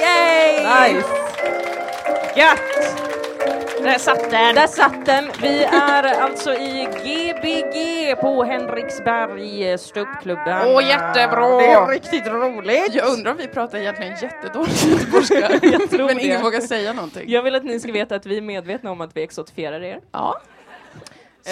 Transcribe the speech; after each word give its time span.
Yay! 0.00 0.92
Nice! 0.94 1.08
Gött! 2.36 3.06
Där 3.82 3.98
satt 3.98 4.30
den! 4.30 4.54
Där 4.54 4.66
satt 4.66 5.06
den. 5.06 5.30
Vi 5.42 5.64
är 5.64 6.20
alltså 6.20 6.54
i 6.54 6.88
GBG 7.04 8.14
på 8.20 8.44
Henriksberg, 8.44 9.78
ståuppklubben. 9.78 10.66
Åh, 10.66 10.88
jättebra! 10.88 11.58
Det 11.58 11.66
är 11.66 11.86
riktigt 11.86 12.26
roligt. 12.26 12.94
Jag 12.94 13.08
undrar 13.08 13.30
om 13.32 13.38
vi 13.38 13.48
pratar 13.48 13.78
egentligen 13.78 14.16
jättedålig 14.22 14.72
göteborgska, 14.86 15.48
men 16.06 16.16
det. 16.16 16.22
ingen 16.22 16.42
vågar 16.42 16.60
säga 16.60 16.92
någonting. 16.92 17.30
Jag 17.30 17.42
vill 17.42 17.54
att 17.54 17.64
ni 17.64 17.80
ska 17.80 17.92
veta 17.92 18.14
att 18.14 18.26
vi 18.26 18.36
är 18.36 18.42
medvetna 18.42 18.90
om 18.90 19.00
att 19.00 19.16
vi 19.16 19.22
exotifierar 19.22 19.82
er. 19.82 20.00
Ja. 20.12 20.40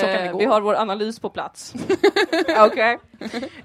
Det 0.00 0.26
Eh. 0.26 0.36
Vi 0.38 0.44
har 0.44 0.60
vår 0.60 0.74
analys 0.74 1.20
på 1.20 1.30
plats. 1.30 1.74
Okej. 2.58 2.98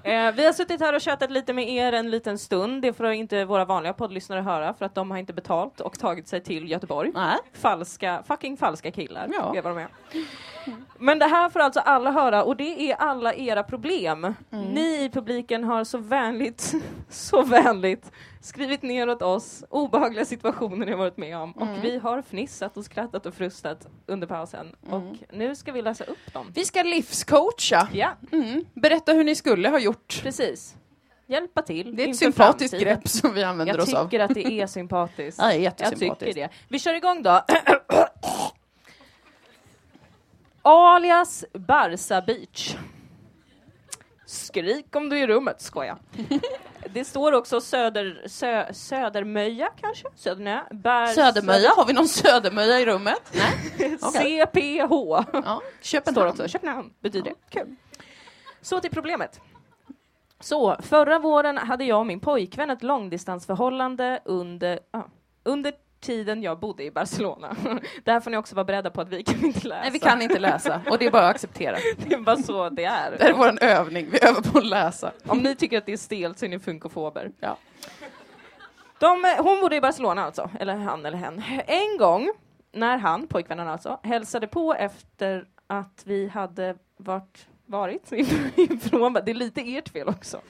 Eh, 0.02 0.32
vi 0.32 0.46
har 0.46 0.52
suttit 0.52 0.80
här 0.80 0.94
och 0.94 1.02
chattat 1.02 1.30
lite 1.30 1.52
med 1.52 1.68
er 1.68 1.92
en 1.92 2.10
liten 2.10 2.38
stund. 2.38 2.82
Det 2.82 2.92
får 2.92 3.06
inte 3.06 3.44
våra 3.44 3.64
vanliga 3.64 3.92
poddlyssnare 3.92 4.40
höra 4.40 4.74
för 4.74 4.84
att 4.84 4.94
de 4.94 5.10
har 5.10 5.18
inte 5.18 5.32
betalt 5.32 5.80
och 5.80 5.98
tagit 5.98 6.28
sig 6.28 6.42
till 6.42 6.70
Göteborg. 6.70 7.10
Nej. 7.14 7.36
Falska, 7.52 8.22
fucking 8.28 8.56
falska 8.56 8.90
killar. 8.90 9.28
Ja. 9.32 9.56
är 9.56 9.62
vad 9.62 9.76
de 9.76 9.78
är. 9.78 9.88
Men 10.98 11.18
det 11.18 11.26
här 11.26 11.48
får 11.48 11.60
alltså 11.60 11.80
alla 11.80 12.10
höra 12.10 12.44
och 12.44 12.56
det 12.56 12.90
är 12.90 12.94
alla 12.96 13.34
era 13.34 13.62
problem. 13.62 14.34
Ni 14.50 15.04
i 15.04 15.10
publiken 15.12 15.64
har 15.64 15.84
så 15.84 15.98
vänligt, 15.98 16.74
så 17.08 17.42
vänligt 17.42 18.12
skrivit 18.42 18.82
ner 18.82 19.08
åt 19.08 19.22
oss 19.22 19.64
obehagliga 19.70 20.24
situationer 20.24 20.86
ni 20.86 20.92
har 20.92 20.98
varit 20.98 21.16
med 21.16 21.36
om 21.36 21.52
och 21.52 21.68
vi 21.82 21.98
har 21.98 22.22
fnissat 22.22 22.76
och 22.76 22.84
skrattat 22.84 23.26
och 23.26 23.34
frustat 23.34 23.88
under 24.06 24.26
pausen 24.26 24.76
och 24.90 25.02
nu 25.32 25.54
ska 25.54 25.72
vi 25.72 25.82
läsa 25.82 26.04
upp 26.04 26.32
dem. 26.32 26.52
Vi 26.54 26.64
ska 26.64 26.82
livscoacha. 26.82 27.88
Ja, 27.92 28.08
Mm. 28.32 28.64
Berätta 28.74 29.12
hur 29.12 29.24
ni 29.24 29.34
skulle 29.34 29.68
ha 29.68 29.78
gjort. 29.78 30.20
precis. 30.22 30.74
Hjälpa 31.26 31.62
till. 31.62 31.96
Det 31.96 32.04
är 32.04 32.08
ett 32.08 32.16
sympatiskt 32.16 32.70
framtiden. 32.70 32.94
grepp 32.94 33.08
som 33.08 33.34
vi 33.34 33.42
använder 33.44 33.74
Jag 33.74 33.82
oss 33.82 33.94
av. 33.94 34.04
tycker 34.04 34.20
att 34.20 34.34
det 34.34 34.60
är 34.60 34.66
sympatiskt. 34.66 35.38
Ja, 35.42 35.48
det 35.48 35.66
är 35.66 35.72
Jag 35.78 35.98
tycker 35.98 36.34
det. 36.34 36.48
Vi 36.68 36.78
kör 36.78 36.94
igång 36.94 37.22
då. 37.22 37.40
Alias 40.62 41.44
Barsa 41.52 42.20
Beach. 42.22 42.76
Skrik 44.26 44.96
om 44.96 45.08
du 45.08 45.18
är 45.18 45.22
i 45.22 45.26
rummet, 45.26 45.60
skoja. 45.60 45.98
Det 46.92 47.04
står 47.04 47.32
också 47.32 47.60
Söder, 47.60 48.22
sö, 48.26 48.72
Södermöja 48.72 49.68
kanske? 49.80 50.08
Södernö? 50.14 50.60
Bär, 50.70 51.06
Södermöja, 51.06 51.70
har 51.76 51.86
vi 51.86 51.92
någon 51.92 52.08
Södermöja 52.08 52.80
i 52.80 52.86
rummet? 52.86 53.22
Nej. 53.78 53.98
Okej. 54.02 54.46
CPH. 54.46 54.90
Ja. 54.90 55.24
Står 55.32 55.62
Köpenhamn. 55.82 56.28
också. 56.30 56.48
Köpenhamn 56.48 56.92
betyder 57.00 57.30
det. 57.30 57.58
Kul. 57.60 57.76
Så 58.60 58.80
till 58.80 58.90
problemet. 58.90 59.40
Så, 60.40 60.76
förra 60.82 61.18
våren 61.18 61.58
hade 61.58 61.84
jag 61.84 61.98
och 61.98 62.06
min 62.06 62.20
pojkvän 62.20 62.70
ett 62.70 62.82
långdistansförhållande 62.82 64.20
under, 64.24 64.80
ah, 64.90 65.02
under 65.44 65.72
tiden 66.00 66.42
jag 66.42 66.58
bodde 66.60 66.84
i 66.84 66.90
Barcelona. 66.90 67.56
Det 68.04 68.12
här 68.12 68.20
får 68.20 68.30
ni 68.30 68.36
också 68.36 68.54
vara 68.54 68.64
beredda 68.64 68.90
på 68.90 69.00
att 69.00 69.08
vi 69.08 69.22
kan 69.22 69.44
inte 69.44 69.68
läsa. 69.68 69.82
Nej, 69.82 69.90
vi 69.90 69.98
kan 69.98 70.22
inte 70.22 70.38
läsa 70.38 70.80
och 70.90 70.98
det 70.98 71.06
är 71.06 71.10
bara 71.10 71.22
att 71.28 71.34
acceptera. 71.34 71.76
Det 71.96 72.14
är 72.14 72.18
bara 72.20 72.36
så 72.36 72.68
det 72.68 72.76
Det 72.82 72.88
här 72.88 73.12
är. 73.12 73.28
är 73.28 73.32
vår 73.32 73.62
övning, 73.64 74.08
vi 74.10 74.18
övar 74.28 74.40
på 74.40 74.58
att 74.58 74.66
läsa. 74.66 75.12
Om 75.26 75.38
ni 75.38 75.54
tycker 75.56 75.78
att 75.78 75.86
det 75.86 75.92
är 75.92 75.96
stelt 75.96 76.38
så 76.38 76.44
är 76.44 76.48
ni 76.48 76.58
funkofober. 76.58 77.30
Ja. 77.40 77.56
De, 78.98 79.34
hon 79.38 79.60
bodde 79.60 79.76
i 79.76 79.80
Barcelona 79.80 80.24
alltså, 80.24 80.50
eller 80.60 80.76
han 80.76 81.06
eller 81.06 81.18
hen. 81.18 81.42
En 81.66 81.98
gång 81.98 82.30
när 82.72 82.98
han, 82.98 83.26
pojkvännen 83.26 83.68
alltså, 83.68 84.00
hälsade 84.02 84.46
på 84.46 84.74
efter 84.74 85.44
att 85.66 86.02
vi 86.04 86.28
hade 86.28 86.74
varit, 86.96 87.46
varit 87.70 88.12
ifrån, 88.56 89.12
det 89.12 89.30
är 89.30 89.34
lite 89.34 89.60
ert 89.60 89.88
fel 89.88 90.08
också. 90.08 90.40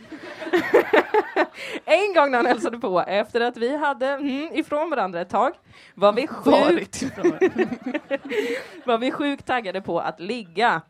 en 1.85 2.15
gång 2.15 2.31
när 2.31 2.37
han 2.39 2.47
hälsade 2.47 2.79
på 2.79 3.01
efter 3.01 3.41
att 3.41 3.57
vi 3.57 3.77
hade 3.77 4.07
mm, 4.07 4.55
ifrån 4.55 4.91
varandra 4.91 5.21
ett 5.21 5.29
tag 5.29 5.53
var 5.95 6.13
vi 6.13 6.27
sjukt, 6.27 7.03
var 8.85 8.99
vi 8.99 9.11
sjukt 9.11 9.47
taggade 9.47 9.81
på 9.81 10.01
att 10.01 10.21
ligga. 10.21 10.83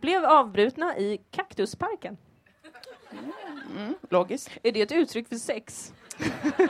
Blev 0.00 0.24
avbrutna 0.24 0.98
i 0.98 1.20
Kaktusparken. 1.30 2.16
Logiskt. 4.10 4.50
Är 4.62 4.72
det 4.72 4.82
ett 4.82 4.92
uttryck 4.92 5.28
för 5.28 5.36
sex? 5.36 5.92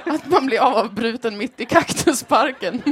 Att 0.04 0.30
man 0.30 0.46
blir 0.46 0.60
avbruten 0.60 1.38
mitt 1.38 1.60
i 1.60 1.64
kaktusparken. 1.64 2.82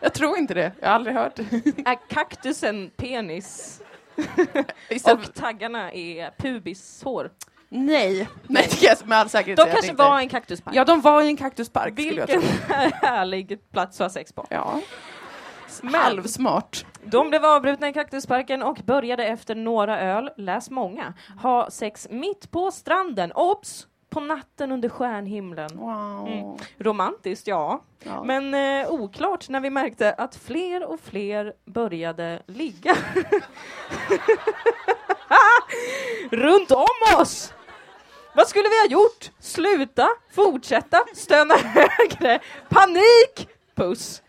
Jag 0.00 0.14
tror 0.14 0.38
inte 0.38 0.54
det, 0.54 0.72
jag 0.80 0.88
har 0.88 0.94
aldrig 0.94 1.16
hört. 1.16 1.38
Är 1.38 2.08
kaktusen 2.08 2.90
penis 2.96 3.82
och 5.12 5.34
taggarna 5.34 5.92
är 5.92 6.30
pubishår? 6.38 7.30
Nej, 7.68 8.28
nej 8.48 8.66
det 8.70 8.76
kan 8.80 8.96
jag 8.98 9.08
med 9.08 9.18
all 9.18 9.28
säkerhet 9.28 9.56
De 9.56 9.64
kanske 9.64 9.90
inte 9.90 10.02
var 10.02 10.16
är. 10.16 10.20
en 10.20 10.28
kaktuspark. 10.28 10.74
Ja, 10.76 10.84
de 10.84 11.00
var 11.00 11.22
i 11.22 11.26
en 11.26 11.36
kaktuspark 11.36 11.98
Vilken 11.98 12.42
härlig 12.92 13.70
plats 13.72 14.00
att 14.00 14.04
ha 14.04 14.10
sex 14.10 14.32
på. 14.32 14.46
Ja. 14.50 14.80
Men 15.82 15.94
Halvsmart. 15.94 16.86
de 17.04 17.28
blev 17.28 17.44
avbrutna 17.44 17.88
i 17.88 17.92
kaktusparken 17.92 18.62
och 18.62 18.76
började 18.84 19.26
efter 19.26 19.54
några 19.54 20.00
öl, 20.00 20.30
läs 20.36 20.70
många, 20.70 21.14
ha 21.42 21.70
sex 21.70 22.08
mitt 22.10 22.50
på 22.50 22.70
stranden. 22.70 23.32
Obs! 23.32 23.86
På 24.10 24.20
natten 24.20 24.72
under 24.72 24.88
stjärnhimlen. 24.88 25.70
Wow. 25.76 26.28
Mm. 26.28 26.56
Romantiskt, 26.78 27.46
ja. 27.46 27.82
Ja. 28.02 28.22
Men 28.24 28.54
eh, 28.54 28.90
oklart 28.90 29.48
när 29.48 29.60
vi 29.60 29.70
märkte 29.70 30.12
att 30.12 30.36
fler 30.36 30.84
och 30.84 31.00
fler 31.00 31.52
började 31.64 32.42
ligga 32.46 32.96
runt 36.30 36.70
om 36.70 37.20
oss. 37.20 37.52
Vad 38.34 38.48
skulle 38.48 38.68
vi 38.68 38.78
ha 38.80 38.86
gjort? 38.86 39.30
Sluta, 39.40 40.08
fortsätta, 40.34 40.98
stöna 41.14 41.54
högre, 41.56 42.38
panik, 42.68 43.48
puss. 43.76 44.22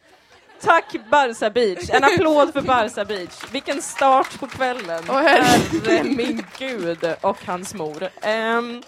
Tack 0.62 0.96
Barca 1.12 1.50
Beach, 1.50 1.90
en 1.90 2.04
applåd 2.04 2.54
för 2.54 2.62
Barca 2.62 3.06
Beach. 3.06 3.44
Vilken 3.52 3.82
start 3.82 4.40
på 4.40 4.48
kvällen. 4.48 5.04
Åh, 5.10 5.16
herre- 5.22 6.04
min 6.18 6.44
gud 6.58 7.16
och 7.22 7.38
hans 7.46 7.74
mor. 7.74 8.10
Ehm, 8.22 8.82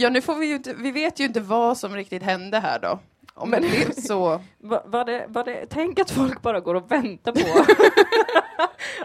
Ja, 0.00 0.08
nu 0.10 0.20
får 0.20 0.34
vi 0.34 0.46
ju 0.46 0.54
inte, 0.54 0.74
vi 0.74 0.90
vet 0.90 1.20
ju 1.20 1.24
inte 1.24 1.40
vad 1.40 1.78
som 1.78 1.94
riktigt 1.94 2.22
hände 2.22 2.58
här 2.60 2.78
då. 2.78 2.98
Om 3.34 3.50
Men- 3.50 3.62
det 3.62 3.68
blev 3.68 3.92
så. 3.92 4.40
Va- 4.62 4.82
Var 4.86 5.04
det, 5.04 5.26
var 5.28 5.44
det, 5.44 5.66
tänk 5.70 5.98
att 5.98 6.10
folk 6.10 6.42
bara 6.42 6.60
går 6.60 6.74
och 6.74 6.90
väntar 6.92 7.32
på 7.32 7.64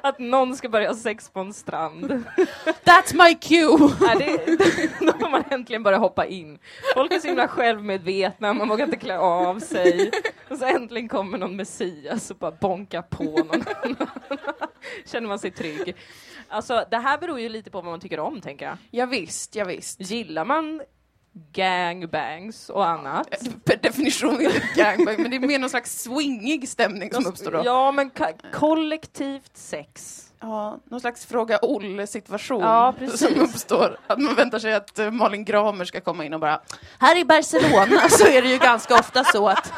att 0.08 0.20
någon 0.20 0.56
ska 0.56 0.70
börja 0.70 0.88
ha 0.90 0.96
sex 0.96 1.30
på 1.30 1.40
en 1.40 1.54
strand. 1.54 2.24
That's 2.84 3.16
my 3.28 3.36
cue! 3.36 3.90
Nej, 4.02 4.38
det, 4.48 5.06
då 5.06 5.14
får 5.20 5.30
man 5.30 5.44
äntligen 5.50 5.84
börja 5.84 5.98
hoppa 5.98 6.26
in. 6.26 6.60
Folk 6.96 7.14
är 7.14 7.20
så 7.20 7.28
himla 7.28 7.48
självmedvetna, 7.48 8.54
man 8.54 8.70
vågar 8.70 8.86
inte 8.86 8.98
klä 8.98 9.18
av 9.18 9.60
sig. 9.60 10.12
Och 10.50 10.58
så 10.58 10.66
äntligen 10.66 11.08
kommer 11.10 11.38
någon 11.38 11.56
Messias 11.56 12.32
och 12.32 12.38
bara 12.38 12.52
bonkar 12.52 13.02
på 13.02 13.24
någon. 13.24 13.64
Känner 15.12 15.28
man 15.28 15.40
sig 15.40 15.52
trygg. 15.52 15.96
Alltså, 16.50 16.86
det 16.92 16.98
här 16.98 17.18
beror 17.18 17.40
ju 17.40 17.50
lite 17.50 17.72
på 17.72 17.82
vad 17.82 17.92
man 17.92 18.00
tycker 18.00 18.20
om, 18.20 18.42
tänker 18.42 18.66
jag. 18.66 18.78
Ja, 18.92 19.06
visst, 19.06 19.56
ja, 19.56 19.66
visst. 19.66 20.02
Gillar 20.02 20.46
man 20.46 20.82
gangbangs 21.52 22.70
och 22.70 22.88
annat? 22.88 23.28
Per 23.66 23.78
definition 23.78 24.42
är 24.42 24.50
det 24.50 24.64
gangbang, 24.76 25.16
men 25.22 25.32
det 25.32 25.38
är 25.38 25.40
mer 25.48 25.60
någon 25.60 25.70
slags 25.70 26.04
swingig 26.04 26.70
stämning 26.70 27.14
som 27.14 27.26
uppstår 27.26 27.52
då. 27.52 27.62
Ja, 27.66 27.92
men 27.92 28.12
kollektivt 28.54 29.58
sex. 29.58 30.20
Ja, 30.40 30.80
någon 30.86 31.00
slags 31.00 31.26
fråga 31.26 31.60
Olle-situation 31.62 32.62
Ja, 32.62 32.94
som 33.16 33.40
uppstår. 33.42 33.98
Att 34.08 34.20
man 34.20 34.36
väntar 34.36 34.60
sig 34.60 34.74
att 34.74 35.00
eh, 35.00 35.12
Malin 35.12 35.46
Gramer 35.46 35.86
ska 35.86 36.02
komma 36.02 36.26
in 36.26 36.34
och 36.34 36.40
bara 36.40 36.62
Här 37.00 37.20
i 37.20 37.26
Barcelona 37.26 38.10
så 38.10 38.28
är 38.28 38.42
det 38.42 38.48
ju 38.48 38.58
ganska 38.58 38.94
ofta 38.96 39.24
så 39.24 39.48
att 39.48 39.74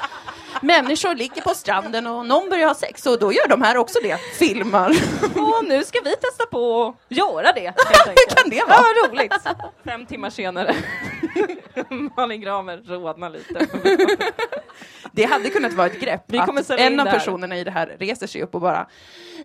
människor 0.62 1.16
ligger 1.16 1.42
på 1.42 1.50
stranden 1.50 2.08
och 2.08 2.26
någon 2.26 2.50
börjar 2.50 2.68
ha 2.68 2.76
sex 2.76 3.06
och 3.06 3.20
då 3.20 3.34
gör 3.34 3.48
de 3.48 3.62
här 3.62 3.78
också 3.78 4.00
det. 4.04 4.18
Filmar. 4.18 4.90
Och 5.36 5.66
nu 5.68 5.84
ska 5.84 6.00
vi 6.04 6.16
testa 6.16 6.46
på 6.52 6.88
att 6.88 7.18
göra 7.18 7.52
det. 7.52 7.68
enkelt. 7.68 8.36
kan 8.36 8.50
det 8.50 8.62
vara? 8.68 8.78
Ja, 8.78 9.10
roligt. 9.10 9.34
Fem 9.86 10.06
timmar 10.06 10.30
senare. 10.30 10.76
Malin 12.18 12.42
Gramer 12.42 12.78
rodnar 12.78 13.30
lite. 13.30 13.68
Det 15.12 15.24
hade 15.24 15.50
kunnat 15.50 15.74
vara 15.74 15.88
ett 15.88 16.00
grepp. 16.00 16.24
Vi 16.28 16.38
kommer 16.38 16.62
att 16.62 16.70
en 16.70 17.00
av 17.00 17.06
personerna 17.06 17.58
i 17.58 17.64
det 17.64 17.72
här 17.72 17.96
reser 18.00 18.28
sig 18.28 18.44
upp 18.44 18.56
och 18.56 18.62
bara 18.62 18.88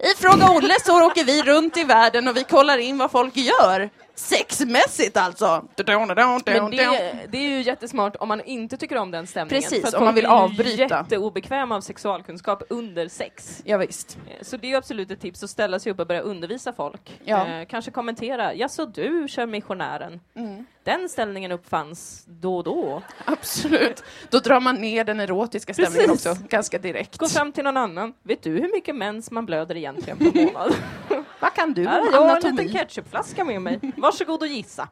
I 0.00 0.22
Fråga 0.22 0.50
Olle 0.50 0.74
så 0.84 1.06
åker 1.06 1.24
vi 1.24 1.42
runt 1.42 1.76
i 1.76 1.84
världen 1.84 2.28
och 2.28 2.36
vi 2.36 2.44
kollar 2.44 2.78
in 2.78 2.98
vad 2.98 3.10
folk 3.10 3.36
gör. 3.36 3.90
Sexmässigt 4.20 5.16
alltså. 5.16 5.64
Men 5.76 6.70
det, 6.70 7.14
det 7.28 7.38
är 7.38 7.48
ju 7.48 7.62
jättesmart 7.62 8.16
om 8.16 8.28
man 8.28 8.40
inte 8.40 8.76
tycker 8.76 8.96
om 8.96 9.10
den 9.10 9.26
stämningen. 9.26 9.62
Precis, 9.62 9.94
om 9.94 10.04
man 10.04 10.14
vill 10.14 10.22
blir 10.24 10.30
ju 10.32 10.36
avbryta. 10.38 10.82
jätteobekväma 10.82 11.76
av 11.76 11.80
sexualkunskap 11.80 12.62
under 12.68 13.08
sex. 13.08 13.62
Ja, 13.64 13.76
visst. 13.76 14.18
Eh, 14.26 14.32
Så 14.44 14.56
det 14.56 14.66
är 14.66 14.68
ju 14.68 14.76
absolut 14.76 15.10
ett 15.10 15.20
tips 15.20 15.42
att 15.42 15.50
ställa 15.50 15.78
sig 15.78 15.92
upp 15.92 16.00
och 16.00 16.06
börja 16.06 16.20
undervisa 16.20 16.72
folk. 16.72 17.20
Ja. 17.24 17.46
Eh, 17.46 17.66
kanske 17.66 17.90
kommentera, 17.90 18.54
ja 18.54 18.68
så 18.68 18.84
du 18.84 19.26
kör 19.28 19.46
missionären. 19.46 20.20
Mm. 20.36 20.66
Den 20.84 21.08
ställningen 21.08 21.52
uppfanns 21.52 22.24
då 22.26 22.56
och 22.56 22.64
då. 22.64 23.02
Absolut. 23.24 24.02
Då 24.30 24.38
drar 24.38 24.60
man 24.60 24.74
ner 24.74 25.04
den 25.04 25.20
erotiska 25.20 25.74
stämningen 25.74 26.08
Precis. 26.10 26.26
också, 26.26 26.42
ganska 26.48 26.78
direkt. 26.78 27.16
Gå 27.18 27.28
fram 27.28 27.52
till 27.52 27.64
någon 27.64 27.76
annan. 27.76 28.14
Vet 28.22 28.42
du 28.42 28.50
hur 28.50 28.72
mycket 28.74 28.96
mens 28.96 29.30
man 29.30 29.46
blöder 29.46 29.76
egentligen 29.76 30.18
per 30.18 30.44
månad? 30.46 30.74
Vad 31.40 31.54
kan 31.54 31.72
du 31.74 31.86
om 31.86 31.92
har 31.92 32.00
jag 32.12 32.14
en 32.14 32.30
anatomi? 32.30 32.62
liten 32.62 32.78
ketchupflaska 32.78 33.44
med 33.44 33.62
mig. 33.62 33.80
Varsågod 34.10 34.42
och 34.42 34.48
gissa. 34.48 34.88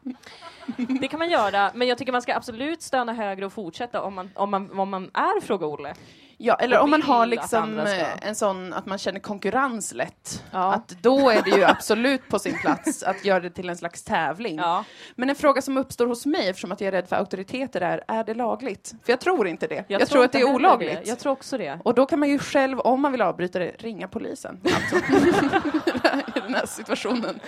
Det 1.01 1.09
kan 1.09 1.19
man 1.19 1.31
göra, 1.31 1.71
men 1.75 1.89
jag 1.89 1.99
tycker 1.99 2.13
man 2.13 2.23
ska 2.23 2.35
absolut 2.35 2.83
stanna 2.83 3.13
högre 3.13 3.47
och 3.47 3.53
fortsätta 3.53 4.03
om 4.03 4.15
man, 4.15 4.31
om 4.35 4.51
man, 4.51 4.79
om 4.81 4.91
man 4.91 5.11
är 5.15 5.41
Fråga 5.41 5.67
Olle. 5.67 5.95
Ja, 6.41 6.55
eller 6.55 6.79
om 6.79 6.91
man 6.91 7.03
har 7.03 7.27
liksom 7.27 7.79
eh, 7.79 8.27
en 8.27 8.35
sån 8.35 8.73
att 8.73 8.87
man 8.87 8.99
känner 8.99 9.21
konkurrens 9.21 9.95
lätt. 9.95 10.45
Ja. 10.51 10.73
Att 10.73 10.89
då 10.89 11.31
är 11.31 11.43
det 11.43 11.51
ju 11.51 11.65
absolut 11.65 12.29
på 12.29 12.39
sin 12.39 12.59
plats 12.59 13.03
att 13.03 13.25
göra 13.25 13.41
det 13.41 13.51
till 13.51 13.69
en 13.69 13.77
slags 13.77 14.05
tävling. 14.05 14.57
Ja. 14.57 14.85
Men 15.15 15.31
en 15.31 15.37
fråga 15.37 15.63
som 15.63 15.77
uppstår 15.77 16.07
hos 16.07 16.27
mig, 16.27 16.49
eftersom 16.49 16.73
att 16.73 16.81
jag 16.81 16.89
är 16.89 16.93
rädd 16.93 17.09
för 17.09 17.17
auktoriteter, 17.17 17.81
är 17.81 18.05
är 18.09 18.25
det 18.25 18.35
lagligt? 18.35 18.95
För 19.05 19.13
jag 19.13 19.21
tror 19.21 19.49
inte 19.49 19.67
det. 19.67 19.85
Jag, 19.89 20.09
tror, 20.09 20.25
att 20.25 20.33
det 20.33 20.41
är 20.41 20.55
olagligt. 20.55 21.05
Det. 21.05 21.09
Jag 21.09 21.19
tror 21.19 21.33
också 21.33 21.59
det. 21.59 21.81
Och 21.85 21.95
då 21.95 22.07
kan 22.07 22.19
man 22.19 22.29
ju 22.29 22.39
själv, 22.39 22.81
om 22.81 23.01
man 23.01 23.13
vill 23.13 23.23
avbryta 23.23 23.59
det, 23.59 23.71
ringa 23.79 24.09
polisen. 24.09 24.61
Alltså. 24.79 24.97
I 26.37 26.41
den 26.41 26.55
här 26.55 26.67
situationen. 26.67 27.41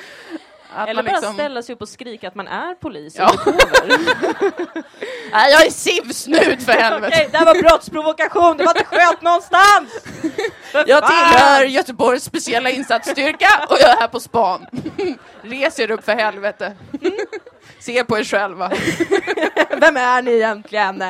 Att 0.75 0.89
Eller 0.89 1.03
man 1.03 1.05
bara 1.05 1.17
liksom, 1.17 1.35
ställa 1.35 1.63
sig 1.63 1.75
upp 1.75 1.83
och 1.83 1.89
skrika 1.89 2.29
att 2.29 2.35
man 2.35 2.49
är 2.49 2.75
polis 2.75 3.17
Ja. 3.17 3.33
Nej, 5.33 5.53
jag 5.53 5.67
är 5.67 5.71
SIV-snut 5.71 6.63
för 6.63 6.73
helvete! 6.73 7.15
Okej, 7.15 7.29
det 7.33 7.39
här 7.39 7.45
var 7.45 7.63
brottsprovokation, 7.63 8.57
det 8.57 8.65
var 8.65 8.79
inte 8.79 8.85
skönt 8.97 9.23
någonstans! 9.23 10.05
Jag 10.87 11.07
tillhör 11.07 11.65
Göteborgs 11.65 12.25
speciella 12.25 12.71
insatsstyrka 12.71 13.67
och 13.69 13.77
jag 13.81 13.91
är 13.91 13.97
här 13.97 14.09
på 14.09 14.21
span. 14.21 14.67
Res 15.43 15.79
er 15.79 15.91
upp 15.91 16.05
för 16.05 16.13
helvete. 16.13 16.77
Se 17.81 18.05
på 18.05 18.19
er 18.19 18.25
själva. 18.25 18.73
Vem 19.81 19.97
är 19.97 20.23
ni 20.23 20.31
egentligen? 20.33 21.05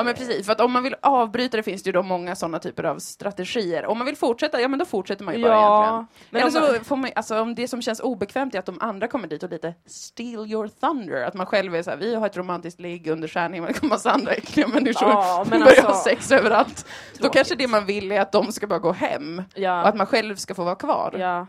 Ja 0.00 0.04
men 0.04 0.14
precis, 0.14 0.46
för 0.46 0.52
att 0.52 0.60
om 0.60 0.72
man 0.72 0.82
vill 0.82 0.94
avbryta 1.02 1.56
det 1.56 1.62
finns 1.62 1.82
det 1.82 1.88
ju 1.88 1.92
då 1.92 2.02
många 2.02 2.34
sådana 2.36 2.58
typer 2.58 2.84
av 2.84 2.98
strategier. 2.98 3.86
Om 3.86 3.98
man 3.98 4.06
vill 4.06 4.16
fortsätta, 4.16 4.60
ja 4.60 4.68
men 4.68 4.78
då 4.78 4.84
fortsätter 4.84 5.24
man 5.24 5.34
ju 5.36 5.42
bara 5.42 5.52
Ja, 5.52 5.82
egentligen. 5.82 6.06
men 6.30 6.42
Eller 6.42 6.72
om 6.76 6.78
så 6.78 6.84
får 6.84 6.96
man, 6.96 7.10
alltså 7.14 7.40
om 7.40 7.54
det 7.54 7.68
som 7.68 7.82
känns 7.82 8.00
obekvämt 8.00 8.54
är 8.54 8.58
att 8.58 8.66
de 8.66 8.78
andra 8.80 9.08
kommer 9.08 9.28
dit 9.28 9.42
och 9.42 9.50
lite 9.50 9.74
steal 9.86 10.46
your 10.52 10.68
thunder, 10.68 11.24
att 11.24 11.34
man 11.34 11.46
själv 11.46 11.74
är 11.74 11.82
såhär, 11.82 11.96
vi 11.96 12.14
har 12.14 12.26
ett 12.26 12.36
romantiskt 12.36 12.80
ligg 12.80 13.06
under 13.08 13.28
stjärnhimlen, 13.28 13.72
det 13.72 13.78
kommer 13.80 13.94
massa 13.94 14.10
andra 14.10 14.32
äckliga 14.32 14.68
människor 14.68 15.08
Ja, 15.08 15.44
men 15.50 15.60
börjar 15.60 15.72
alltså- 15.74 15.86
ha 15.92 16.02
sex 16.04 16.32
överallt. 16.32 16.86
Då 17.12 17.18
Tråkigt. 17.18 17.32
kanske 17.34 17.54
det 17.54 17.66
man 17.66 17.86
vill 17.86 18.12
är 18.12 18.20
att 18.20 18.32
de 18.32 18.52
ska 18.52 18.66
bara 18.66 18.78
gå 18.78 18.92
hem 18.92 19.42
Ja. 19.54 19.82
och 19.82 19.88
att 19.88 19.96
man 19.96 20.06
själv 20.06 20.36
ska 20.36 20.54
få 20.54 20.64
vara 20.64 20.74
kvar. 20.74 21.14
Ja. 21.18 21.46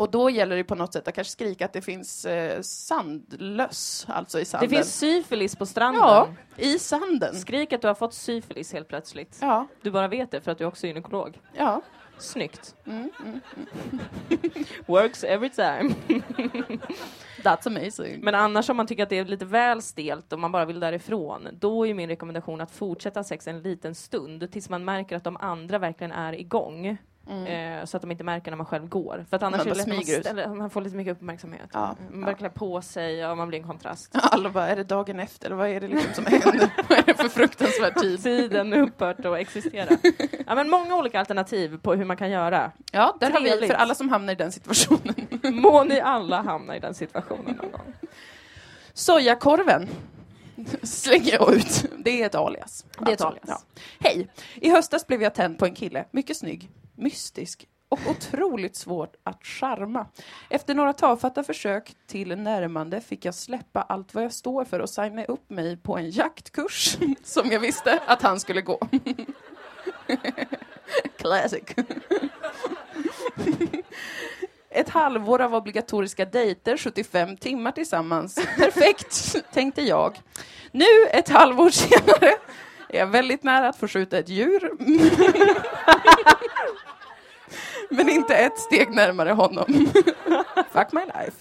Och 0.00 0.10
då 0.10 0.30
gäller 0.30 0.56
det 0.56 0.64
på 0.64 0.74
något 0.74 0.92
sätt 0.92 1.08
att 1.08 1.14
kanske 1.14 1.30
skrika 1.32 1.64
att 1.64 1.72
det 1.72 1.82
finns 1.82 2.24
eh, 2.24 2.60
sandlöss, 2.60 4.06
alltså 4.08 4.38
i 4.38 4.40
Det 4.40 4.44
sanden. 4.46 4.70
finns 4.70 4.94
syfilis 4.98 5.56
på 5.56 5.66
stranden. 5.66 6.02
Ja, 6.02 6.28
i 6.56 6.78
sanden. 6.78 7.34
Skrik 7.34 7.72
att 7.72 7.82
du 7.82 7.88
har 7.88 7.94
fått 7.94 8.14
syfilis 8.14 8.72
helt 8.72 8.88
plötsligt. 8.88 9.38
Ja, 9.40 9.66
Du 9.82 9.90
bara 9.90 10.08
vet 10.08 10.30
det 10.30 10.40
för 10.40 10.52
att 10.52 10.58
du 10.58 10.64
också 10.64 10.86
är 10.86 10.88
gynekolog. 10.88 11.38
ja. 11.56 11.82
Snyggt. 12.18 12.74
Mm, 12.86 13.10
mm. 13.24 13.40
Works 14.86 15.24
every 15.24 15.50
time. 15.50 15.94
That's 17.42 17.66
amazing. 17.66 18.20
Men 18.24 18.34
annars 18.34 18.70
om 18.70 18.76
man 18.76 18.86
tycker 18.86 19.02
att 19.02 19.08
det 19.08 19.18
är 19.18 19.24
lite 19.24 19.44
väl 19.44 19.82
stelt 19.82 20.32
och 20.32 20.38
man 20.38 20.52
bara 20.52 20.64
vill 20.64 20.80
därifrån, 20.80 21.48
då 21.52 21.86
är 21.86 21.94
min 21.94 22.08
rekommendation 22.08 22.60
att 22.60 22.70
fortsätta 22.70 23.24
sex 23.24 23.46
en 23.48 23.62
liten 23.62 23.94
stund 23.94 24.52
tills 24.52 24.68
man 24.68 24.84
märker 24.84 25.16
att 25.16 25.24
de 25.24 25.36
andra 25.36 25.78
verkligen 25.78 26.12
är 26.12 26.32
igång. 26.40 26.98
Eh, 27.28 27.84
så 27.84 27.96
att 27.96 28.00
de 28.00 28.10
inte 28.10 28.24
märker 28.24 28.50
när 28.50 28.56
man 28.56 28.66
själv 28.66 28.88
går. 28.88 29.24
För 29.30 29.36
att 29.36 29.42
annars 29.42 29.66
Man 29.66 29.88
man, 29.88 30.04
ställer, 30.04 30.48
man 30.48 30.70
får 30.70 30.80
lite 30.80 30.96
mycket 30.96 31.16
uppmärksamhet. 31.16 31.70
Ja, 31.72 31.96
Man 32.10 32.20
ja. 32.20 32.24
börjar 32.24 32.38
klä 32.38 32.50
på 32.50 32.82
sig 32.82 33.26
och 33.26 33.36
man 33.36 33.48
blir 33.48 33.58
en 33.58 33.66
kontrast. 33.66 34.10
Alla 34.14 34.50
bara, 34.50 34.68
är 34.68 34.76
det 34.76 34.84
dagen 34.84 35.20
efter? 35.20 35.46
Eller 35.46 35.56
vad 35.56 35.68
är 35.68 35.80
det 35.80 35.88
liksom 35.88 36.14
som 36.14 36.26
händer? 36.26 36.70
vad 36.88 36.98
är 36.98 37.02
det 37.02 37.14
för 37.14 37.28
fruktansvärd 37.28 37.94
tid? 37.94 38.22
Tiden 38.22 38.72
upphört 38.72 39.24
att 39.24 39.38
existera. 39.38 39.98
Ja, 40.46 40.54
men 40.54 40.70
många 40.70 40.96
olika 40.96 41.18
alternativ 41.18 41.78
på 41.82 41.94
hur 41.94 42.04
man 42.04 42.16
kan 42.16 42.30
göra. 42.30 42.72
Ja, 42.92 43.16
där 43.20 43.30
har 43.30 43.40
vi, 43.40 43.66
för 43.66 43.74
alla 43.74 43.94
som 43.94 44.08
hamnar 44.08 44.32
i 44.32 44.36
den 44.36 44.52
situationen. 44.52 45.14
Må 45.62 45.84
ni 45.84 46.00
alla 46.00 46.42
hamna 46.42 46.76
i 46.76 46.80
den 46.80 46.94
situationen 46.94 47.56
någon 47.62 47.72
gång. 47.72 47.92
Sojakorven 48.92 49.88
slänger 50.82 51.32
jag 51.32 51.54
ut. 51.54 51.84
Det 51.98 52.22
är 52.22 52.26
ett 52.26 52.34
alias. 52.34 52.84
Det 52.98 53.10
är 53.10 53.14
ett 53.14 53.20
alias. 53.20 53.44
Ja. 53.46 53.60
Hej! 53.98 54.28
I 54.54 54.70
höstas 54.70 55.06
blev 55.06 55.22
jag 55.22 55.34
tänd 55.34 55.58
på 55.58 55.66
en 55.66 55.74
kille. 55.74 56.04
Mycket 56.10 56.36
snygg, 56.36 56.70
mystisk 57.00 57.66
och 57.90 57.98
otroligt 58.10 58.76
svårt 58.76 59.16
att 59.22 59.44
charma. 59.44 60.06
Efter 60.50 60.74
några 60.74 60.92
tafatta 60.92 61.44
försök 61.44 61.94
till 62.06 62.38
närmande 62.38 63.00
fick 63.00 63.24
jag 63.24 63.34
släppa 63.34 63.82
allt 63.82 64.14
vad 64.14 64.24
jag 64.24 64.32
står 64.32 64.64
för 64.64 64.80
och 64.80 64.90
signa 64.90 65.24
upp 65.24 65.50
mig 65.50 65.76
på 65.76 65.98
en 65.98 66.10
jaktkurs 66.10 66.96
som 67.22 67.50
jag 67.50 67.60
visste 67.60 68.02
att 68.06 68.22
han 68.22 68.40
skulle 68.40 68.60
gå. 68.60 68.88
Classic. 71.18 71.62
Ett 74.70 74.88
halvår 74.88 75.40
av 75.40 75.54
obligatoriska 75.54 76.24
dejter, 76.24 76.76
75 76.76 77.36
timmar 77.36 77.72
tillsammans. 77.72 78.34
Perfekt, 78.56 79.36
tänkte 79.52 79.82
jag. 79.82 80.20
Nu, 80.72 81.06
ett 81.12 81.28
halvår 81.28 81.70
senare, 81.70 82.34
är 82.88 82.98
jag 82.98 83.06
väldigt 83.06 83.42
nära 83.42 83.68
att 83.68 83.76
få 83.76 83.88
skjuta 83.88 84.18
ett 84.18 84.28
djur. 84.28 84.70
Men 87.90 88.08
inte 88.08 88.34
ett 88.34 88.58
steg 88.58 88.94
närmare 88.94 89.30
honom. 89.30 89.64
Fuck 90.72 90.92
my 90.92 91.00
life. 91.00 91.36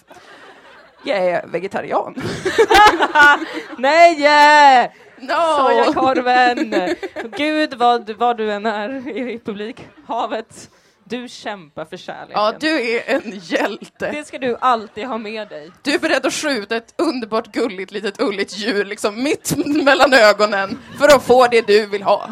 Jag 1.04 1.18
är 1.18 1.48
vegetarian. 1.48 2.16
Nej! 3.78 4.92
No! 5.18 5.57
Sojakorven! 5.57 6.75
Gud, 7.38 7.74
vad, 7.74 8.10
vad 8.10 8.38
du 8.38 8.51
än 8.51 8.66
är 8.66 9.18
i 9.18 9.40
publik, 9.40 9.88
havet, 10.07 10.69
du 11.04 11.28
kämpar 11.28 11.86
för 11.86 11.98
kärleken. 11.98 12.31
Ja, 12.34 12.54
du 12.60 12.92
är 12.92 13.04
en 13.06 13.40
hjälte. 13.44 14.12
Det 14.12 14.28
ska 14.28 14.38
du 14.38 14.57
alltid 14.60 15.06
ha 15.06 15.18
med 15.18 15.48
dig. 15.48 15.72
Du 15.81 15.94
är 15.94 16.00
beredd 16.00 16.25
att 16.25 16.34
skjuta 16.34 16.75
ett 16.75 16.94
underbart 16.98 17.52
gulligt 17.52 17.92
litet 17.92 18.22
ulligt 18.22 18.57
djur 18.57 18.86
liksom 18.86 19.24
mitt 19.24 19.54
mellan 19.84 20.13
ögonen 20.13 20.80
för 21.00 21.06
att 21.16 21.24
få 21.24 21.48
det 21.48 21.68
du 21.68 21.86
vill 21.86 22.04
ha. 22.04 22.30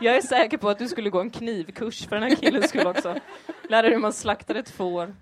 Jag 0.00 0.16
är 0.16 0.22
säker 0.22 0.58
på 0.58 0.68
att 0.68 0.78
du 0.78 0.88
skulle 0.88 1.10
gå 1.10 1.20
en 1.20 1.30
knivkurs 1.30 2.08
för 2.08 2.16
den 2.16 2.22
här 2.30 2.36
killen 2.36 2.68
skulle 2.68 2.84
också. 2.88 3.16
Lära 3.68 3.82
dig 3.82 3.90
hur 3.90 3.98
man 3.98 4.12
slaktar 4.12 4.54
ett 4.54 4.70
får. 4.70 5.14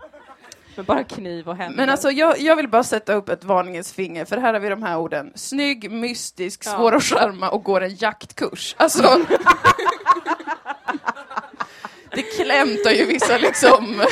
Med 0.76 0.84
bara 0.84 1.04
kniv 1.04 1.48
och 1.48 1.56
händer. 1.56 1.76
Men 1.76 1.88
alltså 1.90 2.10
jag, 2.10 2.38
jag 2.40 2.56
vill 2.56 2.68
bara 2.68 2.84
sätta 2.84 3.14
upp 3.14 3.28
ett 3.28 3.44
varningens 3.44 3.92
finger 3.92 4.24
för 4.24 4.36
här 4.36 4.52
har 4.52 4.60
vi 4.60 4.68
de 4.68 4.82
här 4.82 4.98
orden. 4.98 5.32
Snygg, 5.34 5.90
mystisk, 5.90 6.62
Ja. 6.66 6.70
svår 6.70 6.94
att 6.94 7.02
charma 7.02 7.50
och 7.50 7.64
går 7.64 7.80
en 7.80 7.94
jaktkurs. 7.94 8.74
Alltså... 8.78 9.02
det 12.14 12.22
klämtar 12.22 12.90
ju 12.90 13.04
vissa 13.04 13.38
liksom 13.38 14.02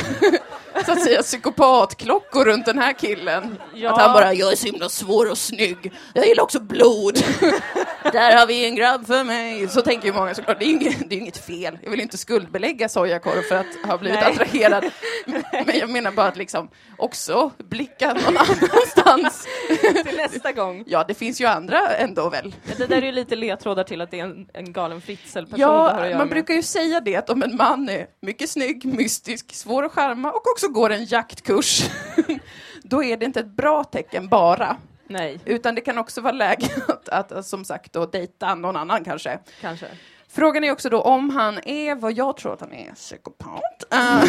så 0.86 0.92
att 0.92 1.02
säga 1.02 1.22
psykopatklockor 1.22 2.44
runt 2.44 2.66
den 2.66 2.78
här 2.78 2.92
killen. 2.92 3.58
Ja. 3.74 3.92
Att 3.92 4.00
han 4.00 4.12
bara, 4.12 4.34
jag 4.34 4.52
är 4.52 4.56
så 4.56 4.66
himla 4.66 4.88
svår 4.88 5.30
och 5.30 5.38
snygg. 5.38 5.92
Jag 6.14 6.26
gillar 6.26 6.42
också 6.42 6.60
blod. 6.60 7.14
Där 8.12 8.36
har 8.36 8.46
vi 8.46 8.64
en 8.66 8.74
grabb 8.74 9.06
för 9.06 9.24
mig. 9.24 9.68
Så 9.68 9.80
tänker 9.82 10.06
ju 10.06 10.12
många 10.14 10.34
såklart. 10.34 10.58
Det 10.58 10.64
är 10.64 10.66
ju 10.66 10.72
inget, 10.72 11.10
det 11.10 11.14
är 11.16 11.18
inget 11.18 11.44
fel. 11.46 11.78
Jag 11.82 11.90
vill 11.90 12.00
inte 12.00 12.18
skuldbelägga 12.18 12.88
sojakorv 12.88 13.42
för 13.42 13.54
att 13.56 13.86
ha 13.86 13.98
blivit 13.98 14.20
Nej. 14.20 14.32
attraherad. 14.32 14.84
Men 15.66 15.78
jag 15.78 15.90
menar 15.90 16.10
bara 16.12 16.26
att 16.26 16.36
liksom 16.36 16.68
också 16.98 17.50
blicka 17.58 18.14
någon 18.14 18.36
annanstans. 18.36 19.46
Till 20.04 20.16
nästa 20.16 20.52
gång. 20.52 20.84
Ja, 20.86 21.04
det 21.08 21.14
finns 21.14 21.40
ju 21.40 21.46
andra 21.46 21.88
ändå 21.88 22.28
väl. 22.28 22.54
Det 22.76 22.86
där 22.86 22.96
är 22.96 23.06
ju 23.06 23.12
lite 23.12 23.36
ledtrådar 23.36 23.84
till 23.84 24.00
att 24.00 24.10
det 24.10 24.20
är 24.20 24.24
en, 24.24 24.46
en 24.54 24.72
galen 24.72 25.00
fritzelperson 25.00 25.60
Ja, 25.60 25.96
man 25.98 26.18
med. 26.18 26.28
brukar 26.28 26.54
ju 26.54 26.62
säga 26.62 27.00
det 27.00 27.16
att 27.16 27.30
om 27.30 27.42
en 27.42 27.56
man 27.56 27.88
är 27.88 28.06
mycket 28.22 28.50
snygg, 28.50 28.84
mystisk, 28.84 29.54
svår 29.54 29.84
att 29.84 29.92
charma 29.92 30.30
och 30.30 30.46
också 30.50 30.63
går 30.68 30.90
en 30.92 31.04
jaktkurs, 31.04 31.90
då 32.82 33.04
är 33.04 33.16
det 33.16 33.24
inte 33.24 33.40
ett 33.40 33.56
bra 33.56 33.84
tecken 33.84 34.28
bara. 34.28 34.76
Nej, 35.06 35.40
Utan 35.44 35.74
det 35.74 35.80
kan 35.80 35.98
också 35.98 36.20
vara 36.20 36.32
läge 36.32 36.66
att, 36.88 37.08
att, 37.08 37.32
att 37.32 37.46
som 37.46 37.64
sagt 37.64 37.92
då 37.92 38.06
dejta 38.06 38.54
någon 38.54 38.76
annan 38.76 39.04
kanske. 39.04 39.38
kanske. 39.60 39.86
Frågan 40.34 40.64
är 40.64 40.72
också 40.72 40.88
då 40.90 41.00
om 41.00 41.30
han 41.30 41.58
är 41.64 41.94
vad 41.94 42.12
jag 42.12 42.36
tror 42.36 42.52
att 42.52 42.60
han 42.60 42.72
är, 42.72 42.92
psykopat. 42.94 43.84
Eh, 43.94 44.24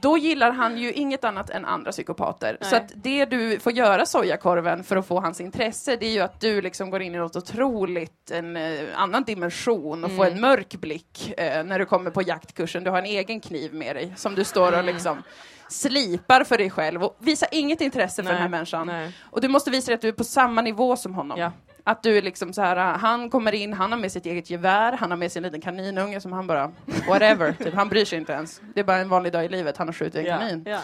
då 0.00 0.18
gillar 0.18 0.50
han 0.50 0.78
ju 0.78 0.92
inget 0.92 1.24
annat 1.24 1.50
än 1.50 1.64
andra 1.64 1.92
psykopater. 1.92 2.56
Nej. 2.60 2.70
Så 2.70 2.76
att 2.76 2.92
det 2.94 3.24
du 3.24 3.58
får 3.60 3.72
göra 3.72 4.06
sojakorven 4.06 4.84
för 4.84 4.96
att 4.96 5.06
få 5.06 5.20
hans 5.20 5.40
intresse, 5.40 5.96
det 5.96 6.06
är 6.06 6.10
ju 6.10 6.20
att 6.20 6.40
du 6.40 6.62
liksom 6.62 6.90
går 6.90 7.02
in 7.02 7.14
i 7.14 7.18
något 7.18 7.36
otroligt, 7.36 8.30
en 8.30 8.56
eh, 8.56 8.80
annan 8.94 9.24
dimension 9.24 10.04
och 10.04 10.10
får 10.10 10.24
Mm. 10.26 10.34
en 10.34 10.40
mörk 10.40 10.74
blick 10.80 11.32
eh, 11.38 11.64
när 11.64 11.78
du 11.78 11.84
kommer 11.86 12.10
på 12.10 12.22
jaktkursen. 12.22 12.84
Du 12.84 12.90
har 12.90 12.98
en 12.98 13.04
egen 13.06 13.40
kniv 13.40 13.74
med 13.74 13.96
dig 13.96 14.12
som 14.16 14.34
du 14.34 14.44
står 14.44 14.68
Mm. 14.68 14.78
och 14.80 14.84
liksom 14.86 15.22
slipar 15.68 16.44
för 16.44 16.58
dig 16.58 16.70
själv 16.70 17.04
och 17.04 17.16
visar 17.18 17.48
inget 17.52 17.80
intresse 17.80 18.22
för 18.22 18.30
den 18.32 18.42
här 18.42 18.48
människan. 18.48 18.86
Nej. 18.86 19.12
Och 19.30 19.40
du 19.40 19.48
måste 19.48 19.70
visa 19.70 19.86
dig 19.86 19.94
att 19.94 20.00
du 20.02 20.08
är 20.08 20.12
på 20.12 20.24
samma 20.24 20.62
nivå 20.62 20.96
som 20.96 21.14
honom. 21.14 21.38
Ja. 21.38 21.52
Att 21.88 22.02
du 22.02 22.18
är 22.18 22.22
liksom 22.22 22.52
så 22.52 22.62
här, 22.62 22.76
uh, 22.76 22.98
han 23.00 23.30
kommer 23.30 23.54
in, 23.54 23.72
han 23.72 23.92
har 23.92 23.98
med 23.98 24.12
sitt 24.12 24.26
eget 24.26 24.50
gevär, 24.50 24.92
han 24.92 25.10
har 25.10 25.18
med 25.18 25.32
sin 25.32 25.42
liten 25.42 25.60
kaninunge 25.60 26.20
som 26.20 26.32
han 26.32 26.46
bara, 26.46 26.72
whatever, 27.08 27.52
typ, 27.52 27.74
han 27.74 27.88
bryr 27.88 28.04
sig 28.04 28.18
inte 28.18 28.32
ens. 28.32 28.60
Det 28.74 28.80
är 28.80 28.84
bara 28.84 28.96
en 28.96 29.08
vanlig 29.08 29.32
dag 29.32 29.44
i 29.44 29.48
livet, 29.48 29.76
han 29.76 29.88
har 29.88 29.92
skjutit 29.92 30.14
en 30.14 30.24
Ja. 30.24 30.38
kanin. 30.38 30.64
Ja. 30.66 30.80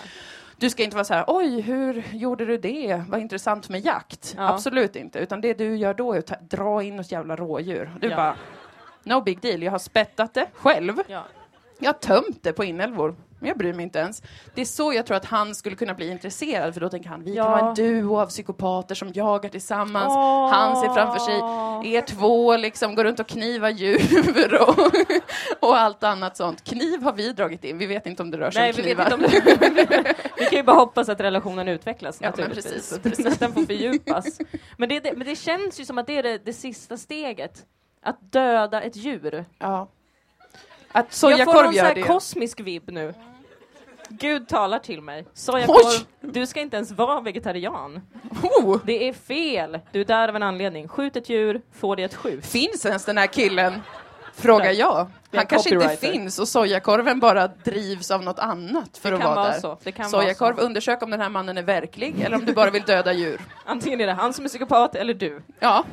Du 0.57 0.71
ska 0.71 0.83
inte 0.83 0.97
vara 0.97 1.05
så 1.05 1.15
här, 1.15 1.25
oj, 1.27 1.61
hur 1.61 2.05
gjorde 2.13 2.45
du 2.47 2.59
det? 2.59 3.03
Vad 3.09 3.21
intressant 3.21 3.69
med 3.69 3.81
jakt. 3.85 4.35
Ja. 4.39 4.49
Absolut 4.49 4.97
inte, 4.97 5.19
utan 5.19 5.41
det 5.41 5.55
du 5.55 5.77
gör 5.77 5.95
då 5.95 6.13
är 6.13 6.19
att 6.19 6.27
ta, 6.27 6.35
dra 6.41 6.83
in 6.83 6.97
något 6.97 7.13
jävla 7.13 7.37
rådjur. 7.37 7.91
Du 8.01 8.09
Ja. 8.09 8.17
bara, 8.17 8.37
no 9.03 9.21
big 9.21 9.41
deal, 9.41 9.63
jag 9.63 9.73
har 9.73 9.79
spettat 9.79 10.35
det 10.35 10.47
själv. 10.55 10.95
Ja. 11.07 11.25
Jag 11.79 11.89
har 11.89 11.99
tömt 11.99 12.39
det 12.43 12.53
på 12.53 12.65
inälvor. 12.65 13.15
Men 13.45 13.49
jag 13.49 13.59
bryr 13.59 13.73
mig 13.73 13.83
inte 13.83 13.99
ens. 13.99 14.23
Det 14.55 14.61
är 14.61 14.65
så 14.65 14.93
jag 14.93 15.07
tror 15.07 15.17
att 15.17 15.25
han 15.25 15.55
skulle 15.55 15.77
kunna 15.77 15.95
bli 15.95 16.11
intresserad, 16.11 16.75
för 16.75 16.81
då 16.81 16.89
tänker 16.89 17.09
han, 17.09 17.25
vi 17.25 17.35
Ja. 17.35 17.43
kan 17.45 17.53
vara 17.53 17.69
en 17.69 17.75
duo 17.75 18.21
av 18.21 18.27
psykopater 18.27 18.95
som 18.95 19.13
jagar 19.15 19.51
tillsammans. 19.51 20.07
Åh. 20.17 20.49
Han 20.53 20.77
ser 20.81 20.89
framför 20.89 21.19
sig 21.19 21.35
er 21.97 22.01
två 22.03 22.57
liksom 22.57 22.95
går 22.95 23.05
runt 23.05 23.21
och 23.21 23.27
knivar 23.27 23.69
djur 23.71 24.63
och, 24.69 24.79
och 25.69 25.77
allt 25.79 26.03
annat 26.05 26.37
sånt. 26.37 26.65
Kniv 26.65 27.03
har 27.03 27.13
vi 27.13 27.33
dragit 27.33 27.65
in, 27.65 27.79
vi 27.79 27.87
vet 27.87 28.07
inte 28.07 28.23
om 28.23 28.31
det 28.31 28.39
rör 28.39 28.51
sig 28.51 28.63
Nej, 28.63 28.71
om 28.71 28.77
vi, 28.77 28.83
vet 28.95 29.07
knivar. 29.09 29.15
inte 29.15 29.15
om 29.15 29.73
det. 29.77 30.15
vi 30.39 30.45
kan 30.45 30.57
ju 30.59 30.63
bara 30.63 30.77
hoppas 30.77 31.09
att 31.09 31.21
relationen 31.21 31.69
utvecklas 31.69 32.19
Ja, 32.21 32.31
naturligtvis. 32.31 32.65
precis, 32.65 32.99
precis. 33.03 33.27
Att 33.27 33.41
den 33.41 33.53
får 33.53 33.63
fördjupas. 33.67 34.39
Men 34.77 34.89
det, 34.89 35.01
det, 35.01 35.13
men 35.17 35.27
det 35.27 35.37
känns 35.37 35.81
ju 35.81 35.85
som 35.85 35.99
att 35.99 36.07
det 36.07 36.19
är 36.19 36.23
det, 36.23 36.39
det 36.45 36.53
sista 36.53 36.97
steget. 36.97 37.67
Att 38.03 38.33
döda 38.33 38.81
ett 38.83 38.97
djur. 38.97 39.45
Ja. 39.59 39.89
Att 40.93 41.05
jag 41.05 41.07
får 41.11 41.15
sojakorv 41.17 41.65
någon 41.65 41.73
så 41.73 41.77
gör 41.79 41.85
här 41.85 41.95
det. 41.95 42.03
kosmisk 42.03 42.61
vibb 42.61 42.91
nu. 42.91 43.15
Gud 44.21 44.49
talar 44.49 44.79
till 44.79 45.01
mig. 45.03 45.27
Sojakorv, 45.35 46.07
du 46.21 46.47
ska 46.47 46.61
inte 46.61 46.77
ens 46.77 46.93
vara 46.93 47.21
vegetarian. 47.21 48.01
Oh, 48.43 48.79
Det 48.87 49.09
är 49.09 49.13
fel. 49.13 49.81
Du 49.93 50.01
är 50.01 50.05
där 50.05 50.29
av 50.29 50.37
en 50.37 50.43
anledning. 50.43 50.89
Skjut 50.89 51.17
ett 51.17 51.29
djur, 51.29 51.61
få 51.73 51.95
det 51.95 52.03
ett 52.03 52.15
skjut. 52.15 52.47
finns 52.47 52.87
ens 52.87 53.05
den 53.05 53.19
här 53.19 53.27
killen? 53.27 53.73
Frågar 54.37 54.71
jag. 54.73 55.07
Han 55.37 55.47
kanske 55.47 55.71
inte 55.75 55.89
finns 55.97 56.39
och 56.39 56.49
sojakorven 56.49 57.21
bara 57.21 57.47
drivs 57.47 58.11
av 58.11 58.23
något 58.23 58.39
annat 58.39 58.99
för 58.99 59.11
Det 59.11 59.17
att 59.17 59.25
vara 59.25 59.35
vara 59.35 59.51
där. 59.51 59.61
så. 59.61 59.79
Det 59.85 59.93
kan 59.93 60.11
Sojakorv, 60.11 60.55
vara 60.55 60.63
så. 60.63 60.67
undersök 60.67 61.03
om 61.03 61.11
den 61.11 61.21
här 61.21 61.29
mannen 61.29 61.59
är 61.59 61.63
verklig 61.63 62.21
eller 62.21 62.37
om 62.37 62.45
du 62.45 62.53
bara 62.53 62.71
vill 62.71 62.83
döda 62.83 63.13
djur. 63.13 63.41
Antingen 63.67 64.01
är 64.01 64.07
det 64.07 64.13
han 64.13 64.33
som 64.33 64.45
är 64.45 64.49
psykopat 64.49 64.95
eller 64.95 65.15
du. 65.15 65.43
Ja. 65.61 65.85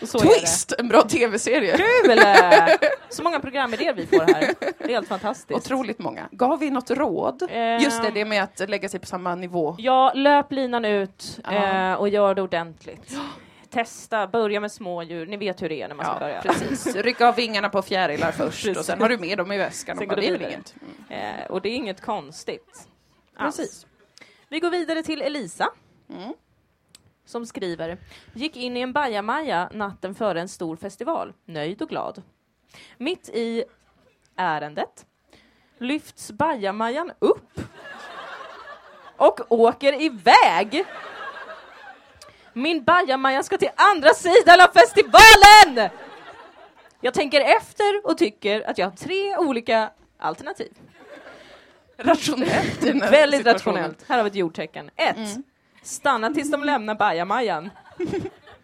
Twist! 0.00 0.72
En 0.78 0.88
bra 0.88 1.02
tv-serie. 1.02 1.76
Kul! 1.76 2.20
Så 3.08 3.22
många 3.22 3.40
programidéer 3.40 3.94
vi 3.94 4.06
får 4.06 4.20
här. 4.34 4.54
Det 4.78 4.84
är 4.84 4.88
helt 4.88 5.08
fantastiskt. 5.08 5.50
Otroligt 5.72 5.98
många. 5.98 6.28
Gav 6.30 6.58
vi 6.58 6.70
något 6.70 6.90
råd? 6.90 7.42
Eh, 7.50 7.82
Just 7.82 8.02
det, 8.02 8.10
det 8.10 8.24
med 8.24 8.42
att 8.42 8.68
lägga 8.70 8.88
sig 8.88 9.00
på 9.00 9.06
samma 9.06 9.34
nivå. 9.34 9.74
Ja, 9.78 10.12
löp 10.14 10.52
linan 10.52 10.84
ut 10.84 11.38
eh, 11.50 11.92
och 11.92 12.08
gör 12.08 12.34
det 12.34 12.42
ordentligt. 12.42 13.10
Testa, 13.76 14.26
börja 14.26 14.60
med 14.60 14.72
smådjur. 14.72 15.26
Ni 15.26 15.36
vet 15.36 15.62
hur 15.62 15.68
det 15.68 15.82
är 15.82 15.88
när 15.88 15.94
man 15.94 16.04
ska 16.04 16.14
Ja, 16.14 16.20
börja. 16.20 16.42
precis. 16.42 16.96
Rycka 16.96 17.28
av 17.28 17.34
vingarna 17.36 17.68
på 17.68 17.82
fjärilar 17.82 18.32
först 18.36 18.76
och 18.76 18.84
sen 18.84 19.00
har 19.00 19.08
du 19.08 19.18
med 19.18 19.38
dem 19.38 19.52
i 19.52 19.58
väskan. 19.58 19.98
Och 19.98 20.06
bara, 20.08 20.16
det 20.16 20.26
är 20.28 20.34
inget. 20.48 20.74
Mm. 21.08 21.40
Eh, 21.40 21.46
och 21.46 21.60
det 21.62 21.68
är 21.68 21.74
inget 21.74 22.00
konstigt. 22.00 22.88
alls. 23.36 23.56
Precis. 23.56 23.86
Vi 24.48 24.60
går 24.60 24.70
vidare 24.70 25.02
till 25.02 25.22
Elisa. 25.22 25.68
Mm. 26.10 26.34
Som 27.24 27.46
skriver. 27.46 27.98
Gick 28.34 28.56
in 28.56 28.76
i 28.76 28.80
en 28.80 28.92
bajamaja 28.92 29.70
natten 29.72 30.14
före 30.14 30.40
en 30.40 30.48
stor 30.48 30.76
festival. 30.76 31.32
Nöjd 31.44 31.82
och 31.82 31.88
glad. 31.88 32.22
Mitt 32.98 33.28
i 33.28 33.64
ärendet 34.36 35.06
lyfts 35.78 36.32
bajamajan 36.32 37.12
upp 37.18 37.60
och 39.16 39.40
åker 39.52 40.02
iväg. 40.02 40.84
Min 42.56 42.84
bajamaja 42.84 43.42
ska 43.42 43.58
till 43.58 43.70
andra 43.76 44.14
sidan 44.14 44.60
av 44.60 44.68
festivalen! 44.74 45.90
Jag 47.00 47.14
tänker 47.14 47.40
efter 47.40 48.06
och 48.06 48.18
tycker 48.18 48.70
att 48.70 48.78
jag 48.78 48.86
har 48.86 48.96
tre 48.96 49.36
olika 49.36 49.90
alternativ. 50.18 50.72
Rationellt 51.96 52.82
Väldigt 53.12 53.46
rationellt. 53.46 54.04
Här 54.08 54.16
har 54.16 54.24
vi 54.24 54.30
ett 54.30 54.36
jordtecken. 54.36 54.90
Ett. 54.96 55.16
Mm. 55.16 55.42
Stanna 55.82 56.30
tills 56.30 56.50
de 56.50 56.64
lämnar 56.64 56.94
bajamajan. 56.94 57.70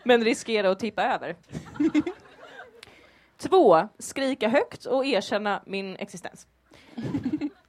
Men 0.02 0.24
riskera 0.24 0.70
att 0.70 0.78
tippa 0.78 1.02
över. 1.02 1.36
Två. 3.38 3.88
Skrika 3.98 4.48
högt 4.48 4.84
och 4.84 5.04
erkänna 5.04 5.62
min 5.66 5.96
existens. 5.96 6.46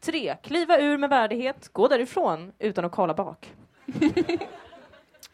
Tre. 0.01 0.37
Kliva 0.43 0.79
ur 0.79 0.97
med 0.97 1.09
värdighet, 1.09 1.69
gå 1.73 1.87
därifrån 1.87 2.51
utan 2.59 2.85
att 2.85 2.91
kolla 2.91 3.13
bak. 3.13 3.53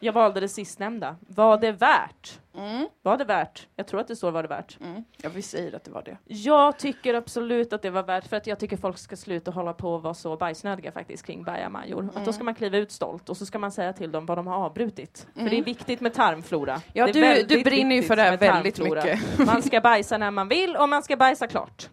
Jag 0.02 0.12
valde 0.12 0.40
det 0.40 0.48
sistnämnda. 0.48 1.16
Var 1.28 1.58
det 1.58 1.72
värt? 1.72 2.38
Mm. 2.56 2.88
Var 3.02 3.16
det 3.16 3.24
värt? 3.24 3.66
Jag 3.76 3.86
tror 3.86 4.00
att 4.00 4.08
det 4.08 4.16
står 4.16 4.30
var 4.30 4.42
det 4.42 4.48
värt. 4.48 4.78
Mm. 4.80 5.04
Ja, 5.22 5.30
vi 5.34 5.42
säger 5.42 5.74
att 5.76 5.84
det 5.84 5.90
var 5.90 6.02
det. 6.02 6.16
Jag 6.24 6.78
tycker 6.78 7.14
absolut 7.14 7.72
att 7.72 7.82
det 7.82 7.90
var 7.90 8.02
värt 8.02 8.26
för 8.28 8.36
att 8.36 8.46
jag 8.46 8.58
tycker 8.58 8.76
folk 8.76 8.98
ska 8.98 9.16
sluta 9.16 9.50
hålla 9.50 9.72
på 9.72 9.92
och 9.94 10.02
vara 10.02 10.14
så 10.14 10.36
bajsnödiga 10.36 10.92
faktiskt 10.92 11.26
kring 11.26 11.42
bajamajor. 11.44 12.04
Att 12.04 12.12
Mm. 12.14 12.24
då 12.24 12.32
ska 12.32 12.44
man 12.44 12.54
kliva 12.54 12.76
ut 12.78 12.92
stolt 12.92 13.28
och 13.28 13.36
så 13.36 13.46
ska 13.46 13.58
man 13.58 13.72
säga 13.72 13.92
till 13.92 14.12
dem 14.12 14.26
vad 14.26 14.38
de 14.38 14.46
har 14.46 14.56
avbrutit. 14.56 15.26
För 15.34 15.50
det 15.50 15.58
är 15.58 15.64
viktigt 15.64 16.00
med 16.00 16.14
tarmflora. 16.14 16.72
Mm. 16.72 16.82
Ja, 16.92 17.06
du- 17.06 17.42
du 17.56 17.62
brinner 17.64 17.96
ju 17.96 18.02
för 18.02 18.16
det 18.16 18.22
här 18.22 18.36
väldigt 18.36 18.74
tarmflora. 18.74 19.04
mycket. 19.04 19.46
Man 19.46 19.62
ska 19.62 19.80
bajsa 19.80 20.18
när 20.18 20.30
man 20.30 20.48
vill 20.48 20.76
och 20.76 20.88
man 20.88 21.02
ska 21.02 21.16
bajsa 21.16 21.46
klart. 21.46 21.88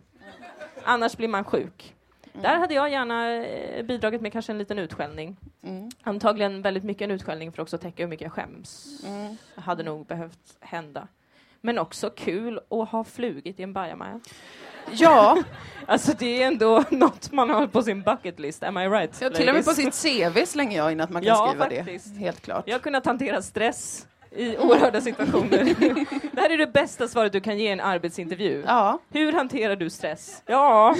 Annars 0.84 1.18
blir 1.18 1.28
man 1.28 1.44
sjuk. 1.44 1.94
Där 2.42 2.58
hade 2.58 2.74
jag 2.74 2.90
gärna 2.92 3.34
eh, 3.34 3.84
bidragit 3.86 4.22
med 4.22 4.32
kanske 4.34 4.52
en 4.52 4.58
liten 4.58 4.80
utskällning. 4.80 5.38
Mm. 5.64 5.90
Antagligen 6.04 6.62
väldigt 6.62 6.84
mycket 6.84 7.02
en 7.02 7.12
utskällning 7.12 7.52
för 7.52 7.62
att 7.62 7.66
också 7.66 7.78
täcka 7.78 8.04
hur 8.04 8.10
mycket 8.10 8.24
jag 8.26 8.32
skäms. 8.34 9.02
Mm. 9.06 9.38
Hade 9.56 9.84
nog 9.84 10.06
behövt 10.06 10.58
hända. 10.60 11.08
Men 11.62 11.80
också 11.80 12.10
kul 12.10 12.60
att 12.70 12.90
ha 12.90 13.04
flugit 13.04 13.60
i 13.60 13.64
en 13.64 13.74
bajamaja. 13.74 14.20
Ja, 14.92 15.38
Alltså 15.86 16.12
det 16.20 16.44
är 16.44 16.48
ändå 16.48 16.84
något 16.92 17.32
man 17.32 17.50
har 17.50 17.68
på 17.68 17.82
sin 17.84 18.02
bucket 18.02 18.40
list, 18.40 18.64
am 18.64 18.78
I 18.78 18.88
right? 18.90 19.22
ja, 19.22 19.30
till 19.30 19.50
och 19.50 19.56
med 19.56 19.66
på 19.66 19.72
sitt 19.72 20.04
CV 20.04 20.46
slänger 20.46 20.78
jag 20.78 20.92
in 20.92 21.02
att 21.02 21.10
man 21.10 21.22
kan 21.22 21.28
Ja, 21.28 21.48
skriva 21.50 21.66
faktiskt. 21.66 22.14
det. 22.14 22.20
Helt 22.20 22.42
klart. 22.42 22.64
Jag 22.68 22.74
har 22.76 22.80
kunnat 22.80 23.06
hantera 23.06 23.42
stress 23.42 24.08
i 24.32 24.58
oerhörda 24.58 25.02
situationer. 25.02 25.64
det 26.36 26.42
här 26.42 26.50
är 26.50 26.58
det 26.58 26.68
bästa 26.68 27.08
svaret 27.08 27.32
du 27.32 27.40
kan 27.40 27.58
ge 27.58 27.70
i 27.70 27.72
en 27.72 27.80
arbetsintervju. 27.80 28.64
Ja, 28.68 29.00
Hur 29.10 29.34
hanterar 29.34 29.76
du 29.76 29.90
stress? 29.90 30.44
Ja, 30.46 30.96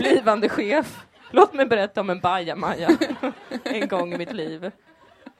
blivande 0.00 0.48
chef. 0.48 1.00
Låt 1.30 1.54
mig 1.54 1.66
berätta 1.66 2.00
om 2.00 2.10
en 2.10 2.20
bajamaja 2.20 2.88
en 3.64 3.88
gång 3.88 4.14
i 4.14 4.18
mitt 4.18 4.32
liv. 4.32 4.70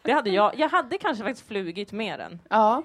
Det 0.02 0.12
hade 0.12 0.30
jag. 0.30 0.58
Jag 0.58 0.68
hade 0.68 0.98
kanske 0.98 1.24
faktiskt 1.24 1.48
flugit 1.48 1.92
med 1.92 2.18
den. 2.18 2.40
ja. 2.50 2.82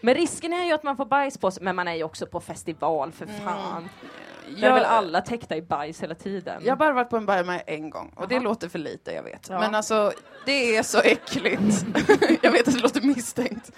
Men 0.00 0.14
risken 0.14 0.52
är 0.52 0.64
ju 0.64 0.72
att 0.72 0.82
man 0.82 0.96
får 0.96 1.04
bajs 1.04 1.38
på 1.38 1.50
sig. 1.50 1.62
Men 1.62 1.76
man 1.76 1.88
är 1.88 1.94
ju 1.94 2.02
också 2.04 2.26
på 2.26 2.40
festival 2.40 3.12
för 3.12 3.26
fan. 3.26 3.88
Där 4.46 4.62
är 4.62 4.66
Jag- 4.66 4.74
väl 4.74 4.84
alla 4.84 5.20
täckta 5.20 5.56
i 5.56 5.62
bajs 5.62 6.02
hela 6.02 6.14
tiden. 6.14 6.62
Jag 6.64 6.72
har 6.72 6.76
bara 6.76 6.92
varit 6.92 7.10
på 7.10 7.16
en 7.16 7.26
bajamaja 7.26 7.60
en 7.60 7.90
gång 7.90 8.12
och 8.16 8.28
det 8.28 8.34
Jaha. 8.34 8.44
låter 8.44 8.68
för 8.68 8.78
lite, 8.78 9.12
jag 9.12 9.22
vet. 9.22 9.46
Ja. 9.50 9.58
Men 9.60 9.74
alltså, 9.74 10.12
det 10.44 10.76
är 10.76 10.82
så 10.82 10.98
äckligt. 11.00 11.84
jag 12.42 12.50
vet 12.50 12.68
att 12.68 12.74
det 12.74 12.80
låter 12.80 13.00
misstänkt. 13.00 13.70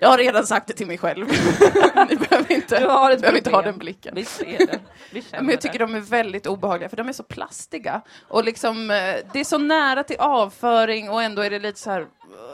Jag 0.00 0.08
har 0.08 0.18
redan 0.18 0.46
sagt 0.46 0.66
det 0.66 0.72
till 0.74 0.86
mig 0.86 0.98
själv. 0.98 1.26
Ni 2.10 2.16
behöver 2.16 2.52
inte, 2.52 2.80
Du 2.80 2.86
har 2.86 3.16
behöver 3.16 3.38
inte 3.38 3.50
ha 3.50 3.62
den 3.62 3.78
blicken. 3.78 4.14
Vi 4.14 4.24
ser 4.24 4.58
det. 4.66 4.78
Vi 5.12 5.24
Men 5.32 5.48
jag 5.48 5.60
tycker 5.60 5.78
det. 5.78 5.84
de 5.86 5.94
är 5.94 6.00
väldigt 6.00 6.46
obehagliga 6.46 6.88
för 6.88 6.96
de 6.96 7.08
är 7.08 7.12
så 7.12 7.22
plastiga. 7.22 8.00
Och 8.28 8.44
liksom, 8.44 8.90
eh, 8.90 8.96
det 9.32 9.40
är 9.40 9.44
så 9.44 9.58
nära 9.58 10.02
till 10.04 10.16
avföring 10.18 11.10
och 11.10 11.22
ändå 11.22 11.42
är 11.42 11.50
det 11.50 11.58
lite 11.58 11.80
så 11.80 11.90
här. 11.90 12.06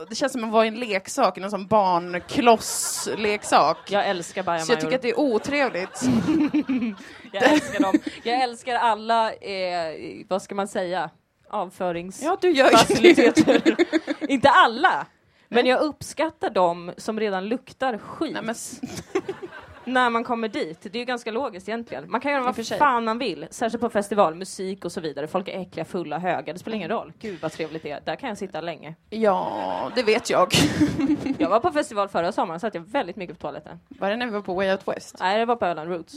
Det 0.09 0.15
känns 0.15 0.33
som 0.33 0.45
att 0.45 0.51
vara 0.51 0.65
i 0.65 0.69
en 0.69 0.81
leksak, 0.81 1.37
någon 1.37 1.51
sån 1.51 1.67
barnklossleksak. 1.67 3.79
Jag 3.91 4.07
älskar 4.09 4.43
Så 4.43 4.47
bajamajor. 4.47 4.71
jag 4.73 4.81
tycker 4.81 4.97
att 4.97 5.03
det 5.03 5.11
är 5.11 5.19
otrevligt. 5.21 6.03
Jag 7.33 7.53
älskar 7.53 7.81
dem. 7.81 7.95
Jag 8.23 8.43
älskar 8.43 8.75
alla, 8.75 9.33
eh, 9.33 9.95
vad 10.29 10.43
ska 10.43 10.55
man 10.55 10.69
säga, 10.69 11.11
avförings... 11.51 12.23
Ja. 12.23 12.39
Inte 14.29 14.51
alla, 14.51 15.07
men 15.49 15.67
jag 15.67 15.81
uppskattar 15.81 16.51
dem 16.51 16.93
som 16.97 17.21
redan 17.21 17.49
luktar 17.49 17.99
skit 17.99 18.39
Nej, 18.45 18.55
när 19.85 20.11
man 20.11 20.25
kommer 20.25 20.49
dit. 20.49 20.79
Det 20.83 20.95
är 20.95 21.01
ju 21.01 21.05
ganska 21.05 21.31
logiskt 21.31 21.69
egentligen. 21.69 22.11
Man 22.11 22.21
kan 22.21 22.33
göra 22.33 22.43
vad 22.43 22.67
fan 22.67 23.05
man 23.05 23.19
vill, 23.19 23.47
särskilt 23.51 23.81
på 23.81 23.91
festival, 23.91 24.35
musik 24.35 24.85
och 24.85 24.93
så 24.93 25.01
vidare. 25.01 25.27
Folk 25.27 25.49
är 25.49 25.61
äckliga, 25.61 25.85
fulla, 25.85 26.19
höga. 26.19 26.53
Det 26.53 26.59
spelar 26.59 26.77
ingen 26.77 26.89
roll. 26.89 27.13
Gud 27.21 27.39
vad 27.43 27.53
trevligt 27.53 27.83
det 27.83 27.91
är. 27.91 28.01
Där 28.05 28.17
kan 28.17 28.29
jag 28.29 28.39
sitta 28.39 28.61
länge. 28.61 28.95
ja, 29.11 29.91
det 29.95 30.03
vet 30.03 30.31
jag. 30.31 30.53
Jag 31.39 31.49
var 31.49 31.61
på 31.61 31.71
festival 31.71 32.09
förra 32.09 32.33
sommaren, 32.33 32.61
så 32.61 32.67
att 32.67 32.75
jag 32.75 32.83
väldigt 32.83 33.17
mycket 33.17 33.39
på 33.39 33.43
toaletten. 33.43 33.81
Var 33.89 34.11
det 34.11 34.17
när 34.17 34.27
vi 34.27 34.33
var 34.33 34.41
på 34.41 34.55
Way 34.55 34.71
Out 34.71 34.89
West? 34.89 35.17
Nej, 35.21 35.39
det 35.39 35.45
var 35.45 35.57
på 35.57 35.67
Öland 35.67 35.91
Roots. 35.91 36.15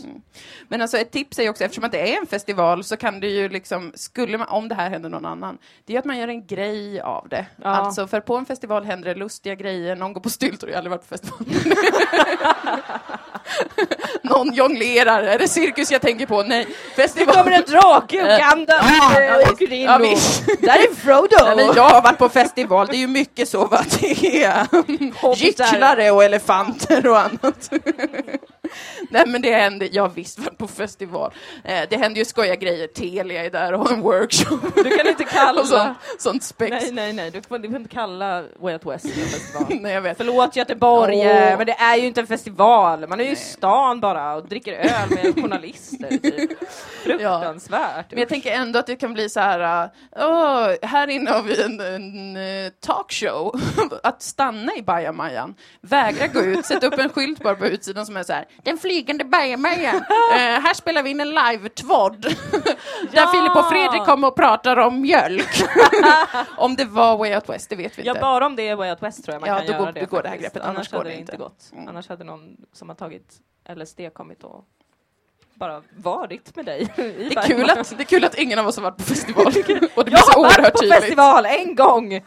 Men 0.68 0.82
alltså 0.82 0.98
ett 0.98 1.12
tips 1.12 1.40
är 1.40 1.44
ju 1.44 1.50
också, 1.50 1.64
eftersom 1.64 1.84
att 1.84 1.92
det 1.92 2.14
är 2.14 2.22
en 2.22 2.28
festival 2.28 2.84
så 2.84 2.98
kan 2.98 3.20
det 3.20 3.28
ju 3.28 3.50
liksom, 3.50 3.92
skulle 3.96 4.38
man, 4.38 4.48
om 4.48 4.68
det 4.68 4.76
här 4.76 4.90
händer 4.90 5.10
någon 5.10 5.26
annan, 5.26 5.58
det 5.86 5.96
är 5.96 6.00
att 6.00 6.06
man 6.06 6.18
gör 6.18 6.28
en 6.28 6.46
grej 6.46 7.02
av 7.02 7.30
det. 7.30 7.46
Ja. 7.56 7.68
Alltså 7.68 8.08
för 8.08 8.20
på 8.20 8.38
en 8.38 8.46
festival 8.46 8.86
händer 8.86 9.14
det 9.14 9.20
lustiga 9.20 9.56
grejer, 9.56 9.96
någon 9.96 10.14
går 10.14 10.22
på 10.22 10.30
styltor, 10.30 10.70
jag 10.70 10.76
har 10.76 10.78
aldrig 10.78 10.92
varit 10.92 11.02
på 11.02 11.08
festival. 11.08 11.46
någon 14.22 14.54
jonglerar, 14.54 15.24
är 15.24 15.40
det 15.40 15.48
cirkus 15.48 15.92
jag 15.92 16.02
tänker 16.02 16.26
på? 16.26 16.44
Nej, 16.44 16.68
festival. 16.96 17.36
kommer 17.36 17.52
en 17.52 17.64
drake, 17.64 18.18
Uganda, 18.18 18.74
Ja, 19.00 19.22
ja, 19.22 19.52
åker 19.52 19.74
in 19.74 19.82
Ja, 19.82 19.96
och... 19.96 20.04
visst. 20.04 20.46
Där 20.62 20.76
är 20.76 20.96
Frodo! 20.96 21.56
Nej, 21.56 21.56
men 21.56 21.76
jag 21.76 21.90
har 21.90 22.02
varit 22.02 22.18
på 22.18 22.30
festival, 22.30 22.88
det 22.88 22.96
är 22.96 23.00
ju 23.00 23.08
mycket 23.08 23.50
så 23.50 23.66
va, 23.66 23.82
det 24.00 24.44
är 24.44 24.68
gycklare 25.36 26.12
och 26.12 26.24
elefanter 26.24 27.08
och 27.08 27.20
annat. 27.20 27.70
Nej 29.10 29.24
men 29.28 29.42
det 29.42 29.54
hände, 29.54 29.90
jag 29.92 30.16
visst 30.16 30.40
var 30.40 30.52
på 30.52 30.68
festival. 30.68 31.34
Eh, 31.64 31.82
det 31.90 31.98
hände 31.98 32.20
ju 32.20 32.26
skoja 32.26 32.56
grejer, 32.56 32.88
Telia 32.88 33.46
är 33.46 33.50
där 33.50 33.74
och 33.74 33.80
har 33.80 33.94
en 33.94 34.02
workshop. 34.02 34.60
Du 34.76 34.98
kan 34.98 35.08
inte 35.08 35.24
kalla... 35.32 35.62
och 35.62 35.68
så, 35.68 35.96
sånt 36.20 36.44
spex. 36.44 36.72
Nej, 36.72 36.92
nej, 36.92 37.14
nej, 37.14 37.32
du 37.32 37.42
får, 37.42 37.60
du 37.60 37.70
får 37.70 37.78
inte 37.78 37.90
kalla 37.90 38.44
Way 38.60 38.74
Out 38.74 38.86
West 38.86 39.06
en 39.06 39.12
festival. 39.12 39.66
Nej 39.82 39.94
jag 39.94 40.02
vet. 40.02 40.18
Förlåt 40.18 40.56
Göteborg, 40.56 41.18
Åh. 41.18 41.58
men 41.58 41.66
det 41.66 41.76
är 41.80 41.96
ju 41.96 42.08
inte 42.08 42.22
en 42.22 42.28
festival. 42.28 43.08
Man 43.08 43.20
är 43.20 43.24
ju 43.24 43.32
i 43.32 43.36
stan 43.36 44.00
bara 44.00 44.36
och 44.36 44.48
dricker 44.48 44.74
öl 44.74 45.10
med 45.10 45.36
journalister. 45.36 46.10
Typ. 46.18 46.52
Fruktansvärt. 47.04 48.06
Men 48.10 48.20
jag 48.20 48.30
tänker 48.30 48.52
ändå 48.52 48.80
att 48.80 48.88
det 48.88 48.96
kan 48.96 49.14
bli 49.14 49.30
så 49.30 49.40
här, 49.40 49.90
åh, 50.16 50.70
här 50.82 51.08
inne 51.08 51.32
har 51.32 51.44
vi 51.44 51.62
en, 51.62 51.80
en 51.80 52.36
eh, 52.36 52.72
talkshow. 52.80 53.62
att 54.04 54.22
stanna 54.22 54.76
i 54.76 54.82
bajamajan, 54.82 55.56
vägra 55.82 56.28
gå 56.28 56.42
ut, 56.42 56.66
sätta 56.66 56.88
upp 56.88 57.00
en 57.00 57.10
skylt 57.10 57.44
bara 57.44 57.56
på 57.56 57.68
utsidan 57.68 58.06
som 58.06 58.18
är 58.18 58.24
så 58.24 58.34
här, 58.34 58.46
den 58.64 58.78
flygande 58.78 59.24
bajamajan. 59.26 59.96
Eh, 60.32 60.38
här 60.62 60.74
spelar 60.74 61.04
vi 61.04 61.10
in 61.10 61.20
en 61.20 61.30
live-tvodd. 61.30 62.22
Där 63.12 63.28
Filip 63.28 63.56
och 63.56 63.70
Fredrik 63.70 64.04
kommer 64.06 64.28
och 64.28 64.36
pratar 64.36 64.78
om 64.78 65.02
mjölk. 65.02 65.50
om 66.58 66.76
det 66.76 66.86
var 66.86 67.18
Way 67.18 67.36
Out 67.36 67.50
West, 67.50 67.70
det 67.70 67.76
vet 67.76 68.00
vi 68.00 68.04
Ja, 68.04 68.12
inte. 68.12 68.22
bara 68.22 68.46
om 68.46 68.56
det 68.56 68.68
är 68.68 68.76
Way 68.76 68.90
Out 68.90 69.04
West 69.04 69.24
tror 69.26 69.34
jag 69.36 69.42
man 69.42 69.50
Ja, 69.50 69.56
kan 69.58 69.66
då 69.66 69.72
göra 69.74 69.86
går- 69.86 69.92
det. 69.92 70.00
då 70.00 70.06
går 70.06 70.24
det 70.24 70.30
här 70.30 70.38
greppet, 70.38 70.62
Annars, 70.62 70.76
annars 70.76 70.90
går 70.92 71.04
det 71.04 71.16
inte. 71.16 71.38
gått. 71.38 71.70
Mm. 71.74 71.88
Annars 71.88 72.10
hade 72.10 72.24
någon 72.24 72.58
som 72.74 72.90
har 72.90 72.96
tagit 72.96 73.34
LSD 73.76 74.00
kommit 74.14 74.44
och 74.44 74.66
bara 75.58 75.84
varit 75.96 76.56
med 76.56 76.66
dig. 76.66 76.88
Det 76.96 77.04
är, 77.38 77.48
kul 77.48 77.70
att, 77.70 77.90
det 77.98 78.04
är 78.04 78.06
kul 78.06 78.24
att 78.24 78.38
ingen 78.38 78.60
av 78.60 78.68
oss 78.68 78.76
har 78.78 78.84
varit 78.84 78.98
på 78.98 79.04
festival. 79.14 79.46
och 79.96 80.06
det 80.06 80.12
Jag 80.12 80.18
har 80.20 80.44
varit 80.44 80.74
på 80.74 80.80
tydligt. 80.80 80.96
festival 81.00 81.46
en 81.46 81.76
gång! 81.76 82.14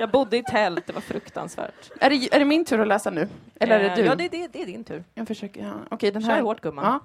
Jag 0.00 0.10
bodde 0.10 0.36
i 0.36 0.42
tält, 0.42 0.86
det 0.86 0.92
var 0.92 1.00
fruktansvärt. 1.00 1.90
Är 2.00 2.10
det, 2.10 2.34
är 2.34 2.38
det 2.38 2.44
min 2.44 2.64
tur 2.64 2.80
att 2.80 2.88
läsa 2.88 3.10
nu? 3.10 3.28
Eller 3.60 3.80
är 3.80 3.84
Eh, 3.84 3.96
det 3.96 4.02
du? 4.02 4.08
Ja, 4.08 4.14
det, 4.14 4.28
det, 4.28 4.46
det 4.52 4.62
är 4.62 4.66
din 4.66 4.84
tur. 4.84 5.04
Jag 5.14 5.28
försöker, 5.28 5.62
ja. 5.62 5.72
Okej, 5.90 6.10
den 6.10 6.22
Kör 6.22 6.28
här. 6.30 6.42
hårt 6.42 6.60
gumman. 6.60 6.84
Ja. 6.84 7.00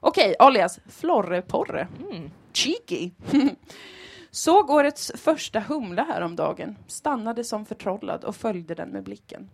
Okej, 0.00 0.34
alias 0.38 0.78
Florreporre. 0.88 1.88
Mm. 2.10 2.30
Cheeky. 2.52 3.10
Såg 4.30 4.70
årets 4.70 5.12
första 5.16 5.60
humla 5.60 6.02
häromdagen, 6.04 6.76
stannade 6.86 7.44
som 7.44 7.66
förtrollad 7.66 8.24
och 8.24 8.36
följde 8.36 8.74
den 8.74 8.88
med 8.88 9.02
blicken. 9.02 9.50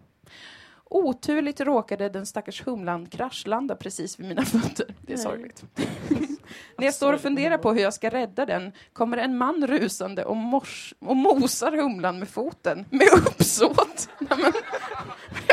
Oturligt 0.92 1.60
råkade 1.60 2.08
den 2.08 2.26
stackars 2.26 2.66
humlan 2.66 3.06
kraschlanda 3.06 3.76
precis 3.76 4.20
vid 4.20 4.28
mina 4.28 4.44
fötter. 4.44 4.94
Det 5.00 5.12
är 5.12 5.16
sorgligt. 5.16 5.64
När 6.78 6.84
jag 6.84 6.94
står 6.94 7.12
och 7.12 7.20
funderar 7.20 7.58
på 7.58 7.72
hur 7.72 7.80
jag 7.80 7.94
ska 7.94 8.10
rädda 8.10 8.46
den 8.46 8.72
kommer 8.92 9.16
en 9.16 9.38
man 9.38 9.66
rusande 9.66 10.24
och, 10.24 10.36
mors 10.36 10.94
och 10.98 11.16
mosar 11.16 11.72
humlan 11.72 12.18
med 12.18 12.28
foten 12.28 12.86
med 12.90 13.08
uppsåt. 13.26 14.08
Nej, 14.18 14.38
men, 14.38 14.52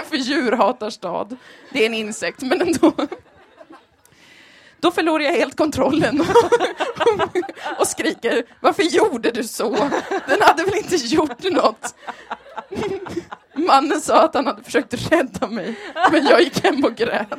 för 0.05 0.17
djurhatarstad? 0.17 1.37
Det 1.73 1.81
är 1.81 1.85
en 1.85 1.93
insekt, 1.93 2.41
men 2.41 2.61
ändå. 2.61 2.93
Då 4.79 4.91
förlorar 4.91 5.23
jag 5.23 5.31
helt 5.33 5.55
kontrollen 5.57 6.21
och 7.79 7.87
skriker 7.87 8.43
Varför 8.59 8.83
gjorde 8.83 9.31
du 9.31 9.43
så? 9.43 9.69
Den 10.27 10.41
hade 10.41 10.63
väl 10.63 10.75
inte 10.75 10.95
gjort 10.95 11.43
något? 11.43 11.95
Mannen 13.53 14.01
sa 14.01 14.21
att 14.21 14.33
han 14.35 14.47
hade 14.47 14.63
försökt 14.63 15.11
rädda 15.11 15.47
mig, 15.47 15.75
men 16.11 16.25
jag 16.25 16.41
gick 16.41 16.63
hem 16.63 16.85
och 16.85 16.95
grät. 16.95 17.29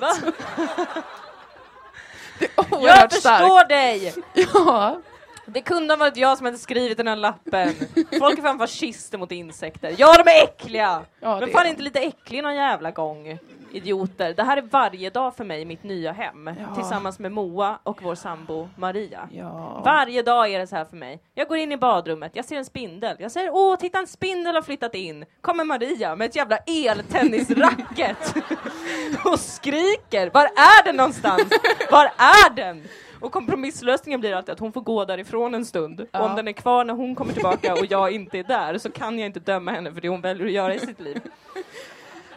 Det 2.38 2.44
är 2.56 2.86
Jag 2.86 3.12
förstår 3.12 3.20
starkt. 3.20 3.68
dig! 3.68 4.14
Ja, 4.54 5.00
Det 5.46 5.60
kunde 5.60 5.94
ha 5.94 5.98
varit 5.98 6.16
jag 6.16 6.36
som 6.38 6.44
hade 6.46 6.58
skrivit 6.58 6.96
den 6.96 7.08
här 7.08 7.16
lappen. 7.16 7.74
Folk 8.18 8.38
är 8.38 8.42
fan 8.42 8.58
fascister 8.58 9.18
mot 9.18 9.32
insekter. 9.32 9.94
Ja, 9.98 10.22
de 10.24 10.30
är 10.30 10.42
äckliga! 10.44 11.02
Ja, 11.20 11.40
Men 11.40 11.50
fan 11.50 11.66
är 11.66 11.70
inte 11.70 11.82
lite 11.82 11.98
äcklig 12.00 12.42
någon 12.42 12.54
jävla 12.54 12.90
gång. 12.90 13.38
Idioter. 13.72 14.34
Det 14.34 14.42
här 14.42 14.56
är 14.56 14.62
varje 14.62 15.10
dag 15.10 15.36
för 15.36 15.44
mig 15.44 15.60
i 15.60 15.64
mitt 15.64 15.82
nya 15.84 16.12
hem. 16.12 16.46
Ja. 16.46 16.74
Tillsammans 16.74 17.18
med 17.18 17.32
Moa 17.32 17.78
och 17.82 18.02
vår 18.02 18.14
sambo 18.14 18.68
Maria. 18.76 19.28
ja. 19.32 19.82
Varje 19.84 20.22
dag 20.22 20.52
är 20.52 20.58
det 20.58 20.66
så 20.66 20.76
här 20.76 20.84
för 20.84 20.96
mig. 20.96 21.20
Jag 21.34 21.48
går 21.48 21.56
in 21.58 21.72
i 21.72 21.76
badrummet, 21.76 22.32
jag 22.34 22.44
ser 22.44 22.56
en 22.56 22.64
spindel. 22.64 23.16
Jag 23.18 23.32
säger 23.32 23.50
åh, 23.54 23.76
titta 23.76 23.98
en 23.98 24.06
spindel 24.06 24.54
har 24.54 24.62
flyttat 24.62 24.94
in. 24.94 25.24
Kommer 25.40 25.64
Maria 25.64 26.16
med 26.16 26.26
ett 26.26 26.36
jävla 26.36 26.56
eltennisracket 26.56 28.34
och 29.24 29.40
skriker. 29.40 30.30
Var 30.34 30.44
är 30.44 30.84
den 30.84 30.96
någonstans? 30.96 31.42
Var 31.90 32.04
är 32.16 32.50
den? 32.56 32.84
Och 33.20 33.32
kompromisslösningen 33.32 34.20
blir 34.20 34.34
alltid 34.34 34.52
att 34.52 34.58
hon 34.60 34.72
får 34.72 34.80
gå 34.80 35.04
därifrån 35.04 35.54
en 35.54 35.64
stund. 35.64 36.06
Ja. 36.12 36.18
Och 36.20 36.30
om 36.30 36.36
den 36.36 36.48
är 36.48 36.52
kvar 36.52 36.84
när 36.84 36.94
hon 36.94 37.14
kommer 37.14 37.32
tillbaka 37.32 37.72
och 37.74 37.86
jag 37.90 38.10
inte 38.12 38.38
är 38.38 38.44
där 38.44 38.78
så 38.78 38.90
kan 38.90 39.18
jag 39.18 39.26
inte 39.26 39.40
döma 39.40 39.70
henne 39.70 39.92
för 39.92 40.00
det 40.00 40.08
hon 40.08 40.20
väljer 40.20 40.46
att 40.46 40.52
göra 40.52 40.74
i 40.74 40.78
sitt 40.78 41.00
liv. 41.00 41.20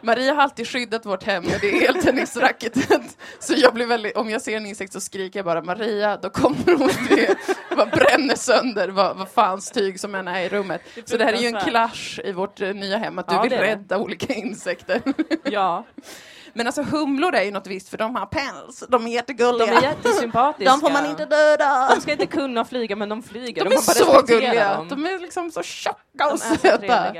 Maria 0.01 0.33
har 0.33 0.41
alltid 0.43 0.67
skyddat 0.67 1.05
vårt 1.05 1.23
hem 1.23 1.43
med 1.43 1.57
det 1.61 1.85
eltennisracketet. 1.87 3.17
Så 3.39 3.53
jag 3.57 3.73
blir 3.73 3.85
väldigt, 3.85 4.17
om 4.17 4.29
jag 4.29 4.41
ser 4.41 4.57
en 4.57 4.65
insekt 4.65 4.93
så 4.93 4.99
skriker 5.01 5.39
jag 5.39 5.45
bara 5.45 5.61
Maria, 5.61 6.17
då 6.17 6.29
kommer 6.29 6.77
hon 6.77 6.89
det 7.09 7.35
vad 7.75 7.89
bränner 7.89 8.35
sönder 8.35 8.89
vad, 8.89 9.17
vad 9.17 9.29
fans 9.29 9.71
tyg 9.71 9.99
som 9.99 10.15
än 10.15 10.27
är 10.27 10.41
i 10.41 10.49
rummet. 10.49 10.81
Det 10.95 11.09
Så 11.09 11.17
det 11.17 11.25
här 11.25 11.33
är 11.33 11.37
ju 11.37 11.47
en 11.47 11.59
clash 11.61 12.19
i 12.23 12.31
vårt 12.31 12.61
eh, 12.61 12.73
nya 12.73 12.97
hem, 12.97 13.19
att 13.19 13.27
du 13.27 13.35
Ja, 13.35 13.41
vill 13.41 13.53
är 13.53 13.57
det. 13.57 13.63
rädda 13.67 13.97
olika 13.97 14.33
insekter. 14.33 15.01
Ja, 15.43 15.85
Men 16.53 16.67
alltså 16.67 16.81
humlor 16.83 17.35
är 17.35 17.43
ju 17.43 17.51
något 17.51 17.67
visst 17.67 17.89
för 17.89 17.97
de 17.97 18.15
har 18.15 18.25
päls, 18.25 18.83
de 18.89 18.95
är 19.01 19.05
de 19.05 19.07
jättegulliga. 19.11 19.73
är 19.77 19.81
jättesympatiska. 19.81 20.71
De 20.71 20.79
får 20.79 20.89
man 20.89 21.05
inte 21.05 21.25
döda. 21.25 21.89
De 21.95 22.01
ska 22.01 22.11
inte 22.11 22.25
kunna 22.25 22.65
flyga 22.65 22.95
men 22.95 23.09
de 23.09 23.23
flyger. 23.23 23.63
De 23.63 23.69
Du 23.69 23.75
är 23.75 23.79
så 23.79 24.21
gulliga, 24.21 24.75
dem. 24.77 24.87
de 24.87 25.05
är 25.05 25.19
liksom 25.19 25.51
så 25.51 25.63
tjocka 25.63 25.97
De 26.17 26.31
och 26.33 26.39
söta. 26.39 27.13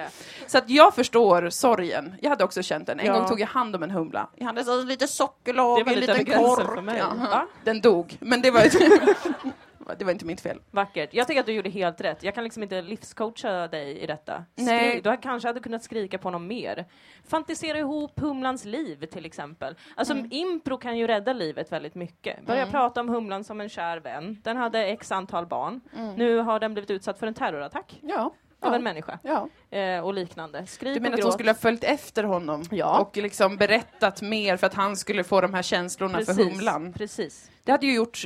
Så 0.48 0.58
att 0.58 0.70
jag 0.70 0.96
förstår 0.96 1.50
sorgen. 1.50 2.16
Jag 2.22 2.30
hade 2.30 2.44
också 2.44 2.62
känt 2.64 2.88
den. 2.88 3.00
En 3.00 3.06
Ja. 3.06 3.14
gång 3.14 3.28
tog 3.28 3.40
jag 3.40 3.48
hand 3.48 3.76
om 3.76 3.84
en 3.84 3.92
humla. 3.92 4.30
Jag 4.36 4.46
hade 4.46 4.64
så 4.64 4.84
lite 4.84 5.08
sockerlag, 5.08 5.80
en 5.80 5.94
lite 6.00 6.14
liten 6.18 6.38
kork. 6.40 6.96
Ja. 6.98 7.48
Den 7.64 7.82
dog, 7.82 8.18
men 8.20 8.42
det 8.42 8.52
var, 8.52 8.62
det 10.00 10.06
var 10.06 10.12
inte 10.12 10.26
mitt 10.26 10.42
fel. 10.42 10.60
Vackert. 10.72 11.10
Jag 11.14 11.28
tycker 11.28 11.40
att 11.40 11.46
du 11.46 11.54
gjorde 11.54 11.70
helt 11.70 12.02
rätt. 12.02 12.24
Jag 12.24 12.36
kan 12.36 12.44
liksom 12.44 12.64
inte 12.64 12.82
livscoacha 12.82 13.68
dig 13.68 14.00
i 14.00 14.06
detta. 14.08 14.46
Nej. 14.56 15.02
Du 15.04 15.18
kanske 15.18 15.50
hade 15.50 15.60
kunnat 15.60 15.84
skrika 15.84 16.18
på 16.18 16.28
honom 16.28 16.48
mer. 16.48 16.86
Fantisera 17.28 17.78
ihop 17.80 18.20
Humlans 18.20 18.66
liv 18.66 19.06
till 19.06 19.26
exempel. 19.26 19.76
Alltså 19.96 20.14
Mm. 20.14 20.28
impro 20.32 20.78
kan 20.78 20.98
ju 20.98 21.08
rädda 21.08 21.34
livet 21.34 21.72
väldigt 21.72 21.96
mycket. 21.96 22.46
Börja 22.46 22.68
prata 22.68 23.02
om 23.02 23.10
Humlan 23.10 23.44
som 23.44 23.62
en 23.62 23.70
kär 23.70 23.98
vän. 23.98 24.38
Den 24.44 24.58
hade 24.58 24.86
x 24.86 25.12
antal 25.12 25.46
barn. 25.48 25.82
Nu 26.18 26.38
har 26.38 26.60
den 26.60 26.74
blivit 26.74 26.92
utsatt 26.92 27.20
för 27.20 27.28
en 27.28 27.34
terrorattack 27.34 28.00
Ja. 28.04 28.16
av 28.20 28.34
Mm. 28.68 28.74
ja. 28.74 28.76
en 28.76 28.84
människa. 28.84 29.20
ja. 29.24 29.78
Eh, 29.78 30.00
och 30.06 30.14
liknande. 30.14 30.66
Skrik 30.66 30.94
Du 30.94 31.00
menar 31.00 31.18
att 31.18 31.24
hon 31.24 31.32
skulle 31.34 31.50
ha 31.50 31.56
följt 31.56 31.84
efter 31.84 32.24
honom 32.24 32.64
Ja. 32.72 33.00
och 33.00 33.18
liksom 33.18 33.58
berättat 33.58 34.22
mer 34.22 34.58
för 34.58 34.68
att 34.68 34.74
han 34.74 34.96
skulle 34.98 35.24
få 35.24 35.42
de 35.42 35.54
här 35.54 35.62
känslorna 35.62 36.22
för 36.22 36.34
humlan? 36.34 36.94
Precis. 36.94 37.52
Det 37.64 37.72
hade 37.72 37.86
ju 37.86 37.94
gjort 37.96 38.26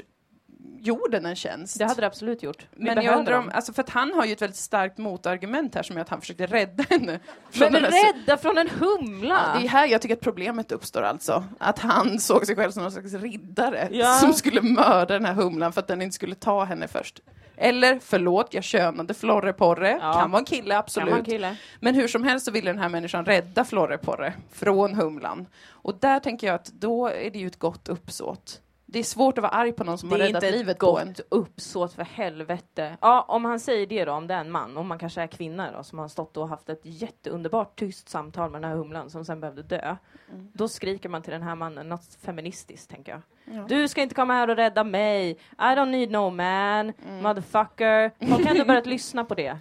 jorden 0.87 1.25
en 1.25 1.35
tjänst. 1.35 1.79
Det 1.79 1.85
hade 1.85 2.01
det 2.01 2.07
absolut 2.07 2.43
gjort. 2.43 2.67
Vi 2.71 2.85
Men 2.85 3.03
jag 3.03 3.19
undrar 3.19 3.37
om, 3.37 3.51
alltså 3.53 3.73
för 3.73 3.81
att 3.81 3.89
han 3.89 4.13
har 4.13 4.25
ju 4.25 4.33
ett 4.33 4.41
väldigt 4.41 4.57
starkt 4.57 4.97
motargument 4.97 5.75
här 5.75 5.83
som 5.83 5.97
är 5.97 6.01
att 6.01 6.09
han 6.09 6.21
försökte 6.21 6.45
rädda 6.45 6.83
henne. 6.89 7.19
Men 7.59 7.73
rädda 7.73 8.37
från 8.37 8.57
en 8.57 8.69
humla! 8.69 9.41
Ja, 9.53 9.59
det 9.59 9.65
är 9.65 9.69
här 9.69 9.87
jag 9.87 10.01
tycker 10.01 10.15
att 10.15 10.21
problemet 10.21 10.71
uppstår 10.71 11.01
alltså. 11.01 11.43
Att 11.59 11.79
han 11.79 12.19
såg 12.19 12.45
sig 12.45 12.55
själv 12.55 12.71
som 12.71 12.83
någon 12.83 12.91
slags 12.91 13.13
riddare 13.13 13.87
Ja. 13.91 14.13
som 14.13 14.33
skulle 14.33 14.61
mörda 14.61 15.13
den 15.13 15.25
här 15.25 15.33
humlan 15.33 15.73
för 15.73 15.81
att 15.81 15.87
den 15.87 16.01
inte 16.01 16.15
skulle 16.15 16.35
ta 16.35 16.63
henne 16.63 16.87
först. 16.87 17.21
Eller, 17.57 17.99
förlåt, 18.03 18.53
jag 18.53 18.63
könade 18.63 19.13
Florre 19.13 19.53
Porre. 19.53 19.97
Ja. 20.01 20.13
Kan 20.13 20.31
vara 20.31 20.39
en 20.39 20.45
kille, 20.45 20.77
absolut. 20.77 21.09
man 21.09 21.23
kille? 21.23 21.55
Men 21.79 21.95
hur 21.95 22.07
som 22.07 22.23
helst 22.23 22.45
så 22.45 22.51
ville 22.51 22.71
den 22.71 22.79
här 22.79 22.89
människan 22.89 23.25
rädda 23.25 23.65
Florre 23.65 23.97
Porre 23.97 24.33
från 24.51 24.93
humlan. 24.93 25.47
Och 25.69 25.95
där 25.99 26.19
tänker 26.19 26.47
jag 26.47 26.53
att 26.53 26.65
då 26.65 27.07
är 27.07 27.29
det 27.29 27.39
ju 27.39 27.47
ett 27.47 27.59
gott 27.59 27.89
uppsåt. 27.89 28.61
Det 28.87 28.99
är 28.99 29.03
svårt 29.03 29.37
att 29.37 29.41
vara 29.41 29.51
arg 29.51 29.71
på 29.71 29.83
någon 29.83 29.97
som 29.97 30.09
Det 30.09 30.15
har 30.15 30.19
är 30.19 30.25
räddat 30.27 30.43
inte 30.43 30.57
livet 30.57 30.75
ett 30.75 30.79
på 30.79 30.99
en. 30.99 31.07
gott 31.07 31.19
uppsåt 31.29 31.93
för 31.93 32.03
helvete. 32.03 32.97
Ja, 33.01 33.21
om 33.27 33.45
han 33.45 33.59
säger 33.59 33.87
det 33.87 34.05
då, 34.05 34.11
om 34.11 34.27
det 34.27 34.33
är 34.33 34.39
en 34.41 34.51
man, 34.51 34.77
om 34.77 34.87
man 34.87 34.99
kanske 34.99 35.21
är 35.21 35.27
kvinna 35.27 35.71
då, 35.71 35.83
som 35.83 35.99
har 35.99 36.07
stått 36.07 36.37
och 36.37 36.49
haft 36.49 36.69
ett 36.69 36.79
jätteunderbart 36.83 37.79
tyst 37.79 38.09
samtal 38.09 38.51
med 38.51 38.61
den 38.61 38.69
här 38.69 38.77
humlan 38.77 39.09
som 39.09 39.25
sen 39.25 39.39
behövde 39.39 39.63
dö. 39.63 39.95
Mm. 40.31 40.51
Då 40.53 40.67
skriker 40.67 41.09
man 41.09 41.21
till 41.21 41.33
den 41.33 41.41
här 41.43 41.55
mannen 41.55 41.89
något 41.89 42.17
feministiskt, 42.21 42.89
tänker 42.89 43.11
jag. 43.11 43.21
Ja. 43.55 43.65
Du 43.69 43.87
ska 43.87 44.01
inte 44.01 44.15
komma 44.15 44.33
här 44.33 44.49
och 44.49 44.55
rädda 44.55 44.83
mig. 44.83 45.31
I 45.31 45.37
don't 45.57 45.89
need 45.89 46.11
no 46.11 46.29
man, 46.29 46.93
Mm. 47.07 47.23
motherfucker. 47.23 48.11
Folk 48.29 48.45
har 48.45 48.51
ändå 48.51 48.65
börjat 48.67 48.85
lyssna 48.85 49.25
på 49.25 49.35
det. 49.35 49.57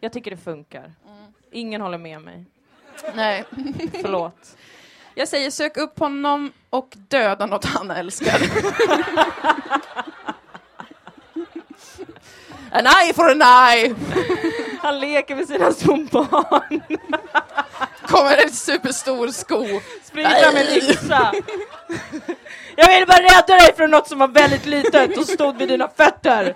Jag 0.00 0.12
tycker 0.12 0.30
det 0.30 0.36
funkar. 0.36 0.92
Mm. 1.06 1.32
Ingen 1.50 1.80
håller 1.80 1.98
med 1.98 2.20
mig. 2.22 2.44
Nej. 3.14 3.44
Förlåt. 4.02 4.56
Jag 5.18 5.28
säger 5.28 5.50
sök 5.50 5.76
upp 5.76 5.98
honom 5.98 6.52
och 6.70 6.88
döda 7.08 7.46
något 7.46 7.64
han 7.64 7.90
älskar. 7.90 8.40
an 12.70 12.86
eye 12.86 13.12
for 13.14 13.30
an 13.30 13.42
eye! 13.42 13.94
Han 14.82 15.00
leker 15.00 15.36
med 15.36 15.46
sina 15.48 15.72
små 15.72 15.96
barn. 15.96 16.80
Kommer 18.06 18.36
en 18.44 18.50
superstor 18.50 19.28
sko. 19.28 19.66
Springer 20.04 20.42
fram 20.42 20.54
med 20.54 20.66
yxa. 20.76 21.32
Jag 22.76 22.88
ville 22.88 23.06
bara 23.06 23.22
rädda 23.22 23.54
dig 23.64 23.74
från 23.76 23.90
något 23.90 24.08
som 24.08 24.18
var 24.18 24.28
väldigt 24.28 24.66
litet 24.66 25.18
och 25.18 25.26
stod 25.26 25.56
vid 25.56 25.68
dina 25.68 25.88
fötter. 25.88 26.54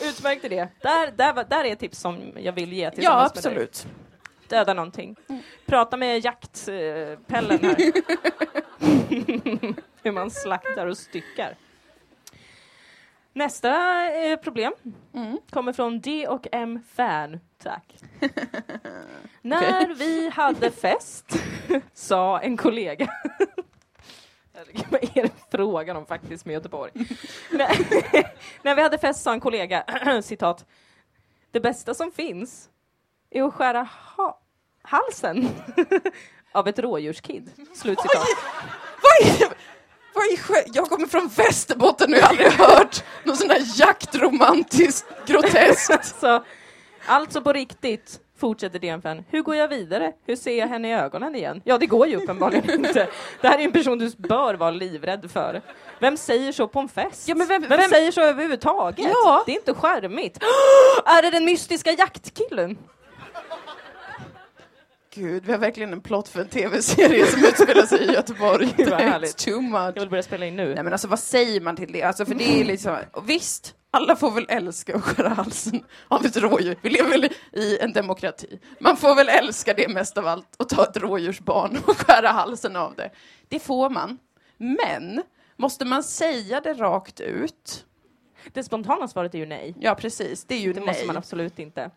Utmärkt 0.00 0.44
idé. 0.44 0.68
Där, 0.82 1.10
där, 1.16 1.44
där 1.48 1.64
är 1.64 1.72
ett 1.72 1.78
tips 1.80 2.00
som 2.00 2.32
jag 2.36 2.52
vill 2.52 2.72
ge 2.72 2.84
Ja, 2.84 2.90
med 2.90 2.96
dig. 2.96 3.06
absolut. 3.06 3.86
Döda 4.48 4.74
någonting. 4.74 5.16
Prata 5.66 5.96
med 5.96 6.24
jaktpellen 6.24 7.60
här. 7.60 7.76
hur 10.02 10.12
man 10.12 10.30
slaktar 10.30 10.86
och 10.86 10.98
styckar. 10.98 11.54
Nästa 13.32 13.70
eh, 14.16 14.36
problem 14.36 14.72
Mm. 15.14 15.38
kommer 15.50 15.72
från 15.72 16.00
D 16.00 16.28
och 16.28 16.46
M 16.52 16.80
Fan. 16.94 17.40
Tack. 17.62 17.94
När 19.42 19.94
vi 19.94 20.28
hade 20.28 20.70
fest 20.70 21.38
sa 21.94 22.40
en 22.40 22.56
kollega 22.56 23.08
Vad 24.90 25.02
är 25.02 25.22
det 25.22 25.30
frågan 25.50 25.96
om 25.96 26.06
faktiskt 26.06 26.44
med 26.46 26.52
Göteborg? 26.54 26.92
när 28.62 28.74
vi 28.74 28.82
hade 28.82 28.98
fest 28.98 29.22
sa 29.22 29.32
en 29.32 29.40
kollega, 29.40 29.84
citat, 30.22 30.66
det 31.50 31.60
bästa 31.60 31.94
som 31.94 32.12
finns 32.12 32.70
är 33.34 33.42
att 33.42 33.54
skära 33.54 33.88
ha- 34.16 34.40
halsen 34.82 35.48
av 36.52 36.68
ett 36.68 36.78
rådjurskid. 36.78 37.50
Slutcitat. 37.74 38.26
Vad 39.02 39.28
är, 39.30 39.48
vad 40.14 40.24
är, 40.24 40.36
skö- 40.36 40.70
jag 40.74 40.88
kommer 40.88 41.06
från 41.06 41.28
Västerbotten 41.36 42.12
och 42.12 42.18
jag 42.18 42.22
har 42.22 42.28
aldrig 42.28 42.52
hört 42.52 43.04
något 43.24 43.36
sånt 43.36 43.50
där 43.50 43.62
jaktromantiskt 43.80 45.06
groteskt. 45.26 46.16
Så, 46.20 46.44
alltså 47.06 47.40
på 47.42 47.52
riktigt, 47.52 48.20
fortsätter 48.38 48.78
DN-fan. 48.78 49.24
Hur 49.30 49.42
går 49.42 49.56
jag 49.56 49.68
vidare? 49.68 50.12
Hur 50.26 50.36
ser 50.36 50.58
jag 50.58 50.66
henne 50.66 50.88
i 50.88 50.92
ögonen 50.94 51.34
igen? 51.34 51.62
Ja, 51.64 51.78
det 51.78 51.86
går 51.86 52.06
ju 52.06 52.16
uppenbarligen 52.16 52.70
inte. 52.86 53.08
Det 53.40 53.48
här 53.48 53.58
är 53.58 53.62
en 53.64 53.72
person 53.72 53.98
du 53.98 54.10
bör 54.18 54.54
vara 54.54 54.70
livrädd 54.70 55.30
för. 55.30 55.62
Vem 55.98 56.16
säger 56.16 56.52
så 56.52 56.68
på 56.68 56.80
en 56.80 56.88
fest? 56.88 57.28
Ja, 57.28 57.34
men 57.34 57.46
vem- 57.46 57.62
vem, 57.62 57.80
vem- 57.80 57.90
säger 57.90 58.10
så 58.12 58.20
överhuvudtaget? 58.20 59.06
Ja. 59.12 59.42
Det 59.46 59.52
är 59.52 59.56
inte 59.56 59.74
charmigt. 59.74 60.36
är 61.04 61.22
det 61.22 61.30
den 61.30 61.44
mystiska 61.44 61.90
jaktkillen? 61.92 62.78
Gud, 65.14 65.44
vi 65.46 65.52
har 65.52 65.58
verkligen 65.58 65.92
en 65.92 66.00
plott 66.00 66.28
för 66.28 66.40
en 66.40 66.48
tv-serie 66.48 67.26
som 67.26 67.44
utspelar 67.44 67.82
sig 67.86 68.02
i 68.02 68.12
Göteborg. 68.12 68.74
Gud, 68.76 68.88
vad 68.90 69.00
härligt. 69.00 69.36
Too 69.36 69.60
much. 69.60 69.92
Jag 69.94 70.00
vill 70.00 70.10
börja 70.10 70.22
spela 70.22 70.46
in 70.46 70.56
nu. 70.56 70.74
Nej 70.74 70.84
men 70.84 70.92
alltså 70.92 71.08
vad 71.08 71.18
säger 71.18 71.60
man 71.60 71.76
till 71.76 71.92
det? 71.92 72.02
Alltså 72.02 72.24
för 72.26 72.34
det 72.34 72.60
är 72.60 72.64
liksom, 72.64 72.96
och 73.12 73.30
visst, 73.30 73.74
alla 73.90 74.16
får 74.16 74.30
väl 74.30 74.46
älska 74.48 74.96
att 74.96 75.02
skära 75.02 75.28
halsen 75.28 75.84
av 76.08 76.26
ett 76.26 76.36
rådjur. 76.36 76.76
Vi 76.82 76.90
lever 76.90 77.10
väl 77.10 77.28
i 77.52 77.78
en 77.78 77.92
demokrati. 77.92 78.58
Man 78.80 78.96
får 78.96 79.14
väl 79.14 79.28
älska 79.28 79.74
det 79.74 79.88
mest 79.88 80.18
av 80.18 80.26
allt 80.26 80.54
och 80.56 80.68
ta 80.68 80.82
ett 80.84 80.96
rådjursbarn 80.96 81.78
och 81.86 81.96
skära 81.98 82.28
halsen 82.28 82.76
av 82.76 82.94
det. 82.94 83.10
Det 83.48 83.58
får 83.58 83.90
man. 83.90 84.18
Men, 84.56 85.22
måste 85.56 85.84
man 85.84 86.02
säga 86.02 86.60
det 86.60 86.74
rakt 86.74 87.20
ut? 87.20 87.84
Det 88.52 88.64
spontana 88.64 89.08
svaret 89.08 89.34
är 89.34 89.38
ju 89.38 89.46
nej. 89.46 89.74
Ja 89.80 89.94
precis, 89.94 90.44
det 90.44 90.54
är 90.54 90.58
ju 90.60 90.72
Det 90.72 90.80
nej. 90.80 90.86
måste 90.86 91.06
man 91.06 91.16
absolut 91.16 91.58
inte. 91.58 91.90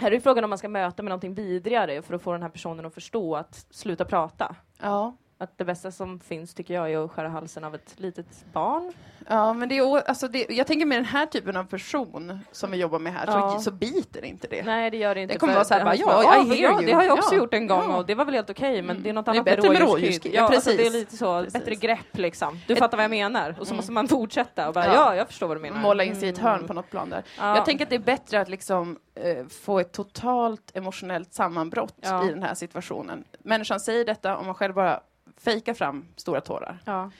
Här 0.00 0.12
är 0.12 0.20
frågan 0.20 0.44
om 0.44 0.50
man 0.50 0.58
ska 0.58 0.68
möta 0.68 1.02
med 1.02 1.10
någonting 1.10 1.34
vidrigare 1.34 2.02
för 2.02 2.14
att 2.14 2.22
få 2.22 2.32
den 2.32 2.42
här 2.42 2.48
personen 2.48 2.86
att 2.86 2.94
förstå 2.94 3.36
att 3.36 3.66
sluta 3.70 4.04
prata. 4.04 4.56
Ja. 4.80 5.16
Att 5.40 5.58
det 5.58 5.64
bästa 5.64 5.90
som 5.90 6.20
finns 6.20 6.54
tycker 6.54 6.74
jag 6.74 6.92
är 6.92 7.04
att 7.04 7.10
skära 7.10 7.28
halsen 7.28 7.64
av 7.64 7.74
ett 7.74 7.94
litet 7.96 8.26
barn. 8.52 8.92
Ja, 9.30 9.52
men 9.52 9.68
det 9.68 9.78
är, 9.78 10.08
alltså 10.08 10.28
det, 10.28 10.46
jag 10.50 10.66
tänker 10.66 10.86
med 10.86 10.98
den 10.98 11.04
här 11.04 11.26
typen 11.26 11.56
av 11.56 11.64
person 11.64 12.40
som 12.52 12.70
vi 12.70 12.76
jobbar 12.76 12.98
med 12.98 13.12
här, 13.12 13.26
Ja. 13.26 13.50
så, 13.50 13.60
så 13.60 13.70
biter 13.70 14.24
inte 14.24 14.46
det. 14.50 14.62
Nej, 14.62 14.90
det 14.90 14.96
gör 14.96 15.14
det 15.14 15.20
inte. 15.20 15.34
Det 15.34 15.38
kommer 15.38 15.54
vara 15.54 15.64
så 15.64 15.74
här, 15.74 15.80
det- 15.80 16.04
bara, 16.04 16.22
ja, 16.22 16.30
hear 16.30 16.54
ja, 16.62 16.70
you. 16.72 16.86
Det 16.86 16.92
har 16.92 17.02
jag 17.02 17.18
också 17.18 17.34
Ja. 17.34 17.38
gjort 17.38 17.54
en 17.54 17.66
gång 17.66 17.90
Ja. 17.90 17.96
och 17.96 18.06
det 18.06 18.14
var 18.14 18.24
väl 18.24 18.34
helt 18.34 18.50
okej, 18.50 18.82
men 18.82 19.02
det 19.02 19.08
är 19.08 19.12
något 19.12 19.24
Det 19.26 19.30
är 19.30 19.32
annat 19.32 19.44
bättre 19.44 19.68
med 19.70 19.80
rådjurskid. 19.80 20.32
Ja, 20.34 20.40
Ja, 20.50 20.54
alltså, 20.54 20.70
det 20.70 20.74
är 20.74 20.78
precis. 20.78 20.92
lite 20.94 21.16
så, 21.16 21.38
Precis. 21.42 21.52
bättre 21.52 21.74
grepp 21.74 22.16
liksom. 22.18 22.60
Du 22.66 22.72
Ett- 22.72 22.78
fattar 22.78 22.96
vad 22.96 23.04
jag 23.04 23.10
menar. 23.10 23.56
Och 23.60 23.66
så 23.66 23.74
måste 23.74 23.92
man 23.92 24.08
fortsätta 24.08 24.68
och 24.68 24.74
bara, 24.74 24.86
Ja. 24.86 24.92
ja, 24.94 25.14
jag 25.16 25.26
förstår 25.26 25.46
vad 25.48 25.56
du 25.56 25.60
menar. 25.60 25.80
Måla 25.80 26.04
in 26.04 26.16
sig 26.16 26.28
i 26.28 26.32
ett 26.32 26.38
hörn 26.38 26.54
Mm. 26.54 26.66
på 26.66 26.72
något 26.74 26.90
plan 26.90 27.10
där. 27.10 27.22
Ja. 27.38 27.56
Jag 27.56 27.64
tänker 27.64 27.84
att 27.84 27.90
det 27.90 27.96
är 27.96 28.00
bättre 28.00 28.40
att 28.40 28.48
liksom 28.48 28.98
eh, 29.14 29.46
få 29.46 29.78
ett 29.80 29.92
totalt 29.92 30.70
emotionellt 30.76 31.34
sammanbrott 31.34 31.94
Ja. 32.00 32.24
i 32.24 32.28
den 32.28 32.42
här 32.42 32.54
situationen. 32.54 33.24
Människan 33.38 33.80
säger 33.80 34.04
detta 34.04 34.36
om 34.36 34.46
man 34.46 34.54
själv 34.54 34.74
bara 34.74 35.00
fejkar 35.40 35.74
fram 35.74 36.08
stora 36.16 36.40
tårar. 36.40 36.78
Ja. 36.84 37.10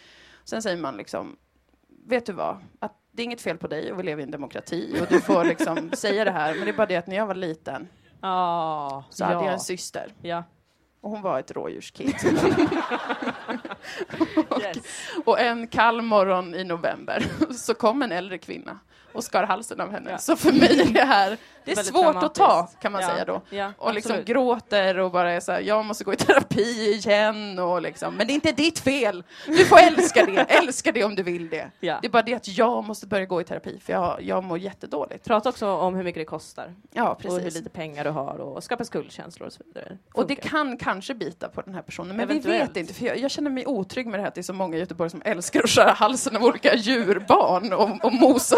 Sen 0.45 0.63
säger 0.63 0.77
man 0.77 0.97
liksom, 0.97 1.37
vet 2.07 2.27
du 2.27 2.33
vad? 2.33 2.57
Att 2.79 2.93
det 3.13 3.23
är 3.23 3.25
inget 3.25 3.41
fel 3.41 3.59
på 3.59 3.67
dig 3.67 3.93
och 3.93 3.99
vi 3.99 4.03
lever 4.03 4.21
i 4.21 4.25
en 4.25 4.31
demokrati 4.31 4.99
och 5.03 5.07
du 5.11 5.21
får 5.21 5.45
liksom 5.55 5.91
säga 5.93 6.25
det 6.25 6.31
här. 6.31 6.55
Men 6.55 6.65
det 6.65 6.71
är 6.71 6.77
bara 6.77 6.87
det 6.87 6.97
att 6.97 7.07
när 7.07 7.17
jag 7.17 7.27
var 7.27 7.35
liten 7.35 7.89
Ja. 8.21 9.05
så 9.11 9.25
hade 9.25 9.37
jag 9.37 9.45
ja. 9.45 9.51
en 9.51 9.61
syster 9.61 10.13
Ja. 10.23 10.45
och 11.01 11.11
hon 11.11 11.23
var 11.23 11.39
ett 11.39 11.51
rådjurskid. 11.51 12.15
Yes. 14.63 14.79
Och 15.25 15.41
en 15.41 15.69
kall 15.69 16.03
morgon 16.03 16.55
i 16.55 16.65
november 16.65 17.27
så 17.53 17.75
kom 17.75 18.03
en 18.03 18.13
äldre 18.13 18.39
kvinna 18.39 18.79
och 19.13 19.25
skar 19.25 19.45
halsen 19.45 19.81
av 19.81 19.91
henne. 19.93 20.11
Ja. 20.11 20.19
Så 20.19 20.37
för 20.37 20.53
mig 20.53 20.81
är 20.81 20.85
det 20.93 21.05
här, 21.05 21.37
det 21.65 21.73
är 21.79 21.83
svårt 21.83 22.23
att 22.23 22.35
ta 22.35 22.69
kan 22.81 22.93
man 22.93 23.01
Ja. 23.03 23.09
säga 23.09 23.25
då. 23.25 23.41
Ja, 23.51 23.73
Och 23.79 23.95
liksom 23.95 24.13
absolut. 24.13 24.27
gråter 24.29 24.99
och 24.99 25.11
bara 25.11 25.33
är 25.33 25.41
så 25.41 25.53
här, 25.53 25.61
jag 25.61 25.85
måste 25.85 26.05
gå 26.05 26.13
i 26.13 26.17
terapi 26.17 26.93
igen 26.93 27.59
och 27.59 27.83
liksom, 27.83 28.15
men 28.15 28.27
det 28.27 28.33
är 28.33 28.35
inte 28.35 28.53
ditt 28.53 28.79
fel. 28.79 29.25
Du 29.47 29.65
får 29.65 29.79
älska 29.79 30.27
det, 30.27 30.41
älska 30.49 30.93
det 30.93 31.05
om 31.05 31.15
du 31.15 31.23
vill 31.23 31.49
det. 31.49 31.71
Det 31.81 31.89
är 31.89 32.09
bara 32.09 32.23
det 32.23 32.35
att 32.35 32.49
jag 32.49 32.85
måste 32.85 33.07
börja 33.07 33.27
gå 33.27 33.41
i 33.41 33.45
terapi 33.45 33.81
för 33.85 33.93
jag, 33.93 34.23
jag 34.23 34.45
mår 34.45 34.59
jättedåligt. 34.59 35.25
Prata 35.25 35.49
också 35.49 35.69
om 35.69 35.95
hur 35.95 36.05
mycket 36.05 36.21
det 36.21 36.25
kostar 36.25 36.75
Ja, 36.93 37.11
och 37.11 37.23
hur 37.23 37.39
precis. 37.41 37.55
lite 37.55 37.71
pengar 37.71 38.05
du 38.05 38.11
har 38.11 38.39
och 38.41 38.65
skapa 38.65 38.85
skuldkänslor 38.85 39.47
och 39.47 39.53
så 39.53 39.63
vidare. 39.67 39.99
Och 40.15 40.27
det 40.27 40.35
Funkar. 40.35 40.49
kan 40.49 40.77
kanske 40.77 41.15
bita 41.15 41.49
på 41.49 41.61
den 41.61 41.75
här 41.75 41.83
personen, 41.83 42.17
men 42.17 42.29
vi 42.29 42.35
Eventuellt. 42.35 42.71
vet 42.71 42.77
inte. 42.77 42.95
För 42.95 43.05
jag, 43.07 43.19
jag 43.19 43.31
känner 43.31 43.51
mig 43.51 43.67
otrygg 43.67 44.07
med 44.07 44.19
det 44.19 44.23
här 44.23 44.29
att 44.29 44.35
det 44.35 44.41
är 44.41 44.43
så 44.43 44.53
många 44.53 44.77
i 44.77 44.81
Göteborg 44.81 45.11
som 45.11 45.23
älskar 45.25 45.61
att 45.65 45.71
skära 45.71 45.91
halsen 45.91 46.37
av 46.37 46.45
olika 46.45 46.75
djurbarn 46.75 47.73
och, 47.73 48.05
och 48.05 48.13
mosa 48.13 48.57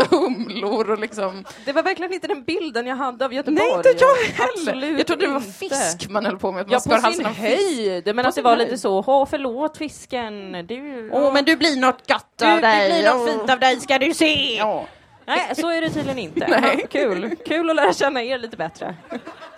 humlor 0.51 0.91
och 0.91 0.99
liksom... 0.99 1.45
Det 1.65 1.73
var 1.73 1.83
verkligen 1.83 2.13
inte 2.13 2.27
den 2.27 2.45
bilden 2.45 2.87
jag 2.87 2.97
hade 2.97 3.25
av 3.25 3.35
Göteborg. 3.35 3.69
Nej, 3.69 3.77
inte 3.77 4.05
jag 4.05 4.17
heller! 4.17 4.53
Absolut 4.55 4.99
jag 4.99 5.07
trodde 5.07 5.27
det 5.27 5.33
var 5.33 5.41
fisk 5.41 6.09
man 6.11 6.27
höll 6.27 6.39
på 6.39 6.53
med, 6.53 6.67
Ja, 6.71 6.81
på 6.89 7.13
sin 7.13 7.25
höjd. 7.25 8.07
Men 8.17 8.19
att 8.19 8.25
det 8.25 8.33
sin 8.33 8.45
var 8.45 8.57
lite 8.57 8.79
så, 8.79 9.05
åh 9.07 9.27
förlåt 9.31 9.77
fisken. 9.77 10.53
Du, 10.67 11.11
Åh, 11.13 11.33
men 11.33 11.45
du 11.45 11.57
blir 11.57 11.77
något 11.81 12.09
gott 12.09 12.27
du, 12.37 12.47
av 12.47 12.61
det 12.61 12.67
dig. 12.67 12.91
blir 13.03 13.11
något 13.13 13.31
fint 13.31 13.51
av 13.51 13.61
dig 13.61 13.81
ska 13.81 13.99
du 13.99 14.15
se. 14.15 14.57
Ja. 14.57 14.87
Nej, 15.27 15.55
så 15.57 15.69
är 15.69 15.81
det 15.81 15.91
tydligen 15.91 16.19
inte. 16.19 16.47
Nej. 16.61 16.87
Kul. 16.91 17.37
Kul 17.47 17.71
att 17.71 17.77
lära 17.77 17.93
känna 17.93 18.23
er 18.23 18.39
lite 18.39 18.57
bättre. 18.57 18.97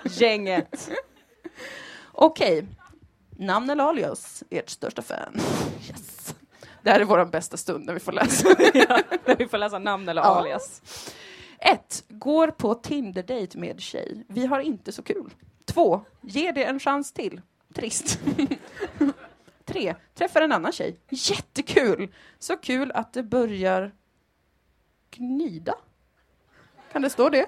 Gänget. 0.05 0.91
Okej. 2.13 2.67
Namn 3.39 3.71
eller 3.71 3.85
alias? 3.85 4.43
Ert 4.51 4.71
största 4.71 5.03
fan. 5.03 5.41
Yes. 5.89 6.22
Det 6.83 6.91
här 6.91 7.01
är 7.01 7.05
vår 7.05 7.25
bästa 7.25 7.57
stund 7.57 7.87
när 7.87 7.95
vi 7.95 8.01
får 8.01 8.13
läsa. 8.13 8.49
ja, 8.75 9.01
när 9.27 9.37
vi 9.37 9.49
får 9.49 9.59
läsa 9.59 9.79
namn 9.79 10.09
eller 10.09 10.23
Ja. 10.23 10.27
alias. 10.29 10.83
1. 11.59 12.05
Går 12.09 12.49
på 12.49 12.75
Tinder-date 12.75 13.59
med 13.59 13.81
tjej. 13.81 14.25
Vi 14.29 14.47
har 14.47 14.61
inte 14.61 14.93
så 14.93 15.03
kul. 15.03 15.35
2. 15.65 16.05
Ge 16.21 16.53
det 16.53 16.65
en 16.65 16.81
chans 16.81 17.13
till. 17.13 17.41
Trist. 17.75 18.21
3. 19.65 19.95
Träffar 20.15 20.43
en 20.43 20.53
annan 20.53 20.73
tjej. 20.73 20.99
Jättekul! 21.09 22.15
Så 22.39 22.57
kul 22.57 22.93
att 22.93 23.13
det 23.13 23.23
börjar 23.23 23.93
gnida. 25.11 25.75
Kan 26.93 27.03
det 27.03 27.11
stå 27.11 27.29
det? 27.29 27.47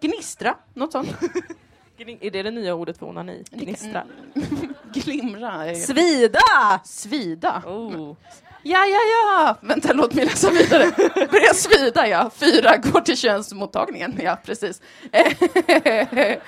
Gnistra, 0.00 0.56
något 0.74 0.92
sånt. 0.92 1.08
Är 1.98 2.30
det 2.30 2.42
det 2.42 2.50
nya 2.50 2.74
ordet 2.74 2.98
för 2.98 3.06
onani? 3.06 3.44
Gnistra. 3.50 4.04
Glimra. 4.94 5.66
är- 5.70 5.74
Svida! 5.74 6.80
Svida. 6.84 7.62
Oh. 7.66 8.16
Ja, 8.62 8.84
ja, 8.86 8.98
ja! 9.12 9.56
Vänta, 9.60 9.92
låt 9.92 10.14
mig 10.14 10.24
läsa 10.24 10.50
vidare. 10.50 10.90
Börja 11.30 11.54
svida, 11.54 12.08
ja. 12.08 12.30
Fyra 12.34 12.76
går 12.76 13.00
till 13.00 13.16
könsmottagningen. 13.16 14.18
Ja, 14.22 14.38
precis. 14.44 14.82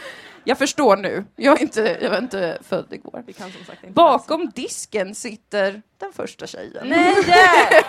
Jag 0.48 0.58
förstår 0.58 0.96
nu. 0.96 1.24
Jag 1.36 1.58
är 1.58 1.62
inte, 1.62 1.98
jag 2.02 2.10
var 2.10 2.18
inte 2.18 2.58
född 2.68 2.86
igår. 2.92 3.22
Vi 3.26 3.32
kan 3.32 3.52
som 3.52 3.64
sagt 3.64 3.82
inte 3.84 3.92
Bakom 3.94 4.50
disken 4.54 5.14
sitter 5.14 5.82
den 5.98 6.12
första 6.12 6.46
tjejen. 6.46 6.88
läsa. 6.88 7.22
Nej! 7.28 7.82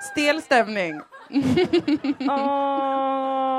Stel 0.12 0.42
stämning. 0.42 1.00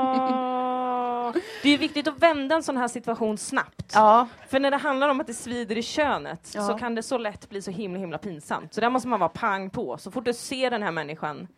Åh. 0.00 1.32
Det 1.62 1.68
är 1.74 1.78
viktigt 1.78 2.08
att 2.08 2.18
vända 2.18 2.54
en 2.54 2.62
sån 2.62 2.76
här 2.76 2.88
situation 2.88 3.38
snabbt. 3.38 3.92
Ja, 3.94 4.28
För 4.48 4.60
när 4.60 4.70
det 4.70 4.76
handlar 4.76 5.08
om 5.08 5.20
att 5.20 5.26
det 5.26 5.34
svider 5.34 5.78
i 5.78 5.82
könet 5.82 6.52
Ja. 6.54 6.62
så 6.66 6.74
kan 6.74 6.94
det 6.94 7.02
så 7.02 7.18
lätt 7.18 7.48
bli 7.48 7.62
så 7.62 7.70
himla 7.70 7.98
himla 8.00 8.18
pinsamt. 8.18 8.74
Så 8.74 8.80
där 8.80 8.90
måste 8.90 9.08
man 9.08 9.20
vara 9.20 9.28
pang 9.28 9.70
på. 9.70 9.98
Så 9.98 10.10
fort 10.10 10.24
du 10.24 10.32
ser 10.34 10.70
den 10.70 10.82
här 10.82 10.92
människan, 10.92 11.48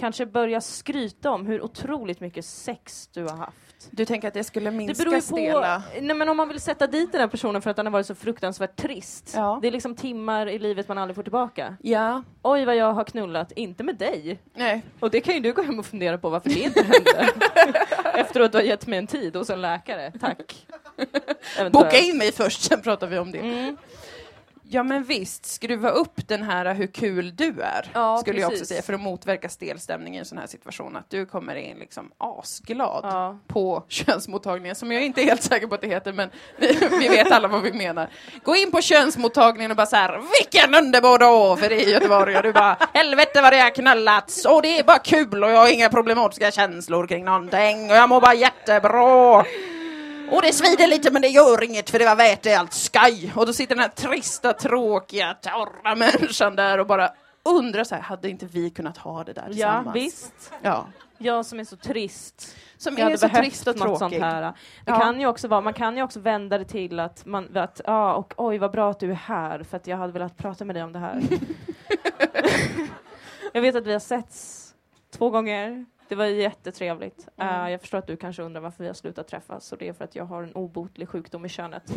kanske 0.00 0.26
börja 0.26 0.60
skryta 0.60 1.30
om 1.30 1.46
hur 1.46 1.62
otroligt 1.62 2.20
mycket 2.20 2.44
sex 2.44 3.08
du 3.12 3.22
har 3.24 3.36
haft. 3.36 3.56
du 3.90 4.04
tänker 4.04 4.28
att 4.28 4.34
det 4.34 4.44
skulle 4.44 4.70
Det 4.70 4.76
minska 4.76 5.04
beror 5.04 5.14
ju 5.14 5.20
stela... 5.20 5.82
på, 5.94 6.00
nej 6.00 6.16
men 6.16 6.28
om 6.28 6.36
man 6.36 6.48
vill 6.48 6.60
sätta 6.60 6.86
dit 6.86 7.12
den 7.12 7.20
här 7.20 7.28
personen 7.28 7.62
för 7.62 7.70
att 7.70 7.76
den 7.76 7.86
har 7.86 7.90
varit 7.90 8.06
så 8.06 8.14
fruktansvärt 8.14 8.76
trist. 8.76 9.32
Ja. 9.36 9.58
Det 9.62 9.68
är 9.68 9.72
liksom 9.72 9.94
timmar 9.96 10.46
i 10.46 10.58
livet 10.58 10.88
man 10.88 10.98
aldrig 10.98 11.14
får 11.16 11.22
tillbaka. 11.22 11.76
Ja, 11.82 12.22
Oj 12.42 12.64
vad 12.64 12.76
jag 12.76 12.92
har 12.92 13.04
knullat, 13.04 13.52
inte 13.52 13.84
med 13.84 13.96
dig. 13.96 14.38
nej. 14.54 14.82
Och 15.00 15.10
det 15.10 15.20
kan 15.20 15.34
ju 15.34 15.40
du 15.40 15.52
gå 15.52 15.62
hem 15.62 15.78
och 15.78 15.86
fundera 15.86 16.18
på 16.18 16.28
varför 16.30 16.50
det 16.50 16.60
inte 16.60 16.82
hände. 16.82 17.28
Efter 18.14 18.40
att 18.40 18.52
du 18.52 18.58
har 18.58 18.62
gett 18.62 18.86
mig 18.86 18.98
en 18.98 19.06
tid 19.06 19.36
hos 19.36 19.50
en 19.50 19.60
läkare. 19.62 20.12
Tack. 20.20 20.66
Boka 21.72 21.98
in 21.98 22.18
mig 22.18 22.32
först, 22.32 22.62
sen 22.62 22.82
pratar 22.82 23.06
vi 23.06 23.18
om 23.18 23.32
det. 23.32 23.38
Mm. 23.38 23.76
Ja 24.72 24.82
men 24.82 25.02
visst, 25.04 25.46
skruva 25.46 25.90
upp 25.90 26.28
den 26.28 26.42
här 26.42 26.74
hur 26.74 26.86
kul 26.86 27.36
du 27.36 27.60
är, 27.60 27.90
Ja, 27.94 28.18
skulle 28.18 28.40
jag 28.40 28.46
också 28.46 28.52
precis. 28.58 28.68
säga, 28.68 28.82
för 28.82 28.92
att 28.92 29.00
motverka 29.00 29.48
stelstämning 29.48 30.14
i 30.16 30.18
en 30.18 30.24
sån 30.24 30.38
här 30.38 30.46
situation. 30.46 30.96
Att 30.96 31.10
du 31.10 31.26
kommer 31.26 31.54
in 31.54 31.78
liksom 31.78 32.10
asglad 32.18 33.00
Ja. 33.04 33.38
på 33.46 33.84
könsmottagningen, 33.88 34.76
som 34.76 34.92
jag 34.92 35.02
inte 35.02 35.20
är 35.22 35.24
helt 35.24 35.42
säker 35.42 35.66
på 35.66 35.74
att 35.74 35.80
det 35.80 35.86
heter, 35.86 36.12
men 36.12 36.30
vi, 36.56 36.78
vi 37.00 37.08
vet 37.08 37.32
alla 37.32 37.48
vad 37.48 37.62
vi 37.62 37.72
menar. 37.72 38.08
Gå 38.44 38.56
in 38.56 38.70
på 38.70 38.80
könsmottagningen 38.80 39.70
och 39.70 39.76
bara 39.76 39.86
så 39.86 39.96
här, 39.96 40.20
vilken 40.42 40.74
underbar 40.74 41.18
dag 41.18 41.58
för 41.58 41.68
dig 41.68 41.82
i 41.82 41.90
Göteborg! 41.92 42.36
Och 42.36 42.42
du 42.42 42.52
bara, 42.52 42.76
helvete 42.94 43.42
vad 43.42 43.52
det 43.52 43.60
har 43.60 43.70
knallats! 43.70 44.44
Och 44.44 44.62
det 44.62 44.78
är 44.78 44.84
bara 44.84 44.98
kul 44.98 45.44
och 45.44 45.50
jag 45.50 45.58
har 45.58 45.72
inga 45.72 45.88
problematiska 45.88 46.50
känslor 46.50 47.06
kring 47.06 47.24
någonting 47.24 47.90
och 47.90 47.96
jag 47.96 48.08
mår 48.08 48.20
bara 48.20 48.34
jättebra! 48.34 49.44
Och 50.32 50.42
det 50.42 50.52
svider 50.52 50.86
lite 50.86 51.10
men 51.10 51.22
det 51.22 51.28
gör 51.28 51.64
inget 51.64 51.90
för 51.90 51.98
det 51.98 52.04
var 52.04 52.16
värt 52.16 52.42
det 52.42 52.54
allt 52.54 52.72
skaj. 52.72 53.32
Och 53.36 53.46
då 53.46 53.52
sitter 53.52 53.74
den 53.74 53.82
här 53.82 53.88
trista, 53.90 54.52
tråkiga, 54.52 55.34
torra 55.34 55.94
människan 55.94 56.56
där 56.56 56.78
och 56.78 56.86
bara 56.86 57.10
undrar 57.42 57.84
så 57.84 57.94
här, 57.94 58.02
hade 58.02 58.28
inte 58.30 58.46
vi 58.46 58.70
kunnat 58.70 58.96
ha 58.98 59.24
det 59.24 59.32
där 59.32 59.42
Ja, 59.42 59.52
tillsammans? 59.52 59.96
visst. 59.96 60.52
Ja. 60.62 60.86
Jag 61.18 61.46
som 61.46 61.60
är 61.60 61.64
så 61.64 61.76
trist. 61.76 62.56
Som 62.76 62.92
Jag 62.94 63.00
är 63.00 63.04
hade 63.04 63.18
så 63.18 63.28
behövt 63.28 63.44
trist 63.44 63.66
och 63.66 63.76
något 63.76 63.98
sånt 63.98 63.98
tråkig. 64.12 64.20
här. 64.20 64.42
Det 64.42 64.52
Ja. 64.86 65.00
kan 65.00 65.20
ju 65.20 65.26
också 65.26 65.48
vara, 65.48 65.60
man 65.60 65.74
kan 65.74 65.96
ju 65.96 66.02
också 66.02 66.20
vända 66.20 66.58
det 66.58 66.64
till 66.64 67.00
att, 67.00 67.26
man, 67.26 67.56
att 67.56 67.80
ja, 67.86 68.14
och 68.14 68.34
oj 68.36 68.58
vad 68.58 68.70
bra 68.72 68.90
att 68.90 69.00
du 69.00 69.10
är 69.10 69.14
här 69.14 69.62
för 69.62 69.76
att 69.76 69.86
jag 69.86 69.96
hade 69.96 70.12
velat 70.12 70.36
prata 70.36 70.64
med 70.64 70.76
dig 70.76 70.82
om 70.82 70.92
det 70.92 70.98
här. 70.98 71.22
jag 73.52 73.60
vet 73.62 73.74
att 73.76 73.86
vi 73.86 73.92
har 73.92 74.00
setts 74.00 74.66
två 75.18 75.30
gånger. 75.30 75.84
Det 76.10 76.16
var 76.16 76.24
jättetrevligt. 76.24 77.28
Mm. 77.36 77.64
Eh, 77.64 77.70
jag 77.70 77.80
förstår 77.80 77.98
att 77.98 78.06
du 78.06 78.16
kanske 78.16 78.42
undrar 78.42 78.60
varför 78.60 78.84
vi 78.84 78.88
har 78.88 78.94
slutat 78.94 79.28
träffas 79.28 79.72
och 79.72 79.78
det 79.78 79.88
är 79.88 79.92
för 79.92 80.04
att 80.04 80.14
jag 80.14 80.24
har 80.24 80.42
en 80.42 80.52
obotlig 80.52 81.08
sjukdom 81.08 81.44
i 81.44 81.48
könet. 81.48 81.82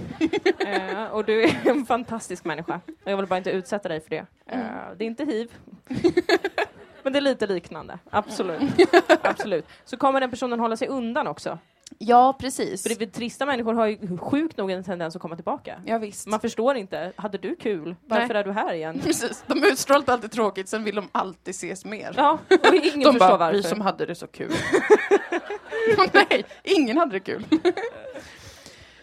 Eh, 0.60 1.06
och 1.06 1.26
du 1.26 1.44
är 1.44 1.68
en 1.68 1.86
fantastisk 1.86 2.46
människa. 2.46 2.82
Och 3.06 3.12
jag 3.12 3.18
vill 3.18 3.28
bara 3.28 3.38
inte 3.38 3.52
utsätta 3.52 3.90
dig 3.90 4.02
för 4.02 4.10
det. 4.10 4.26
Mm. 4.46 4.98
det 4.98 5.04
är 5.04 5.08
inte 5.08 5.26
hiv. 5.26 5.52
Men 7.04 7.14
det 7.14 7.20
är 7.20 7.22
lite 7.22 7.48
liknande, 7.48 8.00
absolut. 8.10 8.62
absolut. 9.22 9.66
Så 9.86 9.98
kommer 9.98 10.20
den 10.20 10.30
personen 10.30 10.60
hålla 10.60 10.78
sig 10.78 10.88
undan 10.88 11.28
också. 11.28 11.60
Ja, 11.98 12.34
precis. 12.40 12.84
För 12.84 12.90
det 12.90 13.02
är 13.02 13.06
trista 13.06 13.46
människor 13.46 13.74
har 13.74 13.88
ju 13.88 14.18
sjukt 14.18 14.58
nog 14.58 14.72
en 14.72 14.84
tendens 14.84 15.16
att 15.16 15.22
komma 15.22 15.36
tillbaka. 15.36 15.82
Ja, 15.86 15.98
visst. 15.98 16.28
Man 16.28 16.40
förstår 16.40 16.76
inte, 16.76 17.12
hade 17.16 17.38
du 17.38 17.56
kul? 17.56 17.96
Varför 18.06 18.28
Nej. 18.28 18.38
är 18.38 18.44
du 18.44 18.52
här 18.52 18.74
igen? 18.74 19.00
Precis. 19.04 19.44
De 19.48 19.64
utstrålar 19.64 20.04
alltid 20.14 20.32
tråkigt, 20.32 20.70
sen 20.70 20.84
vill 20.84 20.96
de 20.96 21.08
alltid 21.12 21.52
ses 21.52 21.86
mer. 21.86 22.14
Ja, 22.18 22.38
och 22.50 22.76
ingen 22.76 23.00
de 23.00 23.14
förstår 23.14 23.20
bara, 23.20 23.38
varför. 23.38 23.58
vi 23.58 23.64
som 23.64 23.82
hade 23.82 24.06
det 24.06 24.16
så 24.16 24.28
kul. 24.28 24.52
Nej, 26.14 26.46
ingen 26.64 26.98
hade 26.98 27.12
det 27.12 27.20
kul. 27.20 27.46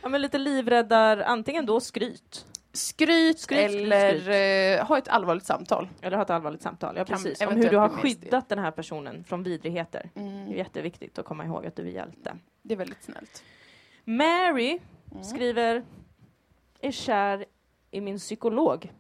Ja, 0.03 0.09
men 0.09 0.23
lite 0.23 0.39
livräddar, 0.39 1.19
antingen 1.19 1.67
då 1.67 1.81
skryt, 1.81 2.47
Skryt, 2.73 3.41
Skryt, 3.41 3.59
eller 3.71 4.19
skryt. 4.21 4.81
eh, 4.81 4.87
ha 4.87 4.99
ett 4.99 5.09
allvarligt 5.09 5.47
samtal. 5.47 5.89
eller 6.03 6.17
ha 6.17 6.25
ett 6.25 6.31
allvarligt 6.31 6.63
samtal. 6.63 6.97
Ja, 6.97 7.05
Kan 7.05 7.17
precis. 7.23 7.41
Om 7.41 7.57
hur 7.57 7.71
du 7.71 7.77
har 7.77 7.89
skyddat 7.89 8.49
den 8.49 8.59
här 8.59 8.71
personen 8.71 9.25
från 9.25 9.43
vidrigheter. 9.43 10.11
Det 10.15 10.21
är 10.21 10.25
Mm, 10.25 10.53
jätteviktigt 10.57 11.19
att 11.19 11.25
komma 11.25 11.45
ihåg 11.45 11.67
att 11.67 11.77
du 11.77 11.83
är 11.89 11.91
hjälte. 11.93 12.37
det 12.63 12.75
är 12.75 12.79
väldigt 12.79 13.03
snällt. 13.05 13.43
Mary 14.05 14.79
Mm. 15.13 15.25
skriver, 15.25 15.85
är 16.81 16.91
kär 16.93 17.45
i 17.91 18.01
min 18.01 18.19
psykolog. 18.19 18.93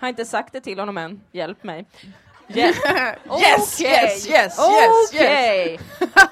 Har 0.00 0.08
inte 0.08 0.24
sagt 0.24 0.52
det 0.52 0.60
till 0.60 0.78
honom 0.78 0.98
än. 0.98 1.20
Hjälp 1.32 1.62
mig. 1.62 1.86
Yes, 2.48 2.76
yes, 3.36 3.80
yes, 3.80 4.28
yes, 4.30 4.58
yes. 4.58 4.58
Okej. 5.12 5.80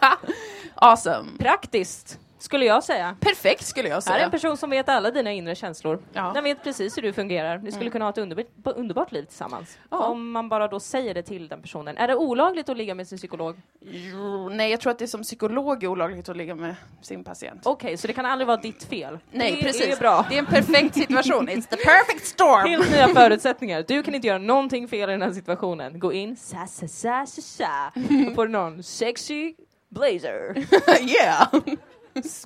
Awesome. 0.75 1.39
Praktiskt, 1.39 2.19
skulle 2.45 2.65
jag 2.65 2.85
säga. 2.85 3.17
Perfekt 3.21 3.65
skulle 3.67 3.89
jag 3.89 3.95
Här 3.95 3.99
är 3.99 4.01
säga. 4.01 4.25
en 4.25 4.31
person 4.31 4.57
som 4.57 4.71
vet 4.71 4.89
alla 4.89 5.11
dina 5.11 5.33
inre 5.33 5.55
känslor. 5.55 6.03
Ja. 6.13 6.31
Den 6.35 6.45
vet 6.45 6.63
precis 6.65 6.97
hur 6.97 7.03
du 7.03 7.13
fungerar. 7.13 7.59
Ni 7.59 7.71
skulle 7.71 7.83
Mm. 7.85 7.93
kunna 7.93 8.05
ha 8.05 8.11
ett 8.11 8.19
underbart, 8.19 8.47
underbart 8.77 9.13
liv 9.13 9.23
tillsammans. 9.25 9.79
Ja. 9.91 9.99
Om 10.07 10.31
man 10.31 10.49
bara 10.49 10.69
då 10.69 10.81
säger 10.81 11.15
det 11.15 11.23
till 11.23 11.49
den 11.49 11.63
personen. 11.63 11.97
Är 11.97 12.09
det 12.09 12.15
olagligt 12.17 12.69
att 12.69 12.77
ligga 12.77 12.95
med 12.95 13.09
sin 13.09 13.19
psykolog? 13.19 13.57
Jo, 13.81 14.49
nej, 14.49 14.71
jag 14.71 14.81
tror 14.81 14.91
att 14.91 14.99
det 14.99 15.05
är 15.05 15.07
som 15.07 15.23
psykolog 15.23 15.85
är 15.85 15.89
olagligt 15.89 16.29
att 16.29 16.37
ligga 16.37 16.55
med 16.55 16.75
sin 17.03 17.25
patient. 17.25 17.61
Okej, 17.65 17.97
så 17.97 18.07
det 18.07 18.13
kan 18.13 18.27
aldrig 18.27 18.47
vara 18.47 18.57
ditt 18.57 18.85
fel? 18.85 19.19
nej, 19.31 19.53
det 19.57 19.63
precis. 19.63 19.97
är 19.97 20.01
bra. 20.01 20.27
Det 20.29 20.35
är 20.35 20.39
en 20.39 20.47
perfekt 20.47 20.95
situation. 20.95 21.49
It's 21.49 21.69
the 21.69 21.77
perfect 21.77 22.27
storm. 22.27 22.69
Helt 22.69 22.91
nya 22.91 23.09
förutsättningar. 23.09 23.85
Du 23.89 24.03
kan 24.03 24.15
inte 24.15 24.27
göra 24.29 24.39
någonting 24.39 24.89
fel 24.89 25.09
i 25.11 25.13
den 25.13 25.23
här 25.23 25.33
situationen. 25.33 25.99
Gå 25.99 26.13
in, 26.13 26.37
sa 26.37 26.67
sa 26.67 26.89
sa 26.89 27.27
sa 27.27 27.43
sa, 27.43 27.91
på 28.35 28.45
någon 28.45 28.83
sexy 28.83 29.55
blazer. 29.91 30.55
yeah. 31.01 31.49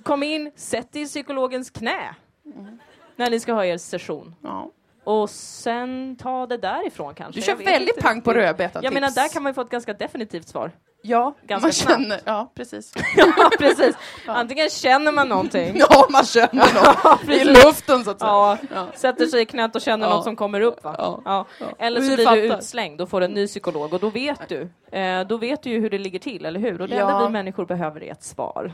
Kom 0.03 0.23
in, 0.23 0.51
sätt 0.57 0.93
dig 0.93 1.03
i 1.03 1.07
psykologens 1.07 1.71
knä. 1.71 2.15
När 3.17 3.31
ni 3.31 3.41
ska 3.41 3.53
ha 3.53 3.65
er 3.65 3.79
session. 3.79 4.35
Ja. 4.43 4.71
Och 5.05 5.31
sen 5.31 6.17
ta 6.21 6.47
det 6.47 6.57
därifrån 6.57 7.15
kanske. 7.15 7.41
Du 7.41 7.47
kör 7.47 7.55
väldigt 7.55 7.89
inte 7.89 8.01
pang 8.03 8.23
på 8.23 8.33
rödbetan 8.33 8.83
Jag 8.85 8.95
menar, 8.95 9.11
där 9.11 9.29
kan 9.33 9.43
man 9.43 9.51
ju 9.51 9.55
få 9.55 9.61
ett 9.61 9.69
ganska 9.71 9.93
definitivt 9.93 10.49
svar. 10.49 10.73
Ja, 11.03 11.35
ganska 11.43 11.67
man 11.67 11.73
snabbt. 11.73 12.01
känner, 12.01 12.21
ja 12.25 12.53
precis. 12.55 12.93
ja, 13.17 13.51
precis. 13.59 13.97
Antingen 14.27 14.71
känner 14.71 15.13
man 15.13 15.29
någonting. 15.29 15.77
Ja, 15.77 16.07
man 16.11 16.25
känner 16.25 16.75
något 16.75 17.29
i 17.29 17.45
luften 17.45 18.05
så 18.05 18.11
att 18.11 18.19
säga. 18.19 18.29
Ja, 18.31 18.59
Ja. 18.75 18.87
sätter 18.95 19.27
sig 19.27 19.43
i 19.43 19.45
knät 19.47 19.77
och 19.77 19.83
känner 19.83 20.07
Ja. 20.09 20.15
något 20.15 20.25
som 20.25 20.37
kommer 20.37 20.61
upp 20.61 20.85
va? 20.85 20.95
Ja. 20.99 21.23
Ja. 21.25 21.47
Ja. 21.61 21.67
Eller 21.79 22.01
så 22.01 22.07
blir 22.07 22.17
du 22.17 22.25
fattar. 22.25 22.59
utslängd 22.59 23.01
och 23.01 23.09
får 23.09 23.21
en 23.21 23.31
ny 23.31 23.47
psykolog 23.47 23.93
och 23.93 24.01
då 24.01 24.11
vet 24.11 24.49
du. 24.49 24.69
Eh, 24.99 25.21
då 25.27 25.37
vet 25.37 25.63
du 25.63 25.71
ju 25.71 25.81
hur 25.81 25.91
det 25.91 25.99
ligger 25.99 26.19
till, 26.19 26.45
eller 26.47 26.61
hur? 26.61 26.81
Och 26.81 26.89
det 26.89 26.97
Ja. 26.97 27.01
enda 27.11 27.27
vi 27.27 27.33
människor 27.33 27.65
behöver 27.67 28.03
är 28.03 28.13
ett 28.13 28.25
svar. 28.25 28.73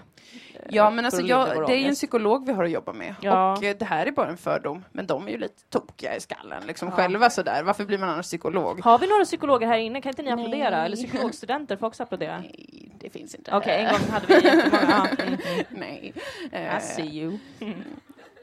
Ja, 0.71 0.91
men 0.91 0.99
för 0.99 1.05
alltså 1.07 1.21
jag, 1.23 1.67
det 1.67 1.73
är 1.73 1.79
ju 1.79 1.89
en 1.89 1.95
psykolog 1.95 2.47
vi 2.47 2.53
har 2.53 2.65
att 2.65 2.71
jobba 2.71 2.93
med. 2.93 3.15
Ja. 3.21 3.53
Och 3.57 3.65
eh, 3.65 3.77
det 3.77 3.85
här 3.85 4.07
är 4.07 4.13
bara 4.13 4.29
en 4.29 4.37
fördom. 4.37 4.85
Men 4.93 5.07
de 5.07 5.27
är 5.29 5.31
ju 5.33 5.39
lite 5.39 5.63
tokiga 5.71 6.17
i 6.17 6.21
skallen, 6.21 6.63
liksom 6.67 6.89
Ja. 6.89 6.95
själva 6.95 7.31
sådär. 7.31 7.63
Varför 7.63 7.85
blir 7.85 7.99
man 7.99 8.09
annars 8.09 8.27
psykolog? 8.27 8.81
Har 8.85 8.99
vi 8.99 9.07
några 9.07 9.25
psykologer 9.25 9.67
här 9.67 9.79
inne? 9.79 10.01
Kan 10.03 10.11
inte 10.11 10.23
ni 10.23 10.31
applådera? 10.31 10.71
Nej. 10.71 10.87
Eller 10.87 10.97
psykologstudenter 10.97 11.77
får 11.77 11.87
också 11.87 12.03
applådera? 12.03 12.39
Nej, 12.41 12.93
det 13.01 13.11
finns 13.11 13.35
inte. 13.35 13.57
Okej, 13.57 13.83
en 13.85 13.93
gång 13.93 14.09
hade 14.11 14.27
vi 14.27 14.35
jättemånga. 14.35 15.09
Mm. 15.27 15.39
Nej. 15.71 16.13
I 16.53 16.57
Eh, 16.57 16.79
see 16.81 17.03
you. 17.19 17.39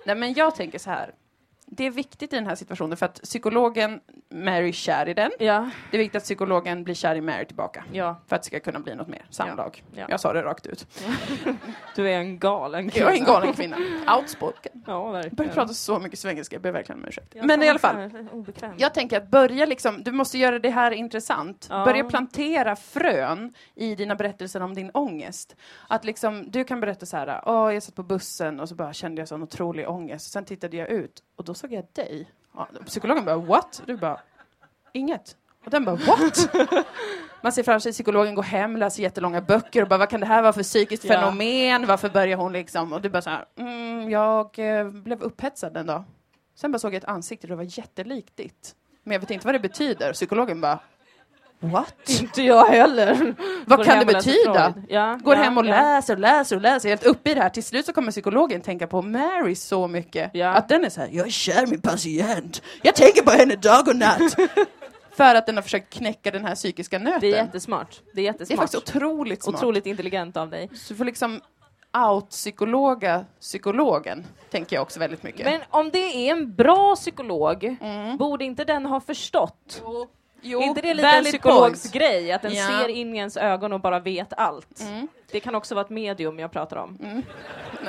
Nej, 0.06 0.16
men 0.16 0.34
jag 0.34 0.56
tänker 0.56 0.80
så 0.80 0.90
här. 0.90 1.12
Det 1.66 1.86
är 1.86 1.92
viktigt 1.92 2.34
i 2.34 2.36
den 2.36 2.48
här 2.48 2.56
situationen 2.56 2.98
för 2.98 3.06
att 3.06 3.22
psykologen 3.22 4.00
Mary 4.32 4.74
kär 4.74 5.10
i 5.10 5.14
den. 5.14 5.32
Ja, 5.40 5.70
Det 5.92 5.98
är 5.98 6.00
viktigt 6.00 6.16
att 6.18 6.24
psykologen 6.24 6.84
blir 6.84 6.96
kär 6.96 7.16
i 7.16 7.22
Mary 7.22 7.46
tillbaka. 7.46 7.84
ja. 7.92 8.16
För 8.28 8.36
att 8.36 8.42
det 8.42 8.46
ska 8.46 8.60
kunna 8.60 8.80
bli 8.80 8.96
något 8.96 9.08
mer 9.08 9.26
samlag. 9.30 9.84
Ja. 9.96 10.06
Jag 10.10 10.20
sa 10.20 10.34
det 10.34 10.42
rakt 10.44 10.66
ut. 10.68 10.88
Du 11.96 12.10
är 12.10 12.18
en 12.18 12.40
galen 12.40 12.90
kvinna. 12.90 13.06
Jag 13.06 13.16
är 13.16 13.20
en 13.20 13.26
galen 13.26 13.54
kvinna. 13.54 13.78
Outspoken. 14.18 14.84
Ja, 14.88 15.06
Jag 15.06 15.12
verkligen. 15.12 15.36
börjar 15.36 15.52
prata 15.52 15.74
så 15.74 16.00
mycket 16.00 16.20
svengelska, 16.20 16.56
jag 16.56 16.62
ber 16.64 16.72
verkligen 16.72 17.02
om 17.02 17.08
ursäkt. 17.08 17.36
Men 17.44 17.64
i 17.64 17.70
alla 17.70 17.80
fall. 17.80 18.12
Obekväm. 18.32 18.74
Jag 18.78 18.94
tänker 18.94 19.18
att 19.18 19.28
börja 19.28 19.66
liksom, 19.66 20.04
du 20.04 20.12
måste 20.12 20.38
göra 20.38 20.60
det 20.60 20.70
här 20.70 20.92
intressant. 20.92 21.68
Ja. 21.70 21.86
Börja 21.86 22.04
plantera 22.04 22.76
frön 22.76 23.54
i 23.76 23.96
dina 23.96 24.16
berättelser 24.16 24.62
om 24.64 24.74
din 24.74 24.92
ångest. 24.94 25.56
Att 25.88 26.06
liksom, 26.06 26.52
du 26.52 26.64
kan 26.64 26.80
berätta 26.80 27.06
så 27.06 27.18
här, 27.18 27.42
åh 27.46 27.74
jag 27.74 27.84
satt 27.84 27.96
på 27.96 28.04
bussen 28.04 28.60
och 28.60 28.70
så 28.70 28.76
bara 28.76 28.94
kände 28.94 29.22
jag 29.22 29.28
sån 29.28 29.44
otrolig 29.44 29.90
ångest. 29.90 30.32
Sen 30.32 30.46
tittade 30.46 30.78
jag 30.78 30.90
ut 30.90 31.24
och 31.36 31.46
då 31.46 31.54
såg 31.54 31.74
jag 31.74 31.86
dig. 31.94 32.30
Ja, 32.56 32.68
psykologen 32.86 33.26
bara, 33.26 33.38
what? 33.38 33.82
Du 33.86 33.98
bara, 33.98 34.20
inget. 34.94 35.36
Och 35.66 35.72
den 35.72 35.86
bara, 35.86 35.96
what? 35.96 36.50
Man 37.42 37.52
ser 37.52 37.64
framför 37.64 37.80
sig 37.80 37.92
psykologen 37.92 38.36
gå 38.36 38.42
hem, 38.42 38.78
läser 38.78 39.04
jättelånga 39.04 39.42
böcker 39.42 39.82
och 39.82 39.88
bara, 39.88 39.98
vad 39.98 40.10
kan 40.10 40.20
det 40.20 40.26
här 40.26 40.42
vara 40.42 40.54
för 40.54 40.64
psykiskt 40.64 41.04
Ja. 41.04 41.14
fenomen? 41.14 41.86
Varför 41.88 42.10
börjar 42.10 42.38
hon 42.38 42.54
liksom? 42.54 42.94
Och 42.94 43.02
du 43.02 43.10
bara 43.10 43.22
så 43.22 43.30
här, 43.30 43.46
mm, 43.58 44.10
jag 44.10 44.60
eh, 44.60 44.88
blev 44.90 45.22
upphetsad 45.22 45.78
en 45.78 45.86
dag. 45.86 46.04
Sen 46.56 46.72
bara 46.72 46.80
såg 46.80 46.94
jag 46.94 46.98
ett 46.98 47.06
ansikte 47.10 47.48
och 47.48 47.50
det 47.50 47.56
var 47.56 47.78
jättelikt 47.78 48.38
ditt. 48.38 48.76
Men 49.04 49.14
jag 49.14 49.20
vet 49.20 49.32
inte 49.32 49.46
vad 49.48 49.56
det 49.56 49.60
betyder. 49.60 50.14
Psykologen 50.14 50.62
bara, 50.62 50.80
what? 51.62 52.10
Inte 52.22 52.42
jag 52.42 52.66
heller. 52.66 53.36
Vad 53.66 53.78
Går 53.80 53.86
kan 53.86 54.00
det 54.00 54.06
betyda? 54.06 54.74
Ja, 54.90 55.20
Går 55.24 55.36
ja, 55.36 55.42
hem 55.44 55.58
och 55.58 55.66
ja. 55.66 55.70
läser 55.70 56.14
och 56.14 56.20
läser 56.20 56.56
och 56.56 56.62
läser, 56.62 56.90
helt 56.90 57.04
uppe 57.06 57.32
i 57.32 57.34
det 57.34 57.42
här. 57.42 57.50
Till 57.50 57.64
slut 57.64 57.86
så 57.86 57.94
kommer 57.94 58.12
psykologen 58.12 58.62
tänka 58.62 58.88
på 58.88 59.02
Mary 59.02 59.56
så 59.56 59.88
mycket. 59.88 60.36
Att 60.46 60.70
den 60.70 60.86
är 60.86 60.90
så 60.90 61.02
här, 61.02 61.10
jag 61.12 61.28
är 61.28 61.32
kär 61.32 61.68
min 61.68 61.82
patient. 61.82 62.62
Jag 62.82 62.96
tänker 62.96 63.22
på 63.22 63.32
henne 63.32 63.56
dag 63.56 63.88
och 63.88 63.96
natt. 63.96 64.36
För 65.16 65.36
att 65.36 65.46
den 65.46 65.56
har 65.56 65.62
försökt 65.64 65.94
knäcka 65.94 66.32
den 66.32 66.46
här 66.46 66.56
psykiska 66.56 67.00
nöten. 67.00 67.20
Det 67.22 67.32
är 67.34 67.44
jättesmart. 67.46 68.02
Det 68.04 68.10
är 68.12 68.16
Det 68.16 68.22
är 68.22 68.24
jättesmart. 68.24 68.58
faktiskt 68.60 68.84
otroligt 68.96 69.44
smart. 69.44 69.56
Otroligt 69.56 69.86
intelligent 69.86 70.38
av 70.38 70.50
dig. 70.50 70.70
Så 70.74 70.94
du 70.94 70.98
får 70.98 71.06
liksom 71.06 71.42
out-psykologa 72.08 73.26
psykologen, 73.40 74.26
tänker 74.52 74.76
jag 74.76 74.84
också 74.84 75.00
väldigt 75.00 75.24
mycket. 75.24 75.46
Men 75.46 75.62
om 75.70 75.90
det 75.90 76.00
är 76.28 76.32
en 76.32 76.56
bra 76.56 76.96
psykolog, 76.96 77.78
Mm. 77.82 78.18
borde 78.18 78.46
inte 78.46 78.64
den 78.64 78.86
ha 78.86 79.00
förstått? 79.00 79.82
Jo, 79.84 80.08
är 80.44 80.64
inte 80.64 80.82
det 80.82 80.94
lite 80.94 81.08
en 81.10 81.24
psykologs 81.24 81.82
point. 81.84 81.94
grej? 81.94 82.32
Att 82.32 82.42
den 82.42 82.54
Ja. 82.54 82.68
ser 82.68 82.88
in 82.88 83.16
i 83.16 83.18
ens 83.18 83.38
ögon 83.38 83.74
och 83.74 83.80
bara 83.82 84.00
vet 84.00 84.34
allt? 84.38 84.82
Mm. 84.82 85.08
Det 85.32 85.40
kan 85.40 85.56
också 85.56 85.76
vara 85.76 85.86
ett 85.86 85.92
medium 85.92 86.40
jag 86.40 86.52
pratar 86.52 86.78
om. 86.78 86.98
Nej, 87.00 87.24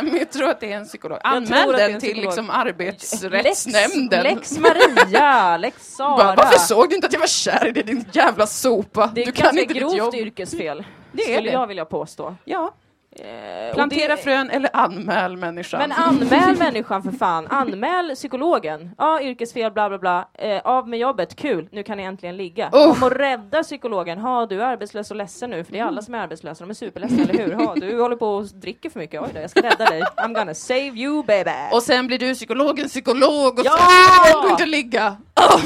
men 0.04 0.16
jag 0.16 0.30
tror 0.30 0.48
att 0.48 0.60
det 0.60 0.72
är 0.72 0.76
en 0.76 0.84
psykolog. 0.84 1.18
Anmäl 1.24 1.72
den 1.72 1.94
en 1.94 2.00
till 2.00 2.16
liksom 2.16 2.50
arbetsrättsnämnden. 2.50 4.22
Lex, 4.22 4.50
Lex 4.50 4.58
Maria, 4.58 5.56
Lex 5.56 5.86
Sara. 5.96 6.16
Bara, 6.16 6.34
Varför 6.34 6.58
såg 6.58 6.88
du 6.88 6.94
inte 6.94 7.06
att 7.06 7.12
jag 7.12 7.20
var 7.20 7.26
kär 7.26 7.66
i 7.66 7.72
dig 7.72 7.82
din 7.82 8.04
jävla 8.12 8.46
sopa? 8.46 9.10
det 9.14 9.22
är 9.22 9.26
du 9.26 9.32
kan 9.32 9.58
inte 9.58 9.74
grovt 9.74 10.14
yrkesfel. 10.14 10.84
Det 11.12 11.22
är 11.22 11.26
skulle 11.34 11.48
det. 11.50 11.52
jag 11.54 11.66
vilja 11.66 11.84
påstå. 11.84 12.34
Ja, 12.44 12.74
Eh, 13.16 13.74
Plantera 13.74 14.16
det- 14.16 14.22
frön 14.22 14.50
eller 14.50 14.70
anmäl 14.72 15.36
människan. 15.36 15.78
Men 15.80 15.92
anmäl 15.92 16.56
människan 16.58 17.02
för 17.02 17.10
fan, 17.12 17.46
anmäl 17.46 18.14
psykologen. 18.14 18.90
Ja, 18.98 19.20
yrkesfel, 19.22 19.72
bla 19.72 19.88
bla 19.88 19.98
bla. 19.98 20.28
Eh, 20.34 20.60
av 20.64 20.88
med 20.88 20.98
jobbet, 20.98 21.36
kul, 21.36 21.68
nu 21.72 21.82
kan 21.82 21.96
ni 21.96 22.02
äntligen 22.04 22.36
ligga. 22.36 22.66
Uff. 22.72 22.72
Kom 23.00 23.02
och 23.02 23.16
rädda 23.16 23.62
psykologen. 23.62 24.18
Ha, 24.18 24.46
du 24.46 24.62
är 24.62 24.66
arbetslös 24.66 25.10
och 25.10 25.16
ledsen 25.16 25.50
nu, 25.50 25.64
för 25.64 25.72
det 25.72 25.78
är 25.78 25.84
alla 25.84 26.02
som 26.02 26.14
är 26.14 26.18
arbetslösa, 26.18 26.64
de 26.64 26.70
är 26.70 26.74
superledsna, 26.74 27.22
eller 27.22 27.34
hur? 27.44 27.52
Ha, 27.52 27.74
du 27.74 28.00
håller 28.00 28.16
på 28.16 28.26
och 28.28 28.44
dricker 28.44 28.90
för 28.90 28.98
mycket, 29.00 29.22
oj 29.22 29.28
då, 29.34 29.40
jag 29.40 29.50
ska 29.50 29.62
rädda 29.62 29.84
dig. 29.84 30.02
I'm 30.02 30.34
gonna 30.34 30.54
save 30.54 30.80
you 30.80 31.22
baby. 31.24 31.50
Och 31.72 31.82
sen 31.82 32.06
blir 32.06 32.18
du 32.18 32.34
psykologen 32.34 32.88
psykolog 32.88 33.58
och 33.58 33.64
Ja! 33.64 33.78
vill 34.26 34.42
du 34.42 34.50
inte 34.50 34.66
ligga. 34.66 35.16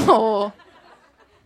Åh, 0.08 0.50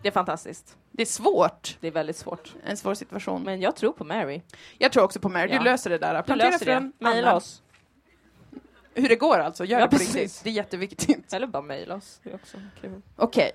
Det 0.03 0.09
är 0.09 0.13
fantastiskt. 0.13 0.77
Det 0.93 1.03
är 1.03 1.07
svårt. 1.07 1.77
Det 1.81 1.87
är 1.87 1.93
väldigt 1.93 2.17
svårt. 2.17 2.55
En 2.65 2.77
svår 2.77 2.95
situation. 2.95 3.43
Men 3.43 3.61
jag 3.61 3.77
tror 3.77 3.93
på 3.93 4.05
Mary. 4.05 4.43
Jag 4.79 4.93
tror 4.93 5.03
också 5.05 5.21
på 5.21 5.29
Mary. 5.29 5.49
Du 5.49 5.55
Ja. 5.55 5.63
löser 5.63 5.91
det 5.91 5.99
där. 5.99 6.25
Du 6.27 6.35
löser 6.35 6.65
frön, 6.65 6.93
det. 6.99 7.07
Anmäl. 7.07 7.25
oss. 7.37 7.63
Hur 8.95 9.09
det 9.09 9.17
går 9.17 9.39
alltså. 9.39 9.65
Gör 9.65 9.79
Ja, 9.79 9.85
det 9.87 9.91
på 9.91 9.97
precis. 9.99 10.15
riktigt. 10.15 10.45
Det 10.45 10.51
är 10.51 10.55
jätteviktigt. 10.55 11.33
Eller 11.33 11.47
bara 11.47 11.63
maila 11.63 11.95
oss. 11.95 12.21
Okej. 13.17 13.53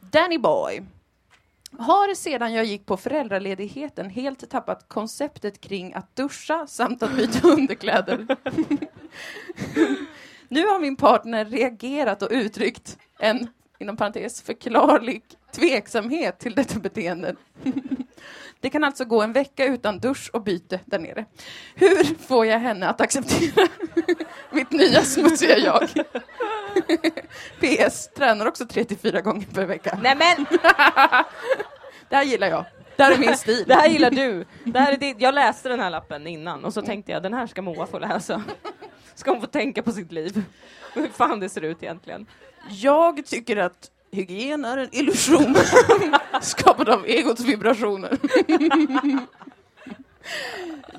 Danny 0.00 0.38
Boy. 0.38 0.82
Har 1.78 2.14
sedan 2.14 2.52
jag 2.52 2.64
gick 2.64 2.86
på 2.86 2.96
föräldraledigheten 2.96 4.10
helt 4.10 4.50
tappat 4.50 4.88
konceptet 4.88 5.60
kring 5.60 5.94
att 5.94 6.16
duscha 6.16 6.66
samt 6.66 7.02
att 7.02 7.16
byta 7.16 7.48
underkläder. 7.52 8.26
nu 10.48 10.66
har 10.66 10.80
min 10.80 10.96
partner 10.96 11.44
reagerat 11.44 12.22
och 12.22 12.28
uttryckt 12.30 12.98
en, 13.18 13.48
inom 13.78 13.96
parentes, 13.96 14.42
förklarlig 14.42 15.22
tveksamhet 15.54 16.38
till 16.38 16.54
detta 16.54 16.78
beteende. 16.78 17.36
Det 18.60 18.70
kan 18.70 18.84
alltså 18.84 19.04
gå 19.04 19.22
en 19.22 19.32
vecka 19.32 19.64
utan 19.64 19.98
dusch 19.98 20.30
och 20.32 20.42
byte 20.42 20.80
där 20.84 20.98
nere. 20.98 21.24
Hur 21.74 22.18
får 22.18 22.46
jag 22.46 22.58
henne 22.58 22.88
att 22.88 23.00
acceptera 23.00 23.68
mitt 24.50 24.70
nya 24.70 25.02
smutsiga 25.02 25.58
jag? 25.58 25.88
PS. 27.60 28.08
Tränar 28.08 28.46
också 28.46 28.64
3-4 28.64 29.20
gånger 29.20 29.46
per 29.46 29.66
vecka. 29.66 29.98
Nej 30.02 30.16
men! 30.16 30.46
Det 32.08 32.16
här 32.16 32.24
gillar 32.24 32.48
jag. 32.48 32.64
Det 32.96 33.02
här 33.02 33.12
är 33.12 33.18
min 33.18 33.36
stil. 33.36 33.64
Det 33.66 33.74
här 33.74 33.88
gillar 33.88 34.10
du. 34.10 34.44
Det 34.64 34.78
här 34.78 34.92
är 34.92 34.96
ditt. 34.96 35.20
Jag 35.20 35.34
läste 35.34 35.68
den 35.68 35.80
här 35.80 35.90
lappen 35.90 36.26
innan 36.26 36.64
och 36.64 36.74
så 36.74 36.82
tänkte 36.82 37.12
jag 37.12 37.22
den 37.22 37.34
här 37.34 37.46
ska 37.46 37.62
Moa 37.62 37.86
få 37.86 37.98
läsa. 37.98 38.42
Ska 39.14 39.30
hon 39.30 39.40
få 39.40 39.46
tänka 39.46 39.82
på 39.82 39.92
sitt 39.92 40.12
liv. 40.12 40.42
Hur 40.94 41.08
fan 41.08 41.40
det 41.40 41.48
ser 41.48 41.62
ut 41.62 41.82
egentligen. 41.82 42.26
Jag 42.68 43.26
tycker 43.26 43.56
att 43.56 43.90
hygien 44.14 44.64
är 44.64 44.78
en 44.78 44.88
illusion 44.92 45.56
skapad 46.42 46.88
av 46.88 47.06
egots 47.06 47.40
vibrationer. 47.40 48.18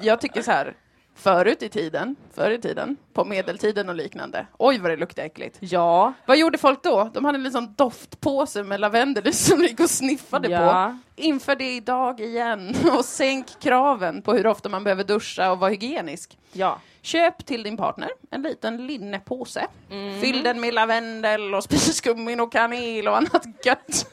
jag 0.01 0.21
tycker 0.21 0.41
så 0.41 0.51
här, 0.51 0.73
förut 1.15 1.63
i 1.63 1.69
tiden, 1.69 2.15
förr 2.33 2.51
i 2.51 2.61
tiden, 2.61 2.97
på 3.13 3.25
medeltiden 3.25 3.89
och 3.89 3.95
liknande, 3.95 4.47
oj 4.57 4.79
vad 4.79 4.91
det 4.91 4.97
luktade 4.97 5.25
äckligt. 5.25 5.57
Ja. 5.59 6.13
Vad 6.25 6.37
gjorde 6.37 6.57
folk 6.57 6.83
då? 6.83 7.09
De 7.13 7.25
hade 7.25 7.37
en 7.37 7.51
sån 7.51 7.73
doftpåse 7.75 8.63
med 8.63 8.79
lavendel 8.79 9.33
som 9.33 9.61
de 9.61 9.67
gick 9.67 9.79
och 9.79 9.89
sniffade 9.89 10.47
på. 10.47 10.53
Ja. 10.53 10.97
Inför 11.15 11.55
det 11.55 11.71
idag 11.71 12.19
igen 12.19 12.75
och 12.97 13.05
sänk 13.05 13.47
kraven 13.61 14.21
på 14.21 14.33
hur 14.33 14.47
ofta 14.47 14.69
man 14.69 14.83
behöver 14.83 15.03
duscha 15.03 15.51
och 15.51 15.59
vara 15.59 15.71
hygienisk. 15.71 16.37
Ja. 16.51 16.79
Köp 17.01 17.45
till 17.45 17.63
din 17.63 17.77
partner 17.77 18.09
en 18.31 18.41
liten 18.41 18.87
linnepåse. 18.87 19.67
Mm. 19.91 20.21
Fyll 20.21 20.43
den 20.43 20.59
med 20.59 20.73
lavendel 20.73 21.55
och 21.55 21.63
spiskummin 21.69 22.39
och 22.39 22.51
kanel 22.51 23.07
och 23.07 23.17
annat 23.17 23.45
gött. 23.65 24.07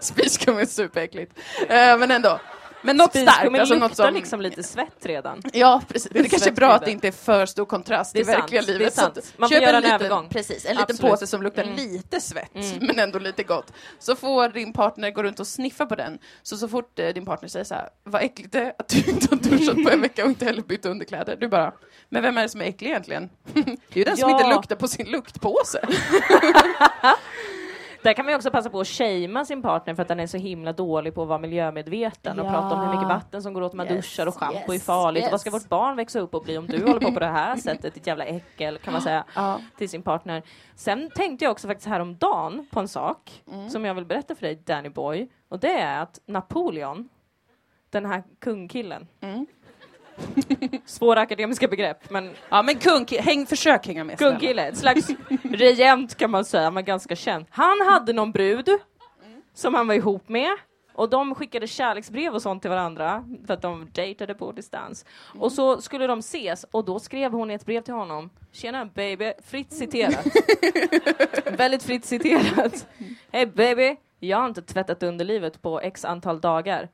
Spiskummin 0.00 0.60
är 0.60 0.66
superäckligt. 0.66 1.38
Eh, 1.68 1.98
men 1.98 2.10
ändå. 2.10 2.38
Men 2.82 2.96
något 2.96 3.10
starkt. 3.10 3.28
Spiskummin 3.30 3.60
Alltså 3.60 3.74
luktar 3.74 3.88
något 3.88 3.96
som... 3.96 4.14
liksom 4.14 4.40
lite 4.40 4.62
svett 4.62 4.96
redan. 5.06 5.42
Ja, 5.52 5.82
precis. 5.88 6.10
Det, 6.12 6.18
Det 6.18 6.26
är 6.26 6.30
kanske 6.30 6.50
är 6.50 6.54
bra 6.54 6.72
att 6.72 6.84
det 6.84 6.90
inte 6.90 7.08
är 7.08 7.12
för 7.12 7.46
stor 7.46 7.64
kontrast 7.64 8.12
Det 8.12 8.18
är 8.18 8.20
i 8.20 8.24
verkliga 8.24 8.62
sant, 8.62 8.66
det 8.78 8.78
livet. 8.78 9.34
Man 9.38 9.48
köp 9.48 9.62
göra 9.62 9.76
en 9.76 9.82
liten, 9.82 9.94
övergång. 9.94 10.28
Precis, 10.28 10.64
en 10.64 10.70
liten 10.76 10.82
Absolut. 10.82 11.00
påse 11.12 11.26
som 11.26 11.42
luktar 11.42 11.62
Mm. 11.62 11.76
lite 11.76 12.20
svett, 12.20 12.54
Mm. 12.54 12.78
men 12.86 12.98
ändå 12.98 13.18
lite 13.18 13.42
gott. 13.42 13.72
Så 13.98 14.16
får 14.16 14.48
din 14.48 14.72
partner 14.72 15.10
gå 15.10 15.22
runt 15.22 15.40
och 15.40 15.46
sniffa 15.46 15.86
på 15.86 15.94
den. 15.94 16.18
Så 16.42 16.56
så 16.56 16.68
fort 16.68 16.98
eh, 16.98 17.08
din 17.08 17.24
partner 17.24 17.48
säger 17.48 17.64
så 17.64 17.74
här, 17.74 17.88
vad 18.04 18.22
äckligt 18.22 18.52
det 18.52 18.60
är 18.60 18.72
att 18.78 18.88
du 18.88 18.98
inte 19.10 19.26
har 19.30 19.36
duschat 19.36 19.84
på 19.84 19.90
en 19.90 20.00
vecka 20.00 20.22
och 20.24 20.28
inte 20.30 20.44
heller 20.44 20.62
bytt 20.62 20.86
underkläder. 20.86 21.36
Du 21.36 21.48
bara, 21.48 21.72
men 22.08 22.22
vem 22.22 22.38
är 22.38 22.42
det 22.42 22.48
som 22.48 22.60
är 22.60 22.64
äcklig 22.64 22.88
egentligen? 22.90 23.28
det 23.52 23.60
är 23.60 23.98
ju 23.98 24.04
den 24.04 24.16
som 24.16 24.30
Ja. 24.30 24.36
inte 24.40 24.54
luktar 24.54 24.76
på 24.76 24.88
sin 24.88 25.06
luktpåse. 25.06 25.80
Där 28.08 28.12
kan 28.14 28.24
man 28.24 28.32
ju 28.32 28.36
också 28.36 28.50
passa 28.50 28.70
på 28.70 28.80
att 28.80 28.88
shamea 28.88 29.44
sin 29.44 29.62
partner 29.62 29.94
för 29.94 30.02
att 30.02 30.08
den 30.08 30.20
är 30.20 30.26
så 30.26 30.36
himla 30.36 30.72
dålig 30.72 31.14
på 31.14 31.22
att 31.22 31.28
vara 31.28 31.38
miljömedveten 31.38 32.40
och 32.40 32.46
Ja. 32.46 32.50
prata 32.50 32.74
om 32.74 32.80
hur 32.80 32.90
mycket 32.94 33.08
vatten 33.08 33.42
som 33.42 33.54
går 33.54 33.62
åt 33.62 33.72
när 33.72 33.76
man 33.76 33.86
Yes, 33.86 33.96
duschar 33.96 34.26
och 34.26 34.34
schampo 34.34 34.58
är 34.68 34.72
yes, 34.74 34.84
farligt. 34.84 35.24
Och 35.24 35.30
vad 35.30 35.40
ska 35.40 35.50
yes. 35.50 35.62
vårt 35.64 35.68
barn 35.68 35.96
växa 35.96 36.20
upp 36.20 36.34
och 36.34 36.42
bli 36.44 36.58
om 36.58 36.66
du 36.66 36.78
håller 36.86 37.00
på 37.00 37.12
på 37.12 37.20
det 37.20 37.26
här 37.26 37.56
sättet, 37.56 37.94
ditt 37.94 38.06
jävla 38.06 38.24
äckel, 38.24 38.78
kan 38.78 38.92
man 38.92 39.02
säga 39.08 39.24
Ja. 39.34 39.60
till 39.78 39.88
sin 39.88 40.02
partner. 40.02 40.42
Sen 40.74 41.10
tänkte 41.14 41.44
jag 41.44 41.52
också 41.52 41.68
faktiskt 41.68 41.88
häromdagen 41.88 42.66
på 42.70 42.80
en 42.80 42.88
sak 42.88 43.42
Mm. 43.52 43.70
som 43.70 43.84
jag 43.84 43.94
vill 43.94 44.04
berätta 44.04 44.34
för 44.34 44.42
dig, 44.42 44.54
Danny 44.64 44.88
Boy. 44.88 45.28
Och 45.48 45.58
det 45.60 45.78
är 45.80 46.02
att 46.02 46.20
Napoleon, 46.26 47.08
den 47.90 48.06
här 48.06 48.22
kungkillen, 48.38 49.06
Mm. 49.20 49.46
svåra 50.86 51.20
akademiska 51.20 51.68
begrepp, 51.68 52.10
men 52.10 52.30
ja, 52.48 52.62
men 52.62 52.78
kung, 52.78 53.06
häng, 53.20 53.46
försök 53.46 53.86
hänga 53.86 54.04
med. 54.04 54.18
snälla. 54.18 54.30
Kungkille, 54.30 54.68
ett 54.68 54.78
slags 54.78 55.08
regent 55.42 56.14
kan 56.14 56.30
man 56.30 56.44
säga, 56.44 56.70
men 56.70 56.84
ganska 56.84 57.16
känd. 57.16 57.46
Han 57.50 57.80
hade 57.86 58.12
någon 58.12 58.32
brud 58.32 58.68
som 59.54 59.74
han 59.74 59.86
var 59.86 59.94
ihop 59.94 60.28
med 60.28 60.50
och 60.98 61.10
de 61.10 61.34
skickade 61.34 61.66
kärleksbrev 61.66 62.34
och 62.34 62.42
sånt 62.42 62.62
till 62.62 62.70
varandra 62.70 63.24
för 63.46 63.54
att 63.54 63.62
de 63.62 63.90
dejtade 63.92 64.34
på 64.34 64.52
distans. 64.52 65.04
Och 65.38 65.52
så 65.52 65.80
skulle 65.80 66.06
de 66.06 66.18
ses 66.18 66.64
och 66.70 66.84
då 66.84 66.98
skrev 66.98 67.32
hon 67.32 67.50
i 67.50 67.54
ett 67.54 67.66
brev 67.66 67.82
till 67.82 67.94
honom 67.94 68.30
Tjena 68.52 68.84
baby, 68.84 69.32
fritt 69.44 69.72
citerat. 69.72 70.26
Väldigt 71.58 71.82
fritt 71.82 72.04
citerat. 72.04 72.86
Hej 73.32 73.46
baby, 73.46 73.96
jag 74.18 74.38
har 74.38 74.46
inte 74.46 74.62
tvättat 74.62 75.02
underlivet 75.02 75.62
på 75.62 75.80
x 75.80 76.04
antal 76.04 76.40
dagar. 76.40 76.88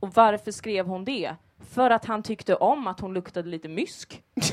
Och 0.00 0.14
varför 0.14 0.50
skrev 0.50 0.86
hon 0.86 1.04
det? 1.04 1.34
För 1.74 1.90
att 1.90 2.04
han 2.04 2.22
tyckte 2.22 2.54
om 2.54 2.86
att 2.86 3.00
hon 3.00 3.14
luktade 3.14 3.48
lite 3.48 3.68
mysk. 3.68 4.22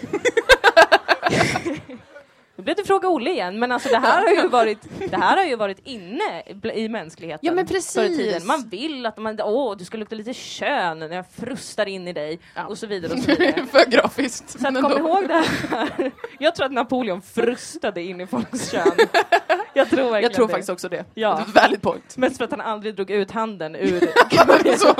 Nu 2.56 2.64
blev 2.64 2.76
det 2.76 2.84
Fråga 2.84 3.10
Olle 3.10 3.30
igen, 3.32 3.60
men 3.60 3.72
alltså 3.72 3.90
det 3.90 3.98
här 4.00 4.22
har 4.22 4.44
ju 4.44 4.50
varit, 4.50 4.78
det 5.12 5.18
här 5.18 5.38
har 5.38 5.44
ju 5.44 5.56
varit 5.56 5.80
inne 5.84 6.44
i 6.74 6.90
mänskligheten. 6.90 7.40
Ja, 7.42 7.52
men 7.54 7.68
precis. 7.68 8.18
tiden. 8.18 8.46
Man 8.46 8.70
vill 8.70 9.06
att 9.06 9.18
man, 9.18 9.42
åh, 9.42 9.78
du 9.78 9.86
ska 9.86 9.98
lukta 9.98 10.16
lite 10.16 10.34
kön 10.34 11.00
när 11.00 11.16
jag 11.16 11.26
frustar 11.32 11.86
in 11.86 12.08
i 12.08 12.14
dig 12.14 12.40
Ja. 12.56 12.66
och 12.66 12.78
så 12.78 12.88
vidare 12.88 13.14
och 13.14 13.20
så 13.20 13.32
vidare. 13.32 13.66
för 13.72 13.90
grafiskt. 13.92 14.50
Så 14.60 14.68
att 14.68 14.82
kom 14.82 14.92
ihåg 14.98 15.28
det 15.28 15.44
här. 15.70 16.12
Jag 16.40 16.56
tror 16.56 16.66
att 16.66 16.72
Napoleon 16.72 17.22
frustade 17.22 18.02
in 18.04 18.22
i 18.22 18.28
folks 18.28 18.72
kön. 18.72 18.92
Jag 19.74 19.90
tror 19.90 20.00
verkligen 20.00 20.24
Jag 20.24 20.34
tror 20.34 20.48
det. 20.48 20.52
faktiskt 20.52 20.70
också 20.70 20.90
det. 20.90 21.06
Ja. 21.14 21.36
Det 21.36 21.42
ett 21.42 21.64
Valid 21.64 21.82
point. 21.82 22.18
Mest 22.18 22.38
för 22.38 22.44
att 22.46 22.52
han 22.52 22.62
aldrig 22.62 22.96
drog 22.96 23.12
ut 23.12 23.32
handen 23.32 23.76
ur... 23.76 24.00
så, 24.78 24.96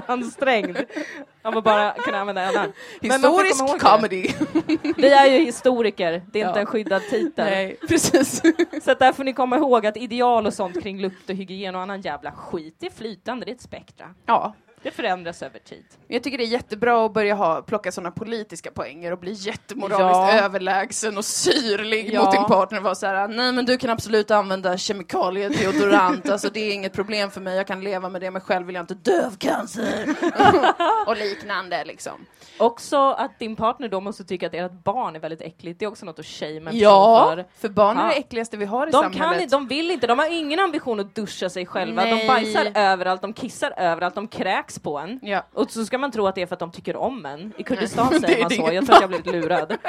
Han 0.06 1.54
att 1.58 1.64
bara 1.64 1.92
kunna 1.92 2.18
använda 2.18 2.42
en 2.42 2.56
hand. 2.56 2.72
Historisk 3.00 3.80
comedy. 3.80 4.28
Vi 4.96 5.08
är 5.08 5.26
ju 5.26 5.44
historiker, 5.44 6.22
det 6.32 6.40
är 6.40 6.46
inte 6.46 6.58
Ja. 6.58 6.60
en 6.60 6.66
skyddad 6.66 7.02
titel. 7.10 7.44
Nej, 7.44 7.76
precis. 7.88 8.42
Så 8.82 8.94
där 8.94 9.12
får 9.12 9.24
ni 9.24 9.32
komma 9.32 9.56
ihåg 9.56 9.86
att 9.86 9.96
ideal 9.96 10.46
och 10.46 10.54
sånt 10.54 10.82
kring 10.82 11.00
lukt 11.00 11.30
och 11.30 11.36
hygien 11.36 11.74
och 11.74 11.80
annan 11.80 12.00
jävla 12.00 12.32
skit, 12.32 12.76
det 12.78 12.86
är 12.86 12.90
flytande, 12.90 13.44
det 13.46 13.50
är 13.50 13.54
ett 13.54 13.60
spektra. 13.62 14.14
Ja, 14.26 14.54
Det 14.86 14.92
förändras 14.92 15.42
över 15.42 15.58
tid. 15.58 15.84
jag 16.08 16.22
tycker 16.22 16.38
det 16.38 16.44
är 16.44 16.48
jättebra 16.48 17.06
att 17.06 17.12
börja 17.14 17.34
ha, 17.34 17.62
plocka 17.62 17.92
sådana 17.92 18.10
politiska 18.10 18.70
poänger 18.70 19.12
och 19.12 19.18
bli 19.18 19.32
jättemoraliskt 19.32 20.00
Ja. 20.00 20.32
överlägsen 20.44 21.18
och 21.18 21.24
syrlig 21.24 22.10
Ja. 22.14 22.22
mot 22.24 22.32
din 22.32 22.44
partner 22.44 22.78
och 22.78 22.84
vara 22.84 22.94
så 22.94 23.06
här, 23.06 23.28
nej 23.28 23.52
men 23.52 23.64
du 23.66 23.76
kan 23.78 23.90
absolut 23.90 24.30
använda 24.30 24.76
kemikalier, 24.78 25.50
deodorant, 25.50 26.28
alltså 26.30 26.48
det 26.50 26.60
är 26.60 26.72
inget 26.74 26.92
problem 26.92 27.30
för 27.30 27.40
mig, 27.40 27.56
jag 27.56 27.66
kan 27.66 27.84
leva 27.84 28.08
med 28.08 28.20
det, 28.20 28.30
men 28.30 28.40
själv 28.40 28.66
vill 28.66 28.74
jag 28.74 28.82
inte 28.82 28.94
dö 28.94 29.26
av 29.26 29.36
cancer. 29.36 30.14
och 31.06 31.16
liknande 31.16 31.84
liksom. 31.84 32.26
Också 32.58 32.96
att 33.10 33.38
din 33.38 33.56
partner 33.56 33.88
då 33.88 34.00
måste 34.00 34.24
tycka 34.24 34.46
att 34.46 34.54
ert 34.54 34.72
barn 34.84 35.16
är 35.16 35.20
väldigt 35.20 35.40
äckligt, 35.42 35.78
det 35.78 35.84
är 35.84 35.88
också 35.88 36.06
något 36.06 36.18
att 36.18 36.26
shamea 36.26 36.72
Ja, 36.72 37.32
för. 37.34 37.44
för 37.58 37.68
barn 37.68 37.98
är 37.98 38.08
det 38.08 38.14
äckligaste 38.14 38.56
vi 38.56 38.64
har 38.64 38.86
i 38.86 38.90
De 38.90 39.02
samhället. 39.02 39.50
kan 39.50 39.60
de 39.68 39.68
vill 39.68 39.90
inte, 39.90 40.06
de 40.06 40.18
har 40.18 40.32
ingen 40.38 40.58
ambition 40.60 41.00
att 41.00 41.14
duscha 41.14 41.50
sig 41.50 41.66
själva. 41.66 42.02
Nej. 42.04 42.20
De 42.20 42.26
bajsar 42.26 42.68
överallt, 42.74 43.22
de 43.22 43.32
kissar 43.32 43.74
överallt, 43.76 44.14
de 44.14 44.28
kräks 44.28 44.75
på 44.78 44.98
en. 44.98 45.20
Ja. 45.22 45.46
Och 45.52 45.70
så 45.70 45.84
ska 45.84 45.98
man 45.98 46.10
tro 46.10 46.26
att 46.26 46.34
det 46.34 46.42
är 46.42 46.46
för 46.46 46.54
att 46.54 46.60
de 46.60 46.70
tycker 46.70 46.96
om 46.96 47.26
en. 47.26 47.52
I 47.58 47.62
Kurdistan 47.62 48.08
Det 48.12 48.20
säger 48.20 48.42
man 48.42 48.50
så, 48.50 48.72
jag 48.72 48.86
tror 48.86 48.94
att 48.96 49.00
jag 49.00 49.08
blivit 49.10 49.26
lurad. 49.26 49.76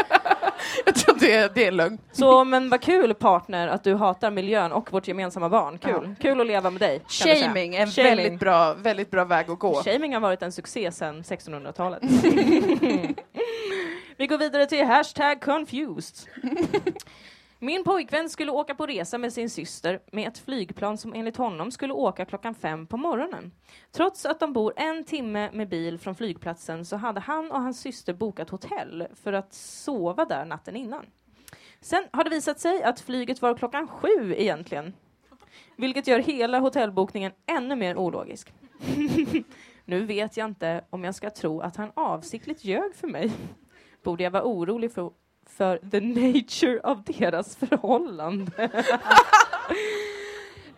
Jag 0.85 0.95
tror 0.95 1.15
det 1.19 1.55
det 1.55 1.65
är 1.65 1.71
lögn. 1.71 1.97
Så 2.11 2.43
men 2.43 2.69
vad 2.69 2.81
kul 2.81 3.13
partner 3.13 3.67
att 3.67 3.83
du 3.83 3.95
hatar 3.95 4.31
miljön 4.31 4.71
och 4.71 4.93
vårt 4.93 5.07
gemensamma 5.07 5.49
barn. 5.49 5.77
Kul, 5.77 6.15
kul 6.21 6.41
att 6.41 6.47
leva 6.47 6.69
med 6.69 6.81
dig. 6.81 7.01
Shaming 7.07 7.75
är 7.75 7.81
en 7.81 7.91
Shaming. 7.91 8.15
väldigt 8.15 8.39
bra, 8.39 8.73
väldigt 8.73 9.11
bra 9.11 9.25
väg 9.25 9.49
att 9.49 9.59
gå. 9.59 9.83
Shaming 9.83 10.13
har 10.13 10.21
varit 10.21 10.41
en 10.41 10.51
succé 10.51 10.91
sedan 10.91 11.23
1600-talet. 11.23 12.03
Vi 14.17 14.27
går 14.27 14.37
vidare 14.37 14.65
till 14.65 14.85
hashtag 14.85 15.41
confused. 15.41 16.29
Min 17.59 17.83
pojkvän 17.83 18.29
skulle 18.29 18.51
åka 18.51 18.75
på 18.75 18.85
resa 18.85 19.17
med 19.17 19.33
sin 19.33 19.49
syster 19.49 19.99
med 20.11 20.27
ett 20.27 20.37
flygplan 20.37 20.97
som 20.97 21.13
enligt 21.13 21.37
honom 21.37 21.71
skulle 21.71 21.93
åka 21.93 22.25
klockan 22.25 22.55
fem 22.55 22.87
på 22.87 22.97
morgonen. 22.97 23.51
Trots 23.91 24.25
att 24.25 24.39
de 24.39 24.53
bor 24.53 24.73
en 24.75 25.03
timme 25.03 25.51
med 25.53 25.69
bil 25.69 25.99
från 25.99 26.15
flygplatsen 26.15 26.85
så 26.85 26.95
hade 26.95 27.19
han 27.19 27.51
och 27.51 27.61
hans 27.61 27.79
syster 27.79 28.13
bokat 28.13 28.49
hotell 28.49 29.07
för 29.23 29.33
att 29.33 29.53
sova 29.53 30.25
där 30.25 30.45
natten 30.45 30.75
innan. 30.75 31.05
Sen 31.81 32.07
har 32.11 32.23
det 32.23 32.29
visat 32.29 32.59
sig 32.59 32.83
att 32.83 32.99
flyget 32.99 33.41
var 33.41 33.57
klockan 33.57 33.87
sju 33.87 34.35
egentligen. 34.37 34.93
Vilket 35.75 36.07
gör 36.07 36.19
hela 36.19 36.59
hotellbokningen 36.59 37.31
ännu 37.45 37.75
mer 37.75 37.97
ologisk. 37.97 38.53
nu 39.85 40.05
vet 40.05 40.37
jag 40.37 40.45
inte 40.45 40.85
om 40.89 41.03
jag 41.03 41.15
ska 41.15 41.29
tro 41.29 41.61
att 41.61 41.75
han 41.75 41.91
avsiktligt 41.93 42.63
ljög 42.63 42.95
för 42.95 43.07
mig. 43.07 43.31
Borde 44.03 44.23
jag 44.23 44.31
vara 44.31 44.43
orolig 44.43 44.91
för, 44.91 45.11
för 45.57 45.79
the 45.91 45.99
nature 45.99 46.79
av 46.83 47.03
deras 47.03 47.55
förhållande? 47.55 48.69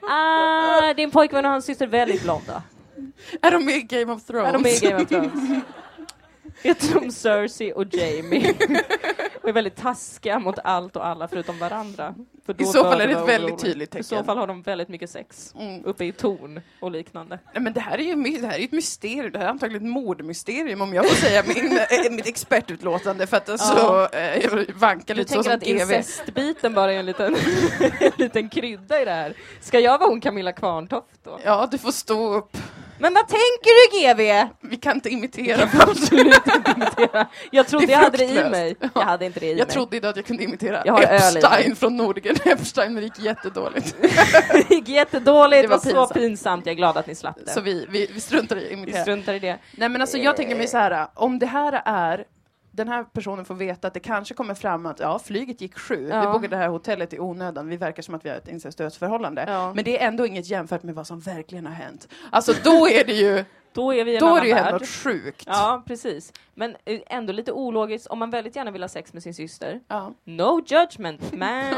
ah, 0.01 0.93
din 0.93 1.11
pojkvän 1.11 1.45
och 1.45 1.51
hans 1.51 1.65
syster 1.65 1.85
är 1.85 1.89
väldigt 1.89 2.23
blonda. 2.23 2.63
Är 3.41 3.51
de 3.51 3.65
med 3.65 3.75
i 3.75 3.81
Game 3.81 4.13
of 4.13 4.23
Thrones? 4.23 4.49
Är 4.49 4.53
de 4.53 4.61
med 4.61 4.73
i 4.73 4.79
Game 4.79 5.03
of 5.03 5.09
Thrones? 5.09 5.63
Heter 6.63 6.99
de 6.99 7.11
Cersei 7.11 7.73
och 7.73 7.93
Jamie? 7.93 8.55
och 9.41 9.49
är 9.49 9.53
väldigt 9.53 9.75
taskiga 9.75 10.39
mot 10.39 10.59
allt 10.63 10.95
och 10.95 11.07
alla 11.07 11.27
förutom 11.27 11.59
varandra. 11.59 12.15
För 12.45 12.61
I 12.61 12.65
så 12.65 12.83
fall 12.83 13.01
är 13.01 13.07
det 13.07 13.13
ett 13.13 13.27
väldigt 13.27 13.49
orolig. 13.51 13.59
tydligt 13.59 13.95
I 13.95 14.03
så 14.03 14.09
tecken. 14.09 14.25
fall 14.25 14.37
har 14.37 14.47
de 14.47 14.61
väldigt 14.61 14.89
mycket 14.89 15.09
sex. 15.09 15.53
Mm. 15.59 15.85
Uppe 15.85 16.05
i 16.05 16.11
torn 16.11 16.61
och 16.79 16.91
liknande. 16.91 17.39
Nej, 17.53 17.63
men 17.63 17.73
det 17.73 17.79
här 17.79 17.97
är 17.97 18.03
ju 18.03 18.15
det 18.39 18.47
här 18.47 18.59
är 18.59 18.63
ett 18.63 18.71
mysterium. 18.71 19.31
Det 19.31 19.39
här 19.39 19.45
är 19.45 19.49
antagligen 19.49 19.85
ett 19.85 19.91
mordmysterium 19.93 20.81
om 20.81 20.93
jag 20.93 21.09
får 21.09 21.15
säga 21.15 21.43
min, 21.47 21.77
eh, 22.05 22.11
mitt 22.11 22.27
expertutlåtande 22.27 23.27
för 23.27 23.37
att 23.37 23.49
alltså, 23.49 23.73
Ja. 23.77 24.09
eh, 24.19 24.37
jag 24.45 24.65
vankar 24.75 25.13
Du 25.15 25.19
lite 25.19 25.33
så 25.33 25.43
tänker 25.43 25.49
som 25.67 25.77
att 25.81 25.87
GV. 25.87 25.93
incestbiten 25.97 26.73
bara 26.73 26.93
är 26.93 26.99
en 26.99 27.05
liten, 27.05 27.35
en 27.99 28.11
liten 28.17 28.49
krydda 28.49 29.01
i 29.01 29.05
det 29.05 29.11
här. 29.11 29.33
Ska 29.61 29.79
jag 29.79 29.97
vara 29.99 30.09
hon 30.09 30.21
Camilla 30.21 30.51
Kvarntoft 30.51 31.19
då? 31.23 31.39
Ja, 31.43 31.67
du 31.71 31.77
får 31.77 31.91
stå 31.91 32.33
upp. 32.33 32.57
Men 32.99 33.13
vad 33.13 33.27
tänker 33.27 33.91
du 33.91 34.13
GV? 34.13 34.47
Vi 34.61 34.77
kan 34.77 34.95
inte 34.95 35.09
imitera. 35.09 35.69
Absolut 35.79 36.47
inte 36.55 36.71
imitera. 36.75 37.27
Jag 37.51 37.67
trodde 37.67 37.91
jag 37.91 37.99
hade 37.99 38.17
det 38.17 38.25
i 38.25 38.49
mig. 38.49 38.75
Jag 38.95 39.01
hade 39.01 39.25
inte 39.25 39.39
det 39.39 39.45
i 39.45 39.49
Jag 39.49 39.57
mig. 39.57 39.65
trodde 39.73 39.97
idag 39.97 40.09
att 40.09 40.15
jag 40.15 40.25
kunde 40.25 40.43
imitera 40.43 40.81
Jag 40.85 40.93
har 40.93 41.01
Epstein 41.03 41.75
från 41.75 41.97
Nordgren. 41.97 42.35
Epstein, 42.45 42.93
men 42.93 43.01
det 43.03 43.07
gick 43.07 43.19
jättedåligt. 43.19 43.95
Det 44.51 44.69
gick 44.75 44.87
jättedåligt, 44.89 45.61
Det 45.63 45.67
var 45.67 45.93
var, 45.95 46.07
så 46.07 46.13
pinsamt. 46.13 46.65
Jag 46.65 46.73
är 46.73 46.77
glad 46.77 46.97
att 46.97 47.07
ni 47.07 47.15
slapp 47.15 47.37
det. 47.45 47.51
Så 47.51 47.61
vi, 47.61 47.85
vi, 47.89 48.09
vi 48.13 48.21
struntar 48.21 48.55
i 48.55 48.59
att 48.65 48.69
Vi 48.69 48.73
imitera. 48.73 49.01
struntar 49.01 49.33
i 49.33 49.39
det. 49.39 49.57
Nej 49.71 49.89
men 49.89 50.01
alltså 50.01 50.17
jag 50.17 50.35
tänker 50.35 50.55
mig 50.55 50.67
så 50.67 50.77
här, 50.77 51.07
om 51.13 51.39
det 51.39 51.45
här 51.45 51.81
är 51.85 52.23
den 52.71 52.87
här 52.87 53.03
personen 53.03 53.45
får 53.45 53.55
veta 53.55 53.87
att 53.87 53.93
det 53.93 53.99
kanske 53.99 54.33
kommer 54.33 54.53
fram 54.53 54.85
att 54.85 54.99
ja, 54.99 55.19
flyget 55.19 55.61
gick 55.61 55.77
sju, 55.79 55.95
vi 56.05 56.09
Ja. 56.09 56.31
bokade 56.33 56.47
det 56.47 56.55
här 56.57 56.67
hotellet 56.69 57.13
i 57.13 57.19
onödan, 57.19 57.67
vi 57.67 57.77
verkar 57.77 58.03
som 58.03 58.15
att 58.15 58.25
vi 58.25 58.29
har 58.29 58.35
ett 58.35 58.47
incestuöst 58.47 58.97
förhållande. 58.97 59.45
Ja. 59.47 59.73
Men 59.75 59.83
det 59.85 60.01
är 60.01 60.07
ändå 60.07 60.25
inget 60.25 60.45
jämfört 60.49 60.83
med 60.83 60.95
vad 60.95 61.07
som 61.07 61.19
verkligen 61.19 61.65
har 61.65 61.73
hänt. 61.73 62.07
Alltså 62.29 62.53
då 62.63 62.87
är 62.89 63.05
det 63.05 63.13
ju, 63.13 63.45
Då 63.79 63.93
är 63.93 64.03
vi 64.05 64.11
i 64.11 64.15
en 64.15 64.19
då 64.19 64.35
är 64.35 64.41
det 64.41 64.47
ju 64.47 64.53
värld. 64.53 64.73
något 64.73 64.87
sjukt. 64.87 65.43
Ja, 65.47 65.83
precis. 65.87 66.33
Men 66.53 66.75
eh, 66.85 66.99
ändå 67.07 67.33
lite 67.33 67.51
ologiskt. 67.51 68.07
Om 68.07 68.19
man 68.19 68.29
väldigt 68.29 68.55
gärna 68.55 68.71
vill 68.71 68.83
ha 68.83 68.89
sex 68.89 69.13
med 69.13 69.23
sin 69.23 69.33
syster. 69.33 69.79
Ja. 69.87 70.13
No 70.23 70.61
judgment, 70.67 71.21
man. 71.33 71.73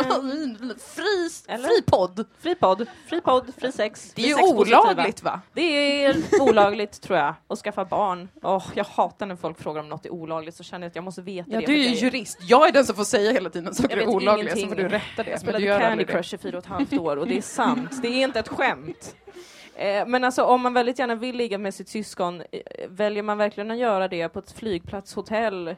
fri, 0.80 1.30
Eller? 1.47 1.68
fri 1.68 1.82
podd. 1.88 2.26
Fri 2.39 2.56
podd, 2.56 2.88
fri 3.10 3.22
podd, 3.22 3.54
fri 3.58 3.72
sex. 3.72 4.12
Det 4.16 4.22
är 4.24 4.28
ju 4.28 4.54
olagligt 4.56 5.24
va? 5.24 5.41
Det 5.54 5.62
är 6.06 6.16
olagligt 6.41 7.02
tror 7.02 7.20
jag, 7.20 7.34
att 7.47 7.60
skaffa 7.60 7.86
barn. 7.86 8.28
Åh, 8.43 8.64
jag 8.76 8.84
hatar 8.84 9.26
när 9.26 9.36
folk 9.36 9.60
frågar 9.62 9.82
om 9.82 9.89
något 9.89 10.06
är 10.06 10.10
olagligt 10.14 10.56
så 10.56 10.64
känner 10.64 10.86
jag 10.86 10.89
att 10.89 10.95
jag 10.95 11.04
måste 11.04 11.22
veta 11.22 11.52
Ja, 11.52 11.60
det. 11.60 11.66
du 11.66 11.74
är 11.74 11.89
ju 11.89 11.95
jurist. 11.95 12.38
Jag 12.41 12.68
är 12.68 12.72
den 12.72 12.86
som 12.86 12.95
får 12.95 13.04
säga 13.04 13.32
hela 13.32 13.49
tiden 13.49 13.74
saker 13.76 13.97
Jag 13.97 14.04
är 14.04 14.16
olagliga, 14.16 14.56
så 14.56 14.68
får 14.68 14.76
du 14.76 14.88
rätta 14.88 15.04
Jag 15.18 15.26
det. 15.26 15.32
Du 15.34 15.39
spelade 15.39 15.80
Candy. 15.80 16.06
Crush 16.06 16.34
i 16.34 16.38
fyra 16.38 16.58
och 16.58 16.64
ett 16.64 16.70
halvt 16.70 16.93
år 16.93 17.18
och 17.18 17.28
det 17.28 17.38
är 17.38 17.41
sant. 17.41 18.02
Det 18.02 18.08
är 18.08 18.24
inte 18.24 18.39
ett 18.39 18.47
skämt. 18.49 19.16
Eh, 19.82 20.06
Men 20.08 20.24
alltså 20.24 20.44
om 20.44 20.62
man 20.62 20.74
väldigt 20.74 21.00
gärna 21.00 21.16
vill 21.16 21.36
ligga 21.36 21.58
med 21.58 21.74
sitt 21.74 21.90
syskon, 21.90 22.42
eh, 22.52 22.60
väljer 22.90 23.24
man 23.24 23.38
verkligen 23.38 23.72
att 23.72 23.78
göra 23.78 24.08
det 24.08 24.30
på 24.30 24.40
ett 24.40 24.52
flygplatshotell 24.52 25.68
eh, 25.68 25.76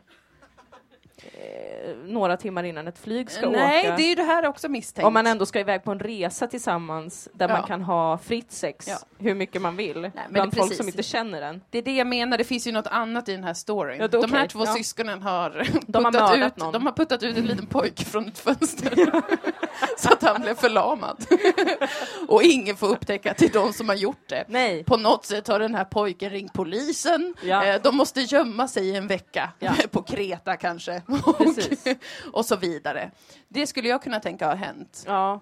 några 2.06 2.38
timmar 2.38 2.64
innan 2.64 2.88
ett 2.88 2.98
flyg 3.00 3.32
ska 3.32 3.50
Nej, 3.50 3.80
åka? 3.88 3.96
det 3.96 4.04
är 4.04 4.08
ju 4.10 4.16
det 4.16 4.24
här 4.24 4.48
också 4.48 4.70
misstänkt. 4.70 5.06
Om 5.06 5.14
man 5.14 5.28
ändå 5.28 5.46
ska 5.46 5.60
iväg 5.60 5.84
på 5.84 5.92
en 5.92 6.00
resa 6.00 6.48
tillsammans 6.48 7.30
där 7.34 7.50
Ja. 7.50 7.54
man 7.58 7.68
kan 7.68 7.82
ha 7.82 8.18
fritt 8.18 8.52
sex 8.52 8.88
Ja. 8.88 8.98
hur 9.18 9.36
mycket 9.36 9.62
man 9.62 9.76
vill 9.76 10.00
men 10.02 10.12
bland 10.30 10.56
folk 10.58 10.74
som 10.74 10.88
inte 10.88 11.04
känner 11.04 11.42
en. 11.42 11.62
Det 11.70 11.78
är 11.78 11.82
det 11.82 11.96
jag 11.96 12.08
menar, 12.08 12.38
det 12.38 12.44
finns 12.44 12.68
ju 12.68 12.72
något 12.72 12.88
annat 12.88 13.30
i 13.30 13.32
den 13.32 13.44
här 13.44 13.54
storyn. 13.54 14.00
Ja, 14.00 14.08
det 14.08 14.18
är 14.18 14.22
De 14.22 14.34
här 14.34 14.48
två 14.48 14.66
syskonen 14.66 15.22
har, 15.22 15.68
De 15.88 16.06
har 16.06 16.38
ut, 16.48 16.58
någon. 16.58 16.74
de 16.74 16.86
har 16.86 16.94
puttat 16.94 17.24
ut 17.24 17.38
en 17.38 17.46
liten 17.46 17.66
pojke 17.66 18.06
från 18.06 18.28
ett 18.28 18.40
fönster. 18.40 18.94
så 19.98 20.14
att 20.14 20.22
han 20.24 20.42
blev 20.42 20.56
förlamad. 20.56 21.26
och 22.28 22.44
ingen 22.44 22.76
får 22.78 22.88
upptäcka 22.88 23.32
att 23.32 23.38
det 23.38 23.46
är 23.46 23.54
de 23.54 23.74
som 23.74 23.90
har 23.90 23.96
gjort 23.96 24.30
det. 24.30 24.46
Nej. 24.48 24.84
På 24.84 24.98
något 24.98 25.26
sätt 25.26 25.48
har 25.48 25.60
den 25.60 25.76
här 25.76 25.86
pojken 25.86 26.30
ringt 26.30 26.54
polisen. 26.54 27.34
Ja. 27.42 27.66
Eh, 27.66 27.82
De 27.82 27.98
måste 27.98 28.22
gömma 28.22 28.68
sig 28.68 28.90
i 28.90 28.96
en 28.96 29.08
vecka. 29.08 29.50
Ja. 29.60 29.74
På 29.92 30.02
Kreta 30.02 30.58
kanske. 30.58 31.02
Och, 31.26 31.42
och 32.32 32.46
så 32.46 32.56
vidare. 32.56 33.12
Det 33.48 33.68
skulle 33.68 33.90
jag 33.90 34.04
kunna 34.04 34.20
tänka 34.20 34.48
har 34.48 34.56
hänt. 34.56 35.04
Ja. 35.08 35.42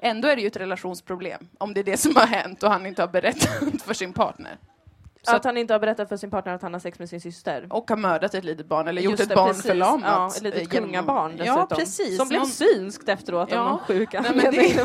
Ändå 0.00 0.28
är 0.28 0.36
det 0.36 0.42
ju 0.42 0.48
ett 0.48 0.56
relationsproblem. 0.56 1.48
Om 1.58 1.74
det 1.74 1.80
är 1.80 1.84
det 1.84 1.96
som 1.96 2.16
har 2.16 2.26
hänt 2.26 2.62
och 2.62 2.70
han 2.70 2.86
inte 2.86 3.02
har 3.02 3.08
berättat 3.08 3.82
för 3.82 3.94
sin 3.94 4.12
partner. 4.12 4.58
Så 5.30 5.36
att 5.36 5.44
han 5.44 5.56
inte 5.56 5.74
har 5.74 5.78
berättat 5.80 6.08
för 6.08 6.16
sin 6.16 6.30
partner 6.30 6.54
att 6.54 6.62
han 6.62 6.72
har 6.72 6.80
sex 6.80 6.98
med 6.98 7.08
sin 7.08 7.20
syster. 7.20 7.66
Och 7.70 7.90
har 7.90 7.96
mördat 7.96 8.34
ett 8.34 8.44
litet 8.44 8.66
barn 8.66 8.88
eller 8.88 9.02
gjort 9.02 9.10
Just 9.10 9.22
ett 9.22 9.28
det, 9.28 9.34
barn 9.34 9.48
precis. 9.48 9.66
förlamat. 9.66 10.02
Ja, 10.06 10.28
ett 10.36 10.42
litet 10.42 10.60
eh, 10.68 10.74
genom- 10.74 10.88
kungabarn 10.88 11.30
dessutom. 11.36 11.66
Ja, 11.70 11.76
precis. 11.76 12.16
Som 12.16 12.28
blev 12.28 12.40
Någon- 12.40 12.48
synskt 12.50 13.08
efteråt 13.08 13.48
Ja. 13.52 13.58
av 13.60 13.66
någon 13.68 13.78
sjuk 13.78 14.12
Nej, 14.12 14.22
men 14.22 14.32
anledning. 14.32 14.60
det- 14.76 14.84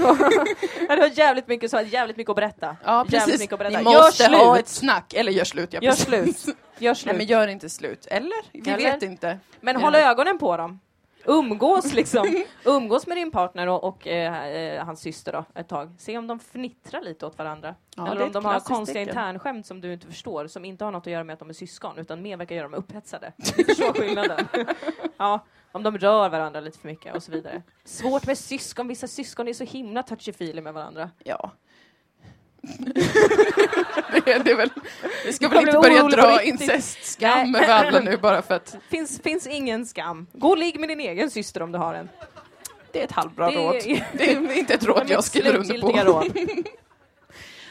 Det 0.90 0.96
var, 0.98 1.08
jävligt 1.18 1.48
mycket, 1.48 1.72
så 1.72 1.82
jävligt 1.82 2.18
mycket 2.18 2.30
att 2.30 2.36
berätta. 2.36 2.76
Ja, 2.86 2.98
jävligt 2.98 3.12
precis. 3.26 3.40
mycket 3.40 3.54
att 3.54 3.60
berätta. 3.60 3.78
Ni 3.82 3.92
Gör 3.92 4.02
måste 4.02 4.24
ha 4.28 4.54
slut! 4.56 4.64
ett 4.66 4.70
snack. 4.70 5.14
Eller 5.14 5.32
gör 5.32 5.44
slut, 5.46 5.74
ja. 5.74 5.80
Gör 5.82 5.92
precis. 5.92 6.42
slut. 6.44 6.56
Gör 6.78 6.94
slut. 6.94 7.06
Nej, 7.06 7.18
men 7.18 7.26
gör 7.26 7.48
inte 7.48 7.70
slut. 7.70 8.08
Eller? 8.12 8.32
Vi 8.54 8.60
Eller? 8.72 8.78
vet 8.92 9.04
inte. 9.04 9.38
Men 9.62 9.76
håll 9.82 9.96
ögonen 9.96 10.38
på 10.38 10.58
dem. 10.58 10.80
Umgås 11.26 11.94
liksom. 11.94 12.44
Umgås 12.66 13.08
med 13.08 13.18
din 13.18 13.32
partner 13.32 13.68
och, 13.68 13.84
och 13.84 14.08
eh, 14.08 14.46
eh, 14.56 14.86
hans 14.86 15.00
syster 15.02 15.32
då, 15.32 15.46
ett 15.56 15.68
tag. 15.68 15.92
Se 15.98 16.18
om 16.18 16.28
de 16.28 16.40
fnittrar 16.40 17.02
lite 17.02 17.26
åt 17.26 17.38
varandra. 17.38 17.76
Ja, 17.96 18.12
Eller 18.12 18.26
om 18.26 18.32
de 18.32 18.46
har 18.46 18.60
konstiga 18.60 19.00
tecken. 19.00 19.10
internskämt 19.10 19.66
som 19.66 19.82
du 19.82 19.94
inte 19.94 20.08
förstår, 20.08 20.48
som 20.48 20.66
inte 20.66 20.86
har 20.86 20.92
något 20.92 21.08
att 21.08 21.14
göra 21.14 21.24
med 21.24 21.34
att 21.34 21.40
de 21.40 21.50
är 21.50 21.54
syskon, 21.54 21.98
utan 21.98 22.22
mer 22.22 22.38
verkar 22.38 22.56
göra 22.56 22.68
dem 22.70 22.74
upphetsade. 22.74 23.34
Du 23.38 23.64
förstår 23.64 23.94
skillnaden. 23.94 24.48
ja, 25.18 25.46
om 25.72 25.84
de 25.84 25.98
rör 25.98 26.30
varandra 26.30 26.60
lite 26.60 26.80
för 26.80 26.88
mycket 26.88 27.16
och 27.16 27.24
så 27.24 27.32
vidare. 27.32 27.64
Svårt 27.84 28.28
med 28.28 28.38
syskon, 28.38 28.88
vissa 28.88 29.08
syskon 29.08 29.48
är 29.48 29.54
så 29.54 29.64
himla 29.64 30.02
touchy-feely 30.02 30.62
med 30.62 30.74
varandra. 30.74 31.10
Ja. 31.24 31.52
det, 33.96 34.40
det, 34.44 34.52
är 34.52 34.56
väl, 34.56 34.70
vi 35.26 35.34
ska 35.34 35.48
väl 35.48 35.60
inte 35.60 35.80
börja 35.80 36.04
dra 36.04 36.44
incestskam 36.44 37.56
över 37.56 37.68
alla 37.74 38.00
nu 38.00 38.18
bara 38.18 38.42
för 38.42 38.56
att 38.56 38.78
Finns, 38.90 39.22
finns 39.22 39.48
ingen 39.48 39.86
skam. 39.86 40.28
Gå 40.34 40.50
och 40.50 40.58
ligg 40.58 40.80
med 40.80 40.90
din 40.90 41.00
egen 41.00 41.32
syster 41.32 41.62
om 41.62 41.72
du 41.72 41.78
har 41.78 41.94
en. 41.94 42.10
det 42.92 43.00
är 43.00 43.04
ett 43.04 43.12
halvbra 43.12 43.52
Det 43.52 43.58
råd. 43.58 43.76
är- 43.76 44.08
Det 44.18 44.32
är 44.32 44.58
inte 44.60 44.74
ett 44.74 44.84
råd 44.86 45.04
jag 45.08 45.24
skriver 45.24 45.56
under 45.56 45.82
på. 46.06 46.24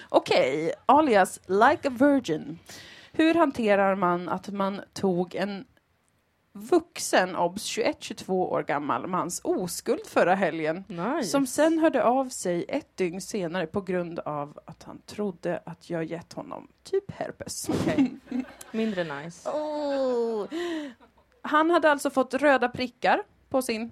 Okej, 0.09 0.73
alias 0.87 1.41
like 1.47 1.89
a 1.89 1.93
virgin. 1.99 2.59
Hur 3.13 3.35
hanterar 3.35 3.95
man 3.95 4.29
att 4.29 4.49
man 4.49 4.81
tog 4.93 5.35
en 5.35 5.65
vuxen, 6.53 7.37
obs 7.37 7.65
21-22 7.79 8.31
år 8.31 8.63
gammal 8.63 9.07
mans 9.07 9.41
oskuld 9.45 10.07
förra 10.07 10.35
helgen 10.35 10.85
Nice. 10.89 11.29
som 11.31 11.47
sen 11.47 11.79
hörde 11.79 12.05
av 12.05 12.29
sig 12.29 12.65
ett 12.69 12.97
dygn 12.97 13.21
senare 13.21 13.67
på 13.67 13.81
grund 13.81 14.19
av 14.19 14.59
att 14.65 14.83
han 14.83 15.03
trodde 15.07 15.63
att 15.67 15.91
jag 15.91 16.05
gett 16.05 16.33
honom 16.33 16.69
typ 16.85 17.11
herpes. 17.11 17.69
Okej. 17.69 18.13
Mindre 18.71 19.05
nice. 19.23 19.51
Oh. 19.51 20.47
Han 21.43 21.71
hade 21.71 21.91
alltså 21.91 22.11
fått 22.11 22.35
röda 22.35 22.69
prickar 22.69 23.23
på 23.49 23.63
sin... 23.63 23.83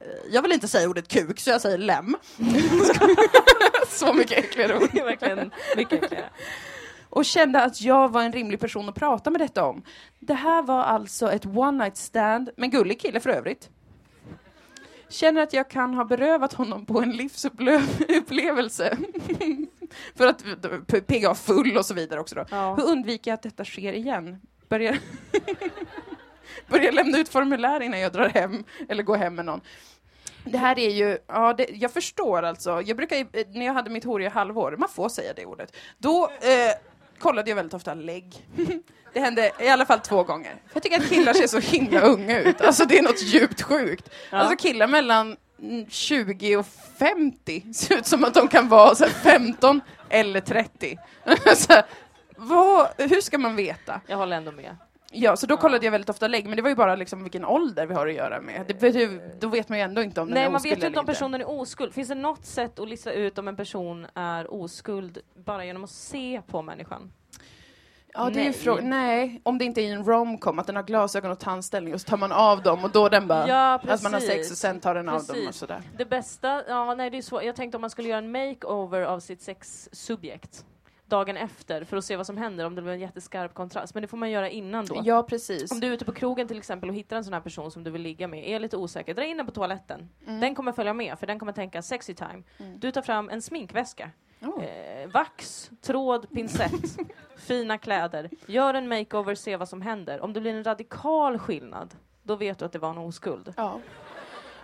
eh, 0.00 0.06
Jag 0.30 0.42
vill 0.42 0.52
inte 0.52 0.68
säga 0.68 0.88
ordet 0.88 1.08
kuk, 1.08 1.40
så 1.40 1.50
jag 1.50 1.60
säger 1.60 1.78
lem. 1.78 2.16
så 3.88 4.12
mycket 4.12 4.38
äckligare 4.38 4.76
ord. 4.78 4.88
Det 4.92 5.00
är 5.00 5.04
verkligen 5.04 5.50
mycket 5.76 6.04
äckligare. 6.04 6.30
Och 7.16 7.24
kände 7.24 7.62
att 7.62 7.80
jag 7.80 8.12
var 8.12 8.22
en 8.22 8.32
rimlig 8.32 8.60
person 8.60 8.88
att 8.88 8.94
prata 8.94 9.30
med 9.30 9.40
detta 9.40 9.64
om. 9.64 9.82
Det 10.18 10.34
här 10.34 10.62
var 10.62 10.82
alltså 10.82 11.32
ett 11.32 11.46
one 11.46 11.84
night 11.84 11.96
stand, 11.96 12.50
men 12.56 12.70
gullig 12.70 13.00
kille 13.00 13.20
för 13.20 13.30
övrigt. 13.30 13.70
Känner 15.08 15.42
att 15.42 15.52
jag 15.52 15.70
kan 15.70 15.94
ha 15.94 16.04
berövat 16.04 16.52
honom 16.52 16.86
på 16.86 17.00
en 17.00 17.10
livsupplevelse. 17.12 18.98
för 20.14 20.26
att 20.26 20.44
p- 20.86 21.00
PGA 21.00 21.34
full 21.34 21.76
och 21.76 21.86
så 21.86 21.94
vidare 21.94 22.20
också 22.20 22.34
då. 22.34 22.44
Ja. 22.50 22.74
Hur 22.74 22.84
undviker 22.84 23.30
jag 23.30 23.34
att 23.34 23.42
detta 23.42 23.64
sker 23.64 23.92
igen? 23.92 24.40
Börjar, 24.68 24.98
börjar 26.68 26.92
lämna 26.92 27.18
ut 27.18 27.28
formulär 27.28 27.80
innan 27.80 28.00
jag 28.00 28.12
drar 28.12 28.28
hem 28.28 28.64
eller 28.88 29.02
går 29.02 29.16
hem 29.16 29.34
med 29.34 29.44
någon. 29.44 29.60
Det 30.44 30.58
här 30.58 30.78
är 30.78 30.90
ju, 30.90 31.18
ja, 31.26 31.52
det, 31.52 31.66
jag 31.72 31.92
förstår 31.92 32.42
alltså. 32.42 32.82
Jag 32.82 32.96
brukar, 32.96 33.52
när 33.58 33.66
jag 33.66 33.74
hade 33.74 33.90
mitt 33.90 34.04
horiga 34.04 34.30
halvår, 34.30 34.76
man 34.78 34.88
får 34.88 35.08
säga 35.08 35.32
det 35.36 35.46
ordet, 35.46 35.76
då 35.98 36.24
eh, 36.24 36.95
kollade 37.18 37.50
jag 37.50 37.56
väldigt 37.56 37.74
ofta 37.74 37.94
lägg. 37.94 38.46
Det 39.12 39.20
hände 39.20 39.52
i 39.60 39.68
alla 39.68 39.86
fall 39.86 40.00
två 40.00 40.22
gånger. 40.22 40.50
För 40.50 40.76
jag 40.76 40.82
tycker 40.82 40.96
att 40.96 41.08
killar 41.08 41.32
ser 41.32 41.46
så 41.46 41.58
himla 41.58 42.00
unga 42.00 42.40
ut. 42.40 42.60
Alltså 42.60 42.84
det 42.84 42.98
är 42.98 43.02
något 43.02 43.22
djupt 43.22 43.62
sjukt. 43.62 44.10
Ja. 44.30 44.38
Alltså 44.38 44.56
killar 44.56 44.86
mellan 44.86 45.36
mm, 45.62 45.86
20 45.90 46.56
och 46.56 46.66
50 46.98 47.72
ser 47.74 47.96
ut 47.98 48.06
som 48.06 48.24
att 48.24 48.34
de 48.34 48.48
kan 48.48 48.68
vara 48.68 48.94
så 48.94 49.04
här 49.04 49.10
15 49.10 49.80
eller 50.08 50.40
30. 50.40 50.98
så 51.56 51.82
vad, 52.36 52.88
hur 52.98 53.20
ska 53.20 53.38
man 53.38 53.56
veta? 53.56 54.00
Jag 54.06 54.16
håller 54.16 54.36
ändå 54.36 54.52
med. 54.52 54.76
Ja, 55.12 55.36
så 55.36 55.46
då 55.46 55.56
kollade 55.56 55.84
jag 55.86 55.90
väldigt 55.92 56.10
ofta 56.10 56.28
lägg, 56.28 56.46
men 56.46 56.56
det 56.56 56.62
var 56.62 56.68
ju 56.68 56.76
bara 56.76 56.94
liksom 56.96 57.22
vilken 57.22 57.44
ålder 57.44 57.86
vi 57.86 57.94
har 57.94 58.06
att 58.06 58.14
göra 58.14 58.40
med. 58.40 58.64
Det, 58.68 58.74
betyder- 58.80 59.34
då 59.40 59.48
vet 59.48 59.68
man 59.68 59.78
ju 59.78 59.84
ändå 59.84 60.02
inte 60.02 60.20
om 60.20 60.26
den 60.28 60.34
Nej, 60.34 60.44
är 60.44 60.48
man 60.50 60.56
oskuld 60.56 60.74
vet 60.74 60.82
ju 60.82 60.86
inte 60.86 61.00
om 61.00 61.06
personen 61.06 61.40
är 61.40 61.48
oskuld. 61.50 61.94
Finns 61.94 62.08
det 62.08 62.14
något 62.14 62.44
sätt 62.46 62.78
att 62.78 62.88
lista 62.88 63.12
ut 63.12 63.38
om 63.38 63.48
en 63.48 63.56
person 63.56 64.06
är 64.14 64.54
oskuld 64.54 65.18
bara 65.44 65.64
genom 65.64 65.84
att 65.84 65.90
se 65.90 66.42
på 66.46 66.62
människan? 66.62 67.12
Ja, 68.18 68.24
det 68.30 68.40
är 68.40 68.44
ju 68.44 68.50
Nej. 68.50 68.52
frågan. 68.52 68.90
Nej, 68.90 69.40
om 69.42 69.58
det 69.58 69.64
inte 69.64 69.80
är 69.80 69.82
i 69.82 69.90
en 69.90 70.04
romcom, 70.04 70.58
att 70.58 70.66
den 70.66 70.76
har 70.76 70.82
glasögon 70.82 71.30
och 71.30 71.38
tandställning 71.38 71.94
och 71.94 72.00
så 72.00 72.08
tar 72.08 72.16
man 72.16 72.32
av 72.32 72.62
dem 72.62 72.84
och 72.84 72.90
då 72.90 73.08
den 73.08 73.26
bara... 73.26 73.48
Ja, 73.48 73.74
att 73.74 74.02
man 74.02 74.12
har 74.12 74.20
sex 74.20 74.34
precis. 74.34 74.50
och 74.52 74.58
sen 74.58 74.80
tar 74.80 74.94
den 74.94 75.08
av 75.08 75.14
dem 75.14 75.26
och 75.30 75.34
Precis. 75.44 75.56
sådär. 75.56 75.82
Det 75.98 76.04
bästa, 76.04 76.62
ja 76.68 76.94
nej 76.94 77.10
det 77.10 77.18
är 77.18 77.22
svårt. 77.22 77.42
Jag 77.44 77.56
tänkte 77.56 77.76
om 77.76 77.80
man 77.80 77.90
skulle 77.90 78.08
göra 78.08 78.18
en 78.18 78.32
makeover 78.32 79.02
av 79.02 79.20
sitt 79.20 79.42
sexsubjekt 79.42 80.64
dagen 81.06 81.36
efter 81.36 81.84
för 81.84 81.96
att 81.96 82.04
se 82.04 82.16
vad 82.16 82.26
som 82.26 82.36
händer 82.36 82.64
om 82.64 82.74
det 82.74 82.82
blir 82.82 82.92
en 82.92 83.00
jätteskarp 83.00 83.54
kontrast. 83.54 83.94
Men 83.94 84.00
det 84.00 84.08
får 84.08 84.16
man 84.16 84.30
göra 84.30 84.50
innan 84.50 84.86
då. 84.86 85.02
Ja, 85.04 85.22
precis. 85.22 85.72
Om 85.72 85.80
du 85.80 85.86
är 85.86 85.90
ute 85.90 86.04
på 86.04 86.12
krogen 86.12 86.48
till 86.48 86.58
exempel 86.58 86.88
och 86.88 86.94
hittar 86.94 87.16
en 87.16 87.24
sån 87.24 87.32
här 87.32 87.40
person 87.40 87.70
som 87.70 87.84
du 87.84 87.90
vill 87.90 88.02
ligga 88.02 88.28
med, 88.28 88.48
är 88.48 88.60
lite 88.60 88.76
osäker, 88.76 89.14
dra 89.14 89.24
in 89.24 89.36
den 89.36 89.46
på 89.46 89.52
toaletten. 89.52 90.08
Mm. 90.26 90.40
Den 90.40 90.54
kommer 90.54 90.72
följa 90.72 90.94
med 90.94 91.18
för 91.18 91.26
den 91.26 91.38
kommer 91.38 91.52
tänka 91.52 91.82
sexy 91.82 92.14
time. 92.14 92.42
Du 92.76 92.90
tar 92.90 93.02
fram 93.02 93.30
en 93.30 93.42
sminkväska. 93.42 94.10
Oh. 94.40 94.64
Eh, 94.64 95.08
vax, 95.08 95.70
tråd, 95.80 96.30
pincett, 96.30 96.96
fina 97.36 97.78
kläder. 97.78 98.30
Gör 98.46 98.74
en 98.74 98.88
makeover, 98.88 99.34
se 99.34 99.56
vad 99.56 99.68
som 99.68 99.82
händer. 99.82 100.20
Om 100.20 100.32
det 100.32 100.40
blir 100.40 100.54
en 100.54 100.64
radikal 100.64 101.38
skillnad, 101.38 101.94
då 102.22 102.36
vet 102.36 102.58
du 102.58 102.64
att 102.64 102.72
det 102.72 102.78
var 102.78 102.90
en 102.90 102.98
oskuld. 102.98 103.54
Ja. 103.56 103.80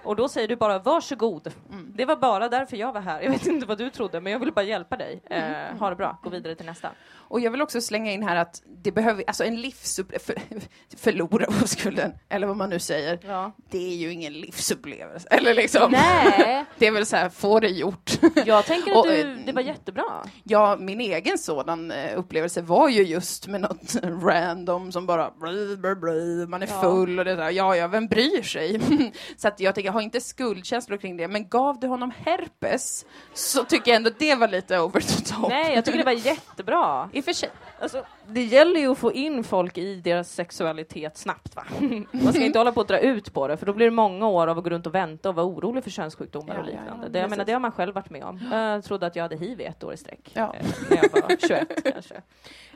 Och 0.05 0.17
då 0.17 0.29
säger 0.29 0.49
du 0.49 0.57
bara 0.57 0.79
varsågod. 0.79 1.53
Mm. 1.71 1.93
Det 1.97 2.05
var 2.05 2.17
bara 2.17 2.49
därför 2.49 2.77
jag 2.77 2.93
var 2.93 3.01
här. 3.01 3.21
Jag 3.23 3.31
vet 3.31 3.47
inte 3.47 3.67
vad 3.67 3.79
du 3.79 3.91
trodde, 3.91 4.21
men 4.21 4.33
jag 4.33 4.39
ville 4.39 4.53
bara 4.53 4.63
hjälpa 4.65 4.97
dig. 4.97 5.23
Mm. 5.31 5.53
Eh, 5.75 5.79
ha 5.79 5.91
det 5.91 5.97
bra, 5.97 6.19
gå 6.23 6.31
vidare 6.31 6.55
till 6.55 6.67
nästa. 6.67 6.91
Och 7.15 7.41
jag 7.41 7.51
vill 7.51 7.63
också 7.63 7.81
slänga 7.81 8.13
in 8.13 8.23
här 8.23 8.37
att 8.37 8.63
det 8.83 8.93
behöver, 8.93 9.25
alltså 9.27 9.45
en 9.45 9.61
livsupplevelse, 9.61 10.35
för, 10.51 10.97
förlora 10.97 11.47
oskulden, 11.63 12.13
eller 12.29 12.47
vad 12.47 12.57
man 12.57 12.71
nu 12.71 12.79
säger, 12.79 13.19
Ja. 13.27 13.53
det 13.71 13.79
är 13.93 13.97
ju 13.97 14.13
ingen 14.13 14.33
livsupplevelse. 14.33 15.29
Eller 15.31 15.55
liksom, 15.55 15.91
Nej, 15.93 16.65
det 16.79 16.87
är 16.87 16.91
väl 16.93 17.07
så 17.07 17.17
här, 17.17 17.29
få 17.29 17.61
det 17.61 17.69
gjort. 17.69 18.11
jag 18.47 18.65
tänker 18.65 18.91
att 18.91 18.97
Och, 18.97 19.07
du, 19.07 19.35
det 19.47 19.53
var 19.53 19.63
jättebra. 19.63 20.05
Ja, 20.45 20.77
min 20.81 21.01
egen 21.01 21.39
sådan 21.39 21.91
eh, 21.91 22.19
upplevelse 22.19 22.63
var 22.63 22.89
ju 22.89 23.03
just 23.03 23.47
med 23.49 23.61
något 23.61 23.95
random 24.23 24.93
som 24.93 25.07
bara 25.07 25.31
bli, 25.41 25.77
bli, 25.77 25.95
bli, 25.95 26.47
man 26.49 26.63
är 26.63 26.67
Ja. 26.67 26.81
full 26.81 27.19
och 27.19 27.25
det 27.25 27.35
där. 27.37 27.51
Ja, 27.51 27.77
ja, 27.77 27.89
vem 27.89 28.07
bryr 28.07 28.43
sig? 28.43 28.81
så 29.37 29.49
att 29.49 29.61
jag 29.61 29.75
tänker, 29.75 29.92
jag 29.93 29.95
har 29.95 30.03
inte 30.03 30.21
skuldkänslor 30.21 30.97
kring 30.97 31.17
det, 31.17 31.29
men 31.29 31.49
gav 31.49 31.81
du 31.81 31.87
honom 31.87 32.13
herpes 32.25 33.07
så 33.35 33.65
tycker 33.65 33.91
jag 33.91 33.97
ändå 33.97 34.11
det 34.19 34.35
var 34.35 34.49
lite 34.49 34.79
over 34.81 35.01
the 35.01 35.25
top. 35.35 35.49
Nej, 35.49 35.75
jag 35.75 35.85
tycker 35.85 35.99
det 35.99 36.05
var 36.05 36.13
jättebra. 36.13 37.11
I 37.13 37.23
för 37.23 37.33
sig. 37.33 37.51
Alltså, 37.81 38.05
det 38.27 38.43
gäller 38.45 38.81
ju 38.81 38.93
att 38.93 38.99
få 38.99 39.13
in 39.13 39.45
folk 39.45 39.79
i 39.79 39.95
deras 39.95 40.33
sexualitet 40.33 41.17
snabbt 41.19 41.57
va? 41.57 41.65
Man 42.11 42.33
ska 42.33 42.43
inte 42.45 42.59
hålla 42.59 42.73
på 42.73 42.81
att 42.81 42.89
dra 42.89 42.99
ut 42.99 43.33
på 43.33 43.49
det 43.49 43.57
för 43.57 43.67
då 43.67 43.73
blir 43.73 43.87
det 43.87 43.91
många 43.93 44.29
år 44.29 44.47
av 44.47 44.59
att 44.59 44.65
gå 44.65 44.71
runt 44.71 44.87
och 44.87 44.95
vänta 44.95 45.29
och 45.29 45.35
vara 45.35 45.47
orolig 45.47 45.85
för 45.85 45.91
könssjukdomar 45.91 46.55
Ja, 46.55 46.61
och 46.61 46.67
ja, 46.67 46.71
liknande. 46.71 47.07
ja, 47.07 47.09
det, 47.09 47.19
jag 47.19 47.31
menar, 47.31 47.45
det 47.45 47.53
har 47.53 47.61
man 47.61 47.73
själv 47.73 47.95
varit 47.95 48.11
med 48.11 48.25
om. 48.25 48.41
Jag 48.53 48.85
trodde 48.85 49.07
att 49.07 49.17
jag 49.17 49.23
hade 49.23 49.37
hiv 49.37 49.61
i 49.61 49.65
ett 49.65 49.85
år 49.85 49.93
i 49.93 49.97
sträck. 49.97 50.31
Ja. 50.35 50.55
Eh, 50.59 50.67
när 50.91 50.97
jag 50.97 51.23
var 51.23 51.37
21 51.49 51.85
kanske. 51.93 52.15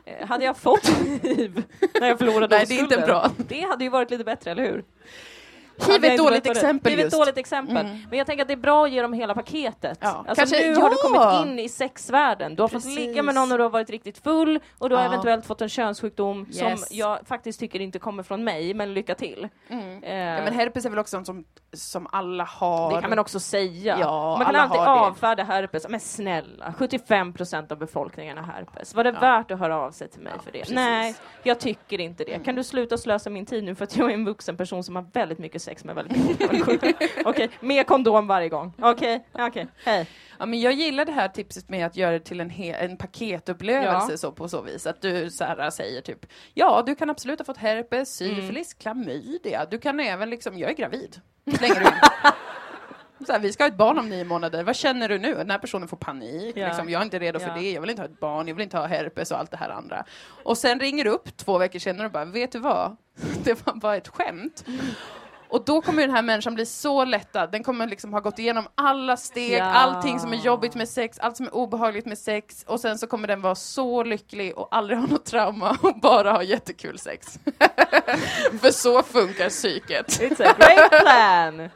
Eh, 0.05 0.27
hade 0.27 0.45
jag 0.45 0.57
fått 0.57 0.87
hiv 1.21 1.63
när 2.01 2.07
jag 2.07 2.17
förlorade 2.17 2.55
Nej, 2.57 2.65
det 2.65 2.77
är 2.77 2.79
inte 2.79 2.97
bra. 2.97 3.31
Det 3.37 3.61
hade 3.61 3.83
ju 3.83 3.89
varit 3.89 4.11
lite 4.11 4.23
bättre, 4.23 4.51
eller 4.51 4.63
hur? 4.63 4.83
Hiv 5.85 6.05
är 6.05 6.11
ett 6.11 6.17
dåligt 6.17 6.43
det? 6.43 6.49
exempel 6.49 6.91
Hiv 6.91 6.99
är 6.99 7.03
ett 7.03 7.05
just. 7.05 7.17
dåligt 7.17 7.37
exempel. 7.37 7.77
Mm. 7.85 7.97
Men 8.09 8.17
jag 8.17 8.27
tänker 8.27 8.41
att 8.41 8.47
det 8.47 8.53
är 8.53 8.57
bra 8.57 8.85
att 8.85 8.91
ge 8.91 9.01
dem 9.01 9.13
hela 9.13 9.33
paketet. 9.33 9.97
Ja, 10.01 10.07
Alltså 10.27 10.35
kanske- 10.35 10.69
nu 10.69 10.75
har 10.75 10.89
du 10.89 10.95
ja! 11.03 11.31
kommit 11.31 11.47
in 11.51 11.59
i 11.59 11.69
sexvärlden. 11.69 12.55
Du 12.55 12.61
har 12.63 12.67
fått 12.67 12.83
Precis. 12.83 12.95
ligga 12.99 13.23
med 13.23 13.35
någon 13.35 13.49
när 13.49 13.57
du 13.57 13.63
har 13.63 13.69
varit 13.69 13.89
riktigt 13.89 14.17
full 14.17 14.59
och 14.77 14.89
du 14.89 14.95
har 14.95 15.03
Ja. 15.03 15.07
eventuellt 15.07 15.45
fått 15.45 15.61
en 15.61 15.69
könssjukdom 15.69 16.45
Yes. 16.49 16.57
som 16.59 16.97
jag 16.97 17.19
faktiskt 17.27 17.59
tycker 17.59 17.79
inte 17.81 17.99
kommer 17.99 18.23
från 18.23 18.43
mig, 18.43 18.73
men 18.73 18.93
lycka 18.93 19.15
till. 19.15 19.47
Mm. 19.69 20.03
Eh, 20.03 20.15
Ja, 20.15 20.41
men 20.43 20.53
herpes 20.53 20.85
är 20.85 20.89
väl 20.89 20.99
också 20.99 21.17
något 21.17 21.25
som, 21.25 21.43
som 21.73 22.07
alla 22.11 22.43
har. 22.43 22.95
det 22.95 23.01
kan 23.01 23.09
man 23.09 23.19
också 23.19 23.39
säga. 23.39 23.97
Ja, 23.99 24.35
man 24.37 24.45
kan 24.45 24.55
alltid 24.55 24.79
avfärda 24.81 25.43
herpes. 25.43 25.85
Men 25.89 25.99
snälla, 25.99 26.73
75 26.77 27.33
procent 27.33 27.71
av 27.71 27.77
befolkningen 27.77 28.37
har 28.37 28.43
herpes. 28.53 28.95
Var 28.95 29.03
det 29.03 29.09
Ja. 29.09 29.19
värt 29.19 29.51
att 29.51 29.59
höra 29.59 29.77
av 29.77 29.91
sig 29.91 30.07
till 30.09 30.21
mig 30.21 30.33
Ja, 30.35 30.41
för 30.41 30.51
det? 30.51 30.59
precis. 30.59 30.75
Nej, 30.75 31.15
jag 31.43 31.59
tycker 31.59 31.99
inte 32.01 32.23
det. 32.23 32.31
Mm. 32.33 32.43
Kan 32.45 32.55
du 32.55 32.63
sluta 32.63 32.97
slösa 32.97 33.29
min 33.29 33.45
tid 33.45 33.63
nu 33.63 33.75
för 33.75 33.83
att 33.83 33.97
jag 33.97 34.09
är 34.09 34.13
en 34.13 34.25
vuxen 34.25 34.57
person 34.57 34.83
som 34.83 34.95
har 34.95 35.05
väldigt 35.13 35.39
mycket 35.39 35.61
sex 35.67 35.83
med 35.83 35.95
väldigt 35.95 36.27
mycket 36.27 36.51
människor? 36.51 36.79
Okej, 37.25 37.49
med 37.59 37.87
kondom 37.87 38.27
varje 38.27 38.49
gång. 38.49 38.73
Okej, 38.81 39.25
okej, 39.33 39.67
hej. 39.85 40.09
Ja, 40.39 40.45
men 40.45 40.59
jag 40.59 40.73
gillar 40.73 41.05
det 41.05 41.11
här 41.11 41.27
tipset 41.27 41.69
med 41.69 41.85
att 41.85 41.95
göra 41.97 42.11
det 42.11 42.19
till 42.19 42.39
en, 42.39 42.51
en 42.51 42.97
paketupplevelse 42.97 44.11
Ja. 44.11 44.17
så, 44.17 44.31
på 44.31 44.49
så 44.49 44.61
vis. 44.61 44.87
Att 44.87 45.01
du 45.01 45.29
så 45.29 45.43
här, 45.43 45.69
säger 45.69 46.01
typ, 46.01 46.25
ja 46.53 46.83
du 46.85 46.95
kan 46.95 47.09
absolut 47.09 47.39
ha 47.39 47.45
fått 47.45 47.57
herpes, 47.57 48.21
Mm. 48.21 48.35
syfilis, 48.35 48.73
klamydia. 48.73 49.65
Du 49.71 49.77
kan 49.79 49.99
även 49.99 50.29
liksom, 50.29 50.57
jag 50.57 50.69
är 50.69 50.75
gravid. 50.75 51.21
Slänger 51.57 51.75
du 51.75 51.81
in. 51.81 51.91
Så 53.25 53.31
här, 53.31 53.39
vi 53.39 53.53
ska 53.53 53.63
ha 53.63 53.67
ett 53.67 53.77
barn 53.77 53.99
om 53.99 54.09
nio 54.09 54.23
månader, 54.25 54.63
vad 54.63 54.75
känner 54.75 55.09
du 55.09 55.17
nu? 55.19 55.33
Den 55.35 55.51
här 55.51 55.57
personen 55.57 55.87
får 55.87 55.97
panik, 55.97 56.57
Ja. 56.57 56.67
liksom, 56.67 56.89
jag 56.89 56.99
är 56.99 57.03
inte 57.05 57.19
redo 57.19 57.39
för 57.39 57.47
Ja. 57.47 57.53
det, 57.53 57.71
jag 57.71 57.81
vill 57.81 57.89
inte 57.89 58.01
ha 58.01 58.09
ett 58.09 58.19
barn, 58.19 58.47
jag 58.47 58.55
vill 58.55 58.63
inte 58.63 58.77
ha 58.77 58.85
herpes 58.85 59.31
och 59.31 59.39
allt 59.39 59.51
det 59.51 59.57
här 59.57 59.69
andra. 59.69 60.05
Och 60.43 60.57
sen 60.57 60.79
ringer 60.79 61.03
du 61.03 61.09
upp 61.09 61.37
två 61.37 61.57
veckor 61.57 61.79
senare 61.79 62.05
och 62.07 62.11
bara, 62.11 62.25
vet 62.25 62.51
du 62.51 62.59
vad? 62.59 62.97
Det 63.43 63.65
var 63.67 63.75
bara 63.75 63.95
ett 63.97 64.07
skämt. 64.07 64.65
Och 65.49 65.65
då 65.65 65.81
kommer 65.81 66.01
den 66.01 66.11
här 66.15 66.21
människan 66.21 66.55
bli 66.55 66.65
så 66.65 67.05
lättad. 67.05 67.51
Den 67.51 67.63
kommer 67.63 67.87
liksom 67.87 68.13
ha 68.13 68.19
gått 68.19 68.39
igenom 68.39 68.67
alla 68.75 69.17
steg, 69.17 69.51
Ja. 69.59 69.63
allting 69.63 70.19
som 70.19 70.33
är 70.33 70.37
jobbigt 70.37 70.75
med 70.75 70.89
sex, 70.89 71.19
allt 71.19 71.37
som 71.37 71.45
är 71.45 71.55
obehagligt 71.55 72.05
med 72.05 72.17
sex. 72.17 72.63
Och 72.67 72.79
sen 72.79 72.97
så 72.97 73.07
kommer 73.07 73.27
den 73.27 73.41
vara 73.41 73.55
så 73.55 74.03
lycklig 74.03 74.57
och 74.57 74.67
aldrig 74.71 74.99
ha 74.99 75.07
något 75.07 75.25
trauma 75.25 75.77
och 75.81 75.99
bara 75.99 76.31
ha 76.31 76.43
jättekul 76.43 76.99
sex. 76.99 77.39
För 78.61 78.71
så 78.71 79.03
funkar 79.03 79.49
psyket. 79.49 80.07
It's 80.21 80.47
a 80.49 80.53
great 80.57 81.01
plan! 81.01 81.69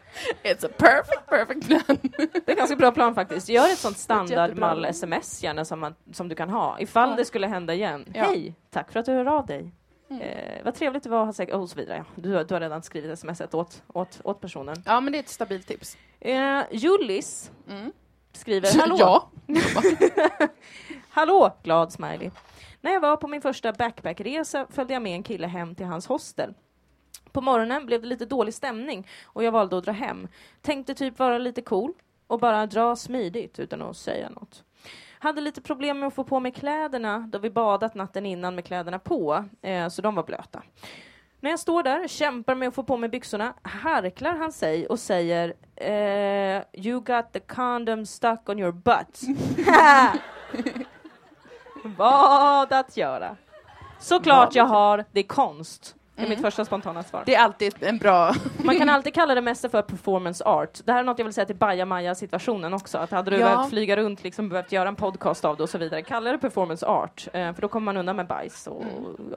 It's 0.43 0.65
a 0.65 0.69
perfect, 0.77 1.25
perfect 1.29 1.67
plan. 1.67 1.97
Det 2.11 2.47
är 2.47 2.51
en 2.51 2.55
ganska 2.57 2.75
bra 2.75 2.91
plan 2.91 3.15
faktiskt. 3.15 3.49
Gör 3.49 3.65
ett 3.65 3.77
sånt 3.77 3.97
standardmall-sms 3.97 5.43
gärna 5.43 5.65
som, 5.65 5.79
man, 5.79 5.95
som 6.13 6.27
du 6.27 6.35
kan 6.35 6.49
ha, 6.49 6.79
ifall 6.79 7.09
Ja. 7.09 7.15
det 7.15 7.25
skulle 7.25 7.47
hända 7.47 7.73
igen. 7.73 8.05
Ja. 8.13 8.23
Hej, 8.23 8.55
tack 8.71 8.91
för 8.91 8.99
att 8.99 9.05
du 9.05 9.11
hör 9.11 9.25
av 9.25 9.45
dig. 9.45 9.71
Mm. 10.11 10.21
Eh, 10.21 10.63
vad 10.63 10.75
trevligt 10.75 11.03
det 11.03 11.09
var 11.09 11.19
att 11.21 11.25
ha 11.25 11.33
sex, 11.33 11.53
och 11.53 11.69
så 11.69 11.75
vidare. 11.75 12.05
Du, 12.15 12.33
har- 12.33 12.43
du 12.43 12.53
har 12.55 12.61
redan 12.61 12.81
skrivit 12.83 13.19
smset 13.19 13.53
åt, 13.53 13.83
åt, 13.93 14.21
åt 14.23 14.41
personen. 14.41 14.75
Ja, 14.85 14.99
men 15.01 15.11
det 15.13 15.17
är 15.17 15.23
ett 15.23 15.29
stabilt 15.29 15.67
tips. 15.67 15.97
Eh, 16.19 16.61
Jullis 16.71 17.51
Mm. 17.69 17.91
skriver 18.33 18.79
Hallå! 18.79 18.95
Ja. 18.99 19.29
Hallå! 21.09 21.57
Glad 21.63 21.91
smiley. 21.93 22.31
När 22.81 22.91
jag 22.91 22.99
var 23.01 23.17
på 23.17 23.27
min 23.27 23.41
första 23.41 23.73
backpackresa 23.73 24.67
följde 24.69 24.93
jag 24.93 25.01
med 25.03 25.13
en 25.15 25.23
kille 25.23 25.47
hem 25.47 25.75
till 25.75 25.85
hans 25.85 26.07
hostel. 26.07 26.53
På 27.31 27.41
morgonen 27.41 27.85
blev 27.85 28.01
det 28.01 28.07
lite 28.07 28.25
dålig 28.25 28.53
stämning 28.53 29.07
och 29.23 29.43
jag 29.43 29.51
valde 29.51 29.77
att 29.77 29.83
dra 29.83 29.91
hem. 29.91 30.27
Tänkte 30.61 30.95
typ 30.95 31.19
vara 31.19 31.37
lite 31.37 31.61
cool 31.61 31.93
och 32.27 32.39
bara 32.39 32.65
dra 32.65 32.95
smidigt 32.95 33.59
utan 33.59 33.81
att 33.81 33.97
säga 33.97 34.29
något. 34.29 34.63
Hade 35.23 35.41
lite 35.41 35.61
problem 35.61 35.99
med 35.99 36.07
att 36.07 36.13
få 36.13 36.23
på 36.23 36.39
mig 36.39 36.51
kläderna 36.51 37.19
då 37.31 37.39
vi 37.39 37.49
badat 37.49 37.95
natten 37.95 38.25
innan 38.25 38.55
med 38.55 38.65
kläderna 38.65 38.99
på, 38.99 39.45
eh, 39.61 39.87
så 39.87 40.01
de 40.01 40.15
var 40.15 40.23
blöta. 40.23 40.63
När 41.39 41.49
jag 41.49 41.59
står 41.59 41.83
där, 41.83 42.07
kämpar 42.07 42.55
med 42.55 42.67
att 42.67 42.75
få 42.75 42.83
på 42.83 42.97
mig 42.97 43.09
byxorna, 43.09 43.53
harklar 43.61 44.35
han 44.35 44.51
sig 44.51 44.87
och 44.87 44.99
säger 44.99 45.53
eh, 45.75 46.63
You 46.73 46.99
got 46.99 47.33
the 47.33 47.39
condom 47.39 48.05
stuck 48.05 48.49
on 48.49 48.59
your 48.59 48.71
butt. 48.71 49.21
Vad 51.97 52.73
att 52.73 52.97
göra? 52.97 53.37
Såklart 53.99 54.55
jag 54.55 54.65
har, 54.65 55.05
det 55.11 55.19
är 55.19 55.27
konst. 55.27 55.95
Är 56.21 56.29
mitt 56.29 56.41
första 56.41 56.65
spontana 56.65 57.03
svar. 57.03 57.23
Det 57.25 57.35
är 57.35 57.39
alltid 57.43 57.75
en 57.79 57.97
bra... 57.97 58.33
Man 58.63 58.77
kan 58.77 58.89
alltid 58.89 59.13
kalla 59.13 59.35
det 59.35 59.41
mesta 59.41 59.69
för 59.69 59.81
performance 59.81 60.43
art. 60.43 60.79
Det 60.85 60.91
här 60.91 60.99
är 60.99 61.03
något 61.03 61.19
jag 61.19 61.25
vill 61.25 61.33
säga 61.33 61.45
till 61.45 61.55
Baja 61.55 62.15
situationen 62.15 62.73
också. 62.73 62.97
Att 62.97 63.11
hade 63.11 63.31
du 63.31 63.37
Ja. 63.37 63.45
behövt 63.55 63.69
flyga 63.69 63.97
runt, 63.97 64.23
liksom 64.23 64.49
behövt 64.49 64.71
göra 64.71 64.89
en 64.89 64.95
podcast 64.95 65.45
av 65.45 65.57
det 65.57 65.63
och 65.63 65.69
så 65.69 65.77
vidare, 65.77 66.01
kalla 66.01 66.31
det 66.31 66.37
performance 66.37 66.85
art. 66.85 67.27
Eh, 67.33 67.53
för 67.53 67.61
då 67.61 67.67
kommer 67.67 67.85
man 67.85 67.97
undan 67.97 68.15
med 68.15 68.27
bajs 68.27 68.67
och 68.67 68.83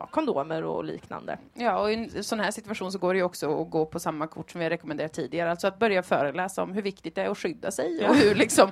ja, 0.00 0.06
kondomer 0.06 0.64
och 0.64 0.84
liknande. 0.84 1.38
Ja, 1.54 1.78
och 1.78 1.92
i 1.92 1.94
en 2.16 2.24
sån 2.24 2.40
här 2.40 2.50
situation 2.50 2.92
så 2.92 2.98
går 2.98 3.14
det 3.14 3.18
ju 3.18 3.24
också 3.24 3.62
att 3.62 3.70
gå 3.70 3.86
på 3.86 4.00
samma 4.00 4.26
kort 4.26 4.50
som 4.50 4.60
vi 4.60 4.70
rekommenderat 4.70 5.12
tidigare. 5.12 5.50
Alltså 5.50 5.66
att 5.66 5.78
börja 5.78 6.02
föreläsa 6.02 6.62
om 6.62 6.72
hur 6.72 6.82
viktigt 6.82 7.14
det 7.14 7.22
är 7.22 7.28
att 7.30 7.38
skydda 7.38 7.70
sig 7.70 8.08
och 8.08 8.14
hur 8.14 8.34
liksom 8.34 8.70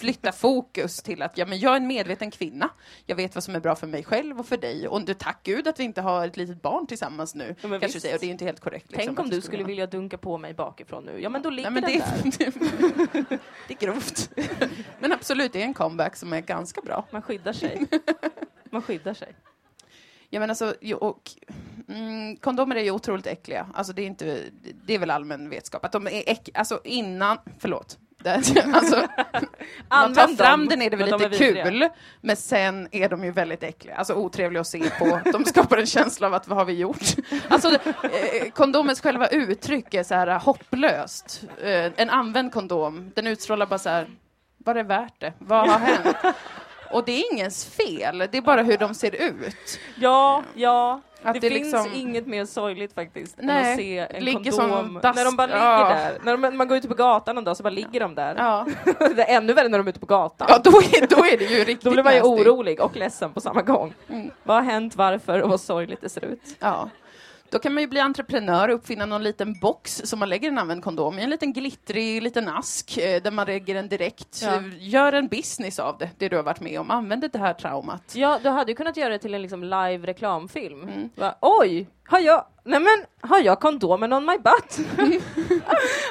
flytta 0.00 0.32
fokus 0.32 1.02
till 1.02 1.22
att 1.22 1.38
ja, 1.38 1.46
men 1.46 1.58
jag 1.58 1.72
är 1.72 1.76
en 1.76 1.86
medveten 1.86 2.30
kvinna. 2.30 2.68
Jag 3.06 3.16
vet 3.16 3.34
vad 3.34 3.44
som 3.44 3.54
är 3.56 3.60
bra 3.60 3.74
för 3.74 3.86
mig 3.86 4.04
själv 4.04 4.40
och 4.40 4.46
för 4.46 4.56
dig. 4.56 4.88
Och 4.88 5.04
du, 5.04 5.14
tack 5.14 5.38
gud 5.42 5.68
att 5.68 5.80
vi 5.80 5.84
inte 5.84 6.00
har 6.02 6.26
ett 6.26 6.36
litet 6.36 6.62
barn 6.62 6.86
tillsammans 6.86 7.34
nu. 7.34 7.43
Ja, 7.48 7.68
men 7.68 7.80
kanske 7.80 7.86
visst. 7.86 8.00
säger, 8.02 8.14
och 8.14 8.20
det 8.20 8.24
är 8.24 8.28
ju 8.28 8.32
inte 8.32 8.44
helt 8.44 8.60
korrekt. 8.60 8.90
Liksom, 8.90 9.06
Tänk 9.06 9.18
om 9.18 9.30
det 9.30 9.36
du 9.36 9.42
skulle 9.42 9.64
vilja 9.64 9.86
dunka 9.86 10.18
på 10.18 10.38
mig 10.38 10.54
bakifrån 10.54 11.04
nu. 11.04 11.20
Ja, 11.20 11.28
men 11.28 11.42
då 11.42 11.50
ligger 11.50 11.70
Nej, 11.70 11.82
men 11.82 11.92
den 11.92 12.32
det, 12.38 12.44
där. 12.44 13.38
det 13.68 13.74
är 13.74 13.86
grovt. 13.86 14.30
Men 14.98 15.12
absolut, 15.12 15.52
det 15.52 15.62
är 15.62 15.64
en 15.64 15.74
comeback 15.74 16.16
som 16.16 16.32
är 16.32 16.40
ganska 16.40 16.80
bra. 16.80 17.06
Man 17.10 17.22
skyddar 17.22 17.52
sig. 17.52 17.86
Man 18.70 18.82
skyddar 18.82 19.14
sig. 19.14 19.34
Ja, 20.30 20.40
men 20.40 20.50
alltså, 20.50 20.74
och, 21.00 21.30
mm, 21.88 22.36
kondomer 22.36 22.76
är 22.76 22.82
ju 22.82 22.90
otroligt 22.90 23.26
äckliga. 23.26 23.66
Alltså, 23.74 23.92
det, 23.92 24.02
är 24.02 24.06
inte, 24.06 24.40
det 24.84 24.94
är 24.94 24.98
väl 24.98 25.10
allmän 25.10 25.50
vetskap. 25.50 25.84
Att 25.84 25.92
de 25.92 26.06
är 26.06 26.22
äck, 26.26 26.48
alltså 26.54 26.80
innan, 26.84 27.38
förlåt. 27.58 27.98
Alltså, 28.74 29.08
man 29.88 30.14
tar 30.14 30.36
fram 30.36 30.60
dem, 30.60 30.68
den 30.68 30.82
är 30.82 30.90
det 30.90 30.96
väl 30.96 31.10
de 31.10 31.16
lite 31.16 31.28
vidriga. 31.28 31.64
kul, 31.64 31.88
men 32.20 32.36
sen 32.36 32.88
är 32.90 33.08
de 33.08 33.24
ju 33.24 33.30
väldigt 33.30 33.62
äckliga. 33.62 33.96
Alltså 33.96 34.14
otrevliga 34.14 34.60
att 34.60 34.66
se 34.66 34.90
på. 34.98 35.20
De 35.32 35.44
skapar 35.44 35.78
en 35.78 35.86
känsla 35.86 36.26
av 36.26 36.34
att 36.34 36.48
vad 36.48 36.58
har 36.58 36.64
vi 36.64 36.72
gjort? 36.72 37.14
Alltså, 37.48 37.68
eh, 38.02 38.50
kondomens 38.52 39.00
själva 39.00 39.26
uttryck 39.28 39.94
är 39.94 40.02
så 40.02 40.14
här 40.14 40.38
hopplöst. 40.38 41.42
Eh, 41.62 41.92
en 41.96 42.10
använd 42.10 42.52
kondom, 42.52 43.12
den 43.14 43.26
utstrålar 43.26 43.66
bara 43.66 43.78
så 43.78 43.88
här, 43.88 44.06
var 44.58 44.74
det 44.74 44.82
värt 44.82 45.20
det? 45.20 45.32
Vad 45.38 45.70
har 45.70 45.78
hänt? 45.78 46.16
Och 46.90 47.04
det 47.04 47.12
är 47.12 47.32
ingens 47.32 47.64
fel, 47.66 48.18
det 48.18 48.38
är 48.38 48.42
bara 48.42 48.62
hur 48.62 48.78
de 48.78 48.94
ser 48.94 49.14
ut. 49.14 49.80
Ja, 49.96 50.42
ja. 50.54 51.00
Att 51.24 51.34
det, 51.34 51.40
det 51.40 51.50
finns 51.50 51.72
liksom- 51.72 51.90
inget 51.94 52.26
mer 52.26 52.44
sorgligt 52.44 52.94
faktiskt 52.94 53.38
än 53.38 53.46
Nej, 53.46 53.72
att 53.72 53.78
se 53.78 53.98
en 53.98 54.24
ligger 54.24 54.50
kondom 54.52 55.00
när 55.02 55.24
de 55.24 55.36
bara 55.36 55.46
ligger 55.46 55.58
Ja. 55.60 55.88
där. 55.88 56.18
När 56.24 56.36
de, 56.50 56.56
man 56.56 56.68
går 56.68 56.76
ute 56.78 56.88
på 56.88 56.94
gatan 56.94 57.38
en 57.38 57.44
dag 57.44 57.56
så 57.56 57.62
bara 57.62 57.70
ligger 57.70 58.00
de 58.00 58.14
där. 58.14 58.34
Ja, 58.38 58.66
det 59.16 59.30
är 59.30 59.36
ännu 59.36 59.52
värre 59.52 59.68
när 59.68 59.78
de 59.78 59.86
är 59.86 59.90
ute 59.90 60.00
på 60.00 60.06
gatan. 60.06 60.46
ja 60.50 60.58
då, 60.64 60.70
är, 60.70 61.06
då 61.16 61.24
är 61.26 61.38
det 61.38 61.44
ju 61.44 61.58
riktigt 61.58 61.80
Då 61.84 61.90
blir 61.90 62.02
man 62.04 62.14
ju 62.14 62.20
orolig 62.22 62.80
och 62.80 62.96
ledsen 62.96 63.32
på 63.32 63.40
samma 63.40 63.62
gång. 63.62 63.94
Mm. 64.08 64.30
Vad 64.42 64.56
har 64.56 64.62
hänt, 64.64 64.96
varför 64.96 65.42
och 65.42 65.50
vad 65.50 65.60
sorgligt 65.60 66.00
det 66.00 66.08
ser 66.08 66.24
ut. 66.24 66.42
Ja. 66.58 66.88
Då 67.54 67.60
kan 67.60 67.74
man 67.74 67.82
ju 67.82 67.86
bli 67.86 68.00
entreprenör 68.00 68.68
och 68.68 68.74
uppfinna 68.74 69.06
någon 69.06 69.22
liten 69.22 69.58
box 69.60 70.02
som 70.04 70.18
man 70.18 70.28
lägger 70.28 70.48
en 70.48 70.58
använd 70.58 70.84
kondom 70.84 71.18
i, 71.18 71.22
en 71.22 71.30
liten 71.30 71.52
glittrig 71.52 72.22
liten 72.22 72.48
ask 72.48 72.96
eh, 72.96 73.22
där 73.22 73.30
man 73.30 73.46
lägger 73.46 73.74
den 73.74 73.88
direkt. 73.88 74.42
Ja. 74.42 74.62
Gör 74.78 75.12
en 75.12 75.28
business 75.28 75.78
av 75.78 75.98
det, 75.98 76.10
det 76.18 76.28
du 76.28 76.36
har 76.36 76.42
varit 76.42 76.60
med 76.60 76.80
om. 76.80 76.90
Använd 76.90 77.30
det 77.32 77.38
här 77.38 77.54
traumat. 77.54 78.12
Ja, 78.14 78.38
du 78.42 78.48
hade 78.48 78.72
ju 78.72 78.76
kunnat 78.76 78.96
göra 78.96 79.08
det 79.08 79.18
till 79.18 79.34
en 79.34 79.42
liksom 79.42 79.64
live 79.64 80.06
reklamfilm. 80.06 80.82
Mm. 80.82 81.10
Va, 81.14 81.34
Oj, 81.40 81.86
har 82.08 82.18
jag, 82.18 82.44
nej 82.64 82.80
men, 82.80 83.30
har 83.30 83.40
jag 83.40 83.60
kondomen 83.60 84.12
on 84.12 84.24
my 84.24 84.38
butt? 84.38 84.86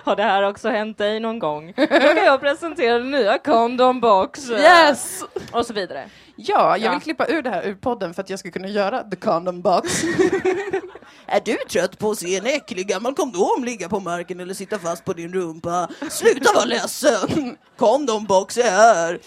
har 0.04 0.16
det 0.16 0.24
här 0.24 0.44
också 0.44 0.70
hänt 0.70 0.98
dig 0.98 1.20
någon 1.20 1.40
gång? 1.40 1.74
Då 1.76 1.88
kan 1.88 2.26
jag 2.26 2.42
presentera 2.42 2.98
den 2.98 3.12
nya 3.12 3.38
condom 3.38 4.00
box. 4.00 4.50
Yes! 4.50 5.24
Och 5.52 5.66
så 5.66 5.74
vidare. 5.74 6.10
Ja, 6.36 6.78
jag 6.78 6.80
Ja. 6.80 6.92
vill 6.92 7.02
klippa 7.02 7.28
ur 7.28 7.42
det 7.42 7.50
här 7.50 7.64
ur 7.64 7.76
podden 7.76 8.14
för 8.14 8.22
att 8.22 8.30
jag 8.30 8.40
ska 8.40 8.52
kunna 8.52 8.68
göra 8.68 9.04
the 9.04 9.16
condom 9.16 9.62
box. 9.62 10.04
är 11.26 11.42
du 11.46 11.58
trött 11.70 12.00
på 12.00 12.12
att 12.12 12.18
se 12.18 12.38
en 12.38 12.46
äcklig 12.46 12.88
gammal 12.88 13.16
kondom 13.16 13.64
ligga 13.64 13.90
på 13.90 14.00
marken 14.00 14.40
eller 14.40 14.54
sitta 14.54 14.80
fast 14.80 15.06
på 15.06 15.14
din 15.14 15.34
rumpa? 15.34 15.88
Sluta 16.10 16.54
vara 16.54 16.66
ledsen! 16.66 17.58
Condom 17.78 18.26
box 18.26 18.58
är 18.58 18.72
här! 18.72 19.20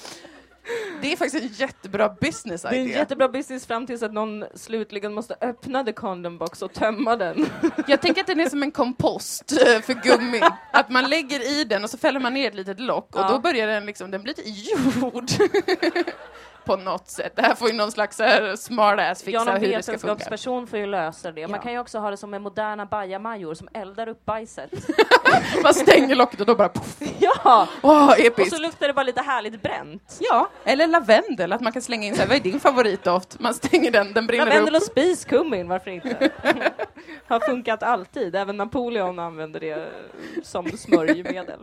Det 1.03 1.13
är 1.13 1.17
faktiskt 1.17 1.45
en 1.45 1.51
jättebra 1.53 2.09
business 2.21 2.63
Det 2.63 2.69
är 2.69 2.73
en 2.73 2.81
idea. 2.87 2.99
jättebra 2.99 3.29
business 3.29 3.67
fram 3.67 3.87
tills 3.87 4.03
att 4.03 4.13
någon 4.13 4.45
slutligen 4.55 5.15
måste 5.15 5.37
öppna 5.41 5.85
the 5.85 5.93
condom 5.93 6.39
box 6.39 6.63
och 6.63 6.73
tömma 6.73 7.17
den. 7.17 7.47
Jag 7.87 8.01
tänker 8.03 8.21
att 8.21 8.27
den 8.27 8.41
är 8.41 8.49
som 8.49 8.63
en 8.63 8.71
kompost 8.71 9.53
eh, 9.53 9.81
för 9.81 9.95
gummi. 10.03 10.41
Att 10.73 10.91
man 10.91 11.11
lägger 11.11 11.61
i 11.61 11.65
den 11.65 11.85
och 11.85 11.91
så 11.91 11.99
fäller 11.99 12.21
man 12.21 12.35
ner 12.35 12.49
ett 12.49 12.55
litet 12.55 12.81
lock 12.81 13.17
och 13.17 13.21
Ja. 13.21 13.29
då 13.29 13.39
börjar 13.39 13.67
den 13.67 13.87
liksom, 13.87 14.11
den 14.11 14.23
blir 14.23 14.35
lite 14.37 14.51
jord. 14.51 15.31
På 16.67 16.77
något 16.77 17.09
sätt. 17.09 17.33
Det 17.37 17.43
här 17.43 17.55
får 17.55 17.69
ju 17.69 17.75
någon 17.75 17.93
slags 17.93 18.17
så 18.17 18.23
här 18.23 18.57
smart 18.57 18.99
ass 19.01 19.23
fixa 19.23 19.45
Ja, 19.47 19.53
hur 19.53 19.69
det 19.69 19.83
ska 19.83 19.93
funka. 19.93 20.07
vetenskapsperson 20.07 20.67
får 20.67 20.79
ju 20.79 20.87
lösa 20.87 21.33
det. 21.33 21.43
Man 21.49 21.57
Ja. 21.57 21.63
kan 21.63 21.73
ju 21.73 21.79
också 21.79 21.99
ha 21.99 22.11
det 22.11 22.17
som 22.17 22.31
med 22.31 22.43
moderna 22.43 22.87
bajamajor 22.87 23.55
som 23.55 23.69
eldar 23.75 24.09
upp 24.09 24.25
bajset. 24.25 24.71
Man 25.63 25.75
stänger 25.75 26.15
locket 26.15 26.41
och 26.41 26.47
då 26.47 26.55
bara 26.55 26.69
poff. 26.69 26.97
ja! 27.19 27.69
Åh, 27.83 28.09
Och 28.09 28.19
episkt. 28.19 28.57
så 28.57 28.63
luktar 28.63 28.87
det 28.89 28.95
bara 28.95 29.03
lite 29.03 29.21
härligt 29.23 29.63
bränt. 29.63 30.17
Ja, 30.21 30.51
eller 30.65 30.87
lavendel, 30.87 31.53
att 31.53 31.61
man 31.61 31.73
kan 31.73 31.83
slänga 31.83 32.07
in 32.07 32.15
så 32.15 32.21
här, 32.21 32.29
vad 32.29 32.37
är 32.37 32.41
din 32.41 32.61
favoritdoft? 32.61 33.41
Man 33.41 33.55
stänger 33.55 33.91
den, 33.91 34.13
den 34.13 34.27
brinner 34.27 34.47
Lavendel 34.47 34.75
upp. 34.77 34.83
och 34.83 34.87
spiskummin, 34.87 35.69
varför 35.69 35.91
inte? 35.91 36.31
Har 37.29 37.41
funkat 37.41 37.83
alltid, 37.83 38.37
även 38.37 38.57
Napoleon 38.57 39.19
använder 39.19 39.61
det 39.61 39.89
som 40.43 40.71
smörjmedel 40.79 41.59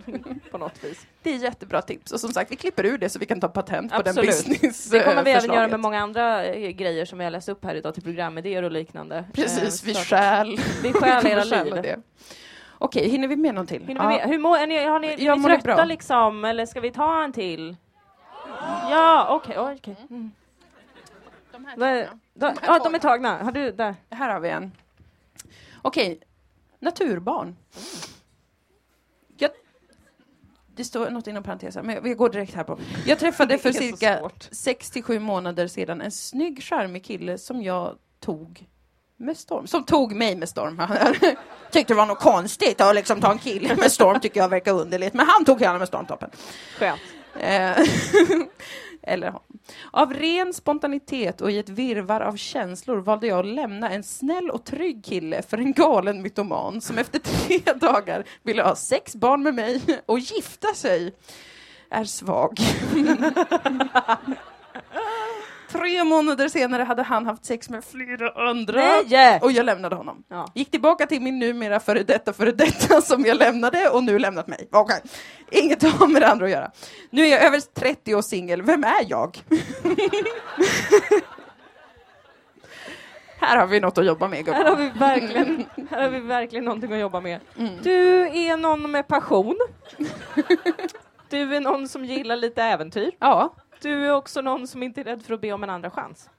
på 0.51 0.57
något 0.57 0.83
vis. 0.83 1.01
Det 1.23 1.29
är 1.33 1.37
jättebra 1.37 1.81
tips. 1.81 2.11
Och 2.11 2.19
som 2.19 2.33
sagt, 2.33 2.51
vi 2.51 2.55
klipper 2.55 2.85
ur 2.85 2.97
det 2.97 3.09
så 3.09 3.19
vi 3.19 3.25
kan 3.25 3.39
ta 3.39 3.47
patent 3.47 3.91
på 3.93 4.01
den 4.01 4.09
Absolut. 4.19 4.29
business 4.47 4.85
Det 4.89 4.99
kommer 4.99 5.23
vi 5.23 5.31
även 5.31 5.53
göra 5.53 5.67
med 5.67 5.79
många 5.79 5.99
andra 6.01 6.45
eh, 6.45 6.69
grejer 6.69 7.05
som 7.05 7.17
vi 7.17 7.23
har 7.23 7.31
läst 7.31 7.49
upp 7.49 7.65
här 7.65 7.75
idag 7.75 7.93
till 7.93 8.03
programidéer 8.03 8.63
och 8.63 8.71
liknande. 8.71 9.23
Precis, 9.33 9.83
Eh, 9.83 9.87
vi 9.87 9.93
stjäl. 9.95 10.59
Vi 10.83 10.93
stjäl 10.93 11.27
era 11.27 11.43
liv. 11.43 11.73
det. 11.81 11.97
Okej, 12.85 13.09
hinner 13.09 13.27
vi 13.27 13.35
med 13.35 13.55
någon 13.55 13.67
till? 13.67 13.85
Hinner 13.87 14.01
vi 14.01 14.17
med? 14.17 14.29
Hur 14.29 14.37
mår, 14.39 14.57
är 14.57 14.67
ni, 14.67 14.85
har 14.85 14.99
ni, 14.99 15.07
är 15.07 15.19
Jag 15.19 15.37
ni 15.37 15.43
trötta 15.43 15.75
bra. 15.75 15.85
liksom, 15.85 16.45
eller 16.45 16.65
ska 16.65 16.79
vi 16.81 16.91
ta 16.91 17.23
en 17.23 17.31
till? 17.33 17.75
Ja, 18.89 19.27
okej. 19.29 19.55
oj, 19.59 19.75
okej. 19.79 19.95
Mm. 20.09 20.31
De 21.51 21.65
här 21.65 21.75
tagna. 21.75 21.85
här 21.85 22.09
Ja, 22.33 22.49
de 22.59 22.79
tagna. 22.83 22.97
är 22.97 22.99
tagna. 22.99 23.43
Har 23.43 23.51
du, 23.51 23.71
där. 23.71 23.95
Här 24.09 24.29
har 24.33 24.39
vi 24.39 24.49
en. 24.49 24.71
Okej, 25.81 26.19
naturbarn. 26.79 27.55
Jag, 29.37 29.51
det 30.75 30.83
står 30.83 31.09
något 31.09 31.27
inom 31.27 31.43
parentes 31.43 31.75
här, 31.75 31.83
men 31.83 32.03
vi 32.03 32.13
går 32.13 32.29
direkt 32.29 32.53
här 32.53 32.63
på. 32.63 32.79
Jag 33.05 33.19
träffade 33.19 33.57
för 33.57 33.71
cirka 33.71 34.19
svårt. 34.19 34.47
67 34.51 35.19
månader 35.19 35.67
sedan 35.67 36.01
en 36.01 36.11
snygg, 36.11 36.63
charmig 36.63 37.03
kille 37.05 37.37
som 37.37 37.61
jag 37.63 37.97
tog 38.19 38.67
med 39.23 39.37
storm. 39.37 39.67
Som 39.67 39.83
tog 39.83 40.15
mig 40.15 40.35
med 40.35 40.49
storm. 40.49 40.81
Tyckte 41.71 41.93
det 41.93 41.97
var 41.97 42.05
något 42.05 42.19
konstigt 42.19 42.81
att 42.81 42.95
liksom 42.95 43.21
ta 43.21 43.31
en 43.31 43.37
kille 43.37 43.75
med 43.75 43.91
storm, 43.91 44.19
tycker 44.19 44.39
jag 44.39 44.49
verkar 44.49 44.71
underligt. 44.71 45.13
Men 45.13 45.27
han 45.27 45.45
tog 45.45 45.61
henne 45.61 45.79
med 45.79 45.87
stormtoppen. 45.87 46.29
Skönt. 46.79 47.01
Eh, 47.39 47.77
Eller 49.07 49.31
hon. 49.31 49.41
Av 49.91 50.13
ren 50.13 50.53
spontanitet 50.53 51.41
och 51.41 51.51
i 51.51 51.59
ett 51.59 51.69
virvar 51.69 52.21
av 52.21 52.35
känslor 52.35 52.97
valde 52.97 53.27
jag 53.27 53.39
att 53.39 53.45
lämna 53.45 53.89
en 53.89 54.03
snäll 54.03 54.49
och 54.49 54.63
trygg 54.63 55.05
kille 55.05 55.41
för 55.41 55.57
en 55.57 55.73
galen 55.73 56.21
mytoman 56.21 56.81
som 56.81 56.97
efter 56.97 57.19
tre 57.19 57.73
dagar 57.75 58.23
ville 58.43 58.63
ha 58.63 58.75
sex 58.75 59.15
barn 59.15 59.43
med 59.43 59.53
mig 59.53 59.81
och 60.05 60.19
gifta 60.19 60.73
sig. 60.73 61.13
Är 61.89 62.03
svag. 62.03 62.59
Tre 65.73 66.03
månader 66.03 66.47
senare 66.47 66.83
hade 66.83 67.03
han 67.03 67.25
haft 67.25 67.45
sex 67.45 67.69
med 67.69 67.83
flera 67.83 68.49
andra. 68.49 68.81
Nej! 69.09 69.39
Och 69.41 69.51
jag 69.51 69.65
lämnade 69.65 69.95
honom. 69.95 70.23
Ja. 70.29 70.47
Gick 70.55 70.71
tillbaka 70.71 71.07
till 71.07 71.21
min 71.21 71.39
numera 71.39 71.79
före 71.79 72.03
detta 72.03 72.33
före 72.33 72.51
detta 72.51 73.01
som 73.01 73.25
jag 73.25 73.37
lämnade 73.37 73.89
och 73.89 74.03
nu 74.03 74.19
lämnat 74.19 74.47
mig. 74.47 74.67
Okej, 74.71 75.01
inget 75.51 75.83
har 75.83 76.07
med 76.07 76.21
det 76.21 76.27
andra 76.27 76.45
att 76.45 76.51
göra. 76.51 76.71
Nu 77.09 77.21
är 77.21 77.31
jag 77.31 77.43
över 77.43 77.59
30 77.59 78.15
och 78.15 78.25
singel. 78.25 78.61
Vem 78.61 78.83
är 78.83 79.05
jag? 79.07 79.43
Här 83.39 83.57
har 83.57 83.67
vi 83.67 83.79
något 83.79 83.97
att 83.97 84.05
jobba 84.05 84.27
med 84.27 84.47
Här 84.47 84.65
har 84.65 84.75
vi 84.75 84.89
verkligen, 84.89 85.65
här 85.91 86.01
har 86.01 86.09
vi 86.09 86.19
verkligen 86.19 86.65
någonting 86.65 86.93
att 86.93 86.99
jobba 86.99 87.19
med. 87.21 87.39
Mm. 87.57 87.73
Du 87.83 88.27
är 88.27 88.57
någon 88.57 88.91
med 88.91 89.07
passion. 89.07 89.57
Du 91.29 91.55
är 91.55 91.59
någon 91.59 91.87
som 91.87 92.05
gillar 92.05 92.35
lite 92.35 92.63
äventyr. 92.63 93.11
Ja, 93.19 93.53
Du 93.83 94.05
är 94.07 94.11
också 94.13 94.41
någon 94.41 94.67
som 94.67 94.83
inte 94.83 95.01
är 95.01 95.05
rädd 95.05 95.23
för 95.23 95.33
att 95.33 95.41
be 95.41 95.51
om 95.53 95.63
en 95.63 95.69
andra 95.69 95.89
chans. 95.89 96.29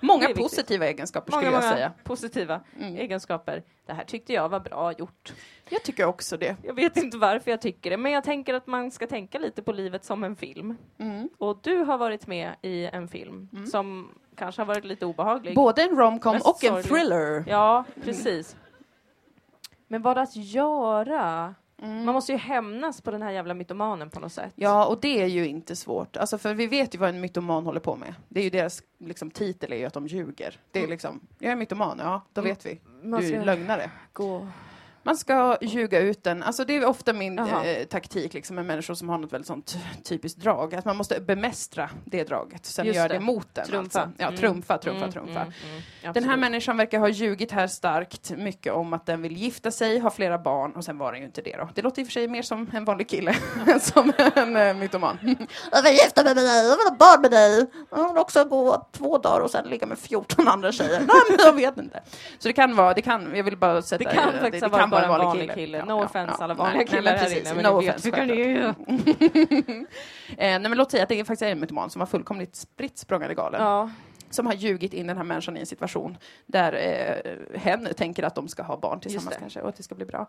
många 0.00 0.18
Det 0.18 0.24
är 0.24 0.28
viktigt. 0.28 0.42
positiva 0.42 0.86
egenskaper 0.86 1.32
Många, 1.32 1.42
skulle 1.42 1.56
jag 1.56 1.62
många 1.62 1.74
säga. 1.74 1.92
positiva 2.04 2.60
Mm. 2.80 2.96
egenskaper. 2.96 3.62
Det 3.86 3.92
här 3.92 4.04
tyckte 4.04 4.32
jag 4.32 4.48
var 4.48 4.60
bra 4.60 4.92
gjort. 4.92 5.32
Jag 5.68 5.82
tycker 5.82 6.04
också 6.04 6.36
det. 6.36 6.56
Jag 6.62 6.74
vet 6.74 6.96
inte 6.96 7.16
varför 7.18 7.50
jag 7.50 7.60
tycker 7.60 7.90
det, 7.90 7.96
men 7.96 8.12
jag 8.12 8.24
tänker 8.24 8.54
att 8.54 8.66
man 8.66 8.90
ska 8.90 9.06
tänka 9.06 9.38
lite 9.38 9.62
på 9.62 9.72
livet 9.72 10.04
som 10.04 10.24
en 10.24 10.36
film. 10.36 10.76
Mm. 10.98 11.28
Och 11.38 11.58
du 11.62 11.76
har 11.78 11.98
varit 11.98 12.26
med 12.26 12.54
i 12.62 12.86
en 12.86 13.08
film 13.08 13.48
som 13.70 14.08
kanske 14.36 14.60
har 14.60 14.66
varit 14.66 14.84
lite 14.84 15.06
obehaglig. 15.06 15.54
Både 15.54 15.82
en 15.82 15.96
romcom 15.96 16.36
och 16.36 16.64
en 16.64 16.70
sorglig. 16.70 16.84
thriller. 16.84 17.44
Ja, 17.48 17.84
precis. 18.04 18.56
Men 19.88 20.02
vad 20.02 20.18
att 20.18 20.36
göra? 20.36 21.54
Mm. 21.82 22.04
Man 22.04 22.14
måste 22.14 22.32
ju 22.32 22.38
hämnas 22.38 23.00
på 23.00 23.10
den 23.10 23.22
här 23.22 23.30
jävla 23.30 23.54
mytomanen 23.54 24.10
på 24.10 24.20
något 24.20 24.32
sätt. 24.32 24.52
Ja, 24.54 24.86
och 24.86 25.00
det 25.00 25.20
är 25.22 25.26
ju 25.26 25.46
inte 25.46 25.76
svårt. 25.76 26.16
Alltså, 26.16 26.38
för 26.38 26.54
vi 26.54 26.66
vet 26.66 26.94
ju 26.94 26.98
vad 26.98 27.08
en 27.08 27.20
mytoman 27.20 27.66
håller 27.66 27.80
på 27.80 27.96
med. 27.96 28.14
Det 28.28 28.40
är 28.40 28.44
ju 28.44 28.50
deras 28.50 28.82
liksom, 28.98 29.30
titel 29.30 29.72
är 29.72 29.76
ju 29.76 29.84
att 29.84 29.94
de 29.94 30.06
ljuger. 30.06 30.54
Det 30.70 30.82
är 30.82 30.86
liksom, 30.88 31.20
jag 31.38 31.52
är 31.52 31.56
mytoman, 31.56 31.98
ja, 32.02 32.22
då 32.32 32.40
Mm. 32.40 32.50
vet 32.50 32.66
vi. 32.66 32.80
Du 33.02 33.34
är 33.36 33.44
lögnare. 33.44 33.90
gå... 34.12 34.48
Man 35.02 35.16
ska 35.16 35.58
ljuga 35.60 35.98
ut 35.98 36.24
den. 36.24 36.42
Alltså 36.42 36.64
det 36.64 36.76
är 36.76 36.84
ofta 36.86 37.12
min 37.12 37.38
eh, 37.38 37.84
taktik 37.90 38.34
liksom, 38.34 38.56
med 38.56 38.64
människor 38.64 38.94
som 38.94 39.08
har 39.08 39.18
något 39.18 39.32
väldigt 39.32 39.46
sånt 39.46 39.78
typiskt 40.04 40.40
drag. 40.40 40.74
Att 40.74 40.84
man 40.84 40.96
måste 40.96 41.20
bemästra 41.20 41.90
det 42.04 42.24
draget, 42.24 42.66
sen 42.66 42.86
Just 42.86 42.96
göra 42.96 43.08
det. 43.08 43.14
det 43.14 43.20
mot 43.20 43.54
den. 43.54 43.66
Trumfa. 43.66 44.00
Alltså. 44.00 44.12
Ja, 44.22 44.26
Mm. 44.28 44.40
trumfa, 44.40 44.78
trumfa, 44.78 44.98
Mm, 45.00 45.12
trumfa. 45.12 45.40
mm, 45.40 45.52
mm. 46.02 46.12
Den 46.12 46.24
här 46.24 46.36
människan 46.36 46.76
verkar 46.76 46.98
ha 46.98 47.08
ljugit 47.08 47.52
här 47.52 47.66
starkt 47.66 48.30
mycket 48.30 48.72
om 48.72 48.92
att 48.92 49.06
den 49.06 49.22
vill 49.22 49.36
gifta 49.36 49.70
sig, 49.70 49.98
ha 49.98 50.10
flera 50.10 50.38
barn 50.38 50.72
och 50.72 50.84
sen 50.84 50.98
var 50.98 51.12
den 51.12 51.20
ju 51.20 51.26
inte 51.26 51.42
det 51.42 51.56
då. 51.56 51.68
Det 51.74 51.82
låter 51.82 52.00
i 52.00 52.04
och 52.04 52.06
för 52.06 52.12
sig 52.12 52.28
mer 52.28 52.42
som 52.42 52.70
en 52.74 52.84
vanlig 52.84 53.08
kille 53.08 53.34
än 53.66 53.80
som 53.80 54.12
en 54.34 54.56
eh, 54.56 54.74
mytoman. 54.74 55.18
Jag 55.72 55.82
vill 55.82 55.92
gifta 55.92 56.24
mig 56.24 56.34
med 56.34 56.44
dig, 56.44 56.68
jag 56.68 56.76
vill 56.76 56.86
ha 56.88 56.96
barn 56.98 57.22
med 57.22 57.30
dig. 57.30 57.66
Jag 57.90 58.08
vill 58.08 58.18
också 58.18 58.44
gå 58.44 58.88
två 58.92 59.18
dagar 59.18 59.40
och 59.40 59.50
sen 59.50 59.68
ligga 59.68 59.86
med 59.86 59.98
14 59.98 60.48
andra 60.48 60.72
tjejer. 60.72 60.98
Nej, 61.08 61.08
men 61.28 61.38
jag 61.38 61.52
vet 61.52 61.78
inte. 61.78 62.02
Så 62.38 62.48
det 62.48 62.52
kan 62.52 62.76
vara, 62.76 62.94
det 62.94 63.02
kan, 63.02 63.36
jag 63.36 63.44
vill 63.44 63.56
bara 63.56 63.82
sätta 63.82 64.04
Det 64.04 64.14
kan 64.14 64.32
faktiskt 64.40 64.64
det 64.64 64.70
kan 64.70 64.90
vara 64.90 64.97
bara 65.02 65.20
en 65.20 65.26
vanlig 65.26 65.54
kille. 65.54 65.78
Ja, 65.78 65.84
no 65.84 65.98
ja, 65.98 66.04
offense 66.04 66.34
ja. 66.38 66.44
alla 66.44 66.54
vanliga 66.54 66.76
nej, 66.76 66.86
killar 66.86 67.16
här 67.16 67.38
inne. 67.38 67.70
No 67.70 67.80
ni 67.80 67.86
vet 67.86 68.06
vilka 68.06 68.24
ni 68.24 68.40
är. 68.40 68.74
Eh, 70.30 70.34
nej 70.36 70.60
men 70.60 70.76
låt 70.76 70.90
säga 70.90 71.02
att 71.02 71.08
det 71.08 71.24
faktiskt 71.24 71.42
är 71.42 71.52
en 71.52 71.60
mytoman 71.60 71.90
som 71.90 72.00
var 72.00 72.06
fullkomligt 72.06 72.56
spritt 72.56 72.98
språngande 72.98 73.34
galen. 73.34 73.60
Ja. 73.60 73.90
som 74.30 74.46
har 74.46 74.54
ljugit 74.54 74.94
in 74.94 75.06
den 75.06 75.16
här 75.16 75.24
människan 75.24 75.56
i 75.56 75.60
en 75.60 75.66
situation 75.66 76.16
där 76.46 76.72
eh, 76.72 77.58
hen 77.60 77.88
tänker 77.96 78.22
att 78.22 78.34
de 78.34 78.48
ska 78.48 78.62
ha 78.62 78.76
barn 78.76 79.00
tillsammans 79.00 79.36
kanske 79.38 79.60
och 79.60 79.68
att 79.68 79.76
det 79.76 79.82
ska 79.82 79.94
bli 79.94 80.04
bra. 80.04 80.26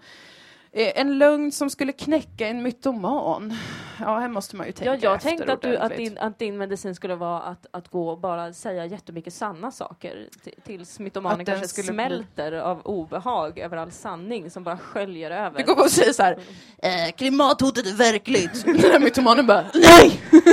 Eh, 0.71 0.91
en 1.01 1.17
lögn 1.17 1.51
som 1.51 1.69
skulle 1.69 1.91
knäcka 1.91 2.47
en 2.47 2.63
mytoman. 2.63 3.53
Ja, 3.99 4.19
här 4.19 4.27
måste 4.27 4.55
man 4.55 4.65
ju 4.65 4.71
tänka 4.71 4.93
Ja, 4.95 4.99
jag 5.01 5.21
tänkte 5.21 5.53
att, 5.53 5.61
du, 5.61 5.77
att, 5.77 5.95
din, 5.97 6.17
att 6.17 6.39
din 6.39 6.57
medicin 6.57 6.95
skulle 6.95 7.15
vara 7.15 7.41
att, 7.41 7.65
att 7.71 7.87
gå 7.87 8.09
och 8.09 8.19
bara 8.19 8.53
säga 8.53 8.85
jättemycket 8.85 9.33
sanna 9.33 9.71
saker 9.71 10.27
tills 10.65 10.99
mytomanen 10.99 11.45
kanske 11.45 11.67
skulle 11.67 11.85
bli- 11.93 12.05
smälter 12.05 12.51
av 12.51 12.81
obehag 12.81 13.59
över 13.59 13.77
all 13.77 13.91
sanning 13.91 14.51
som 14.51 14.63
bara 14.63 14.77
sköljer 14.77 15.31
över. 15.31 15.57
Du 15.59 15.65
går 15.65 15.83
och 15.83 15.91
säger 15.91 16.13
så 16.13 16.23
här, 16.23 16.39
eh, 16.77 17.11
klimathotet 17.17 17.87
är 17.87 17.93
verkligt. 17.95 18.65
Den 18.91 19.03
mytomanen 19.03 19.47
bara, 19.47 19.65
nej! 19.73 20.21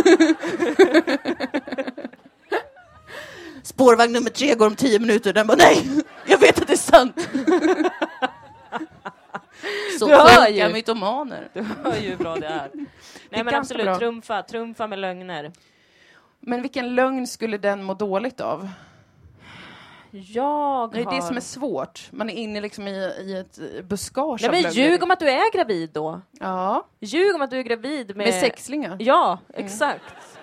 Spårvagn 3.63 4.13
nummer 4.13 4.31
tre 4.31 4.55
går 4.55 4.67
om 4.67 4.77
tio 4.77 4.99
minuter. 4.99 5.33
Den 5.33 5.47
bara, 5.47 5.57
nej! 5.57 5.89
Jag 6.27 6.39
vet 6.39 6.61
att 6.61 6.67
det 6.67 6.73
är 6.73 6.77
sant. 6.77 7.29
Så 9.99 10.07
sjuka 10.09 10.51
ju. 10.51 10.73
mytomaner. 10.73 11.49
Du 11.53 11.63
hör 11.63 11.97
ju 11.97 12.09
hur 12.11 12.17
bra 12.17 12.37
det 12.37 12.47
är. 12.47 12.71
Nej 13.31 13.45
men 13.45 13.55
absolut, 13.55 13.85
bra. 13.87 13.99
trumfa, 13.99 14.43
trumfa 14.43 14.87
med 14.87 14.99
lögner. 14.99 15.53
Men 16.41 16.63
vilken 16.63 16.95
lögn 16.95 17.27
skulle 17.27 17.59
den 17.59 17.83
må 17.85 17.95
dåligt 17.95 18.41
av? 18.41 18.69
Jag 20.11 20.93
Det 20.93 21.01
är 21.01 21.05
har... 21.05 21.17
det 21.17 21.23
som 21.23 21.37
är 21.37 21.41
svårt. 21.41 22.09
Man 22.11 22.31
är 22.31 22.35
inne 22.35 22.61
liksom 22.61 22.89
i, 22.89 22.97
i 23.21 23.37
ett 23.37 23.85
buskage 23.85 24.43
Nej 24.51 24.63
men 24.63 24.73
ljug 24.73 25.03
om 25.03 25.11
att 25.11 25.21
du 25.21 25.29
är 25.31 25.53
gravid 25.57 25.91
då. 25.93 26.21
Ja, 26.41 26.87
Ljug 27.01 27.35
om 27.35 27.43
att 27.43 27.51
du 27.51 27.59
är 27.59 27.63
gravid 27.63 28.07
med... 28.17 28.27
med 28.27 28.35
sexlingar. 28.35 28.97
Ja, 29.01 29.39
exakt. 29.55 30.36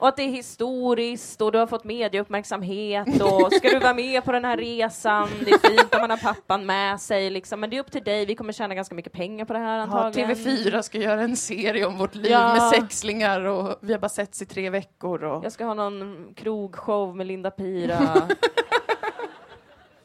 Och 0.00 0.08
att 0.08 0.16
det 0.16 0.22
är 0.22 0.28
historiskt 0.28 1.40
och 1.42 1.52
du 1.52 1.58
har 1.58 1.66
fått 1.66 1.84
medieuppmärksamhet 1.84 3.22
och 3.22 3.52
ska 3.52 3.68
du 3.68 3.78
vara 3.78 3.94
med 3.94 4.24
på 4.24 4.32
den 4.32 4.44
här 4.44 4.56
resan, 4.56 5.28
det 5.44 5.50
är 5.50 5.68
fint 5.68 5.94
om 5.94 6.00
man 6.00 6.10
har 6.10 6.16
pappan 6.16 6.66
med 6.66 7.00
sig 7.00 7.30
liksom. 7.30 7.60
Men 7.60 7.70
det 7.70 7.76
är 7.76 7.80
upp 7.80 7.90
till 7.92 8.04
dig, 8.04 8.26
vi 8.26 8.34
kommer 8.34 8.52
tjäna 8.52 8.74
ganska 8.74 8.94
mycket 8.94 9.12
pengar 9.12 9.44
på 9.44 9.52
det 9.52 9.58
här 9.58 9.76
Ja, 9.76 9.82
antagligen. 9.82 10.30
TV4 10.30 10.82
ska 10.82 10.98
göra 10.98 11.20
en 11.22 11.36
serie 11.36 11.86
om 11.86 11.98
vårt 11.98 12.14
liv 12.14 12.32
Ja. 12.32 12.52
med 12.54 12.62
sexlingar 12.62 13.40
och 13.40 13.78
vi 13.80 13.92
har 13.92 14.00
bara 14.00 14.08
setts 14.08 14.42
i 14.42 14.46
tre 14.46 14.70
veckor. 14.70 15.24
Och... 15.24 15.44
Jag 15.44 15.52
ska 15.52 15.64
ha 15.64 15.74
någon 15.74 16.34
krogshow 16.34 17.16
med 17.16 17.26
Linda 17.26 17.50
Pira. 17.50 17.98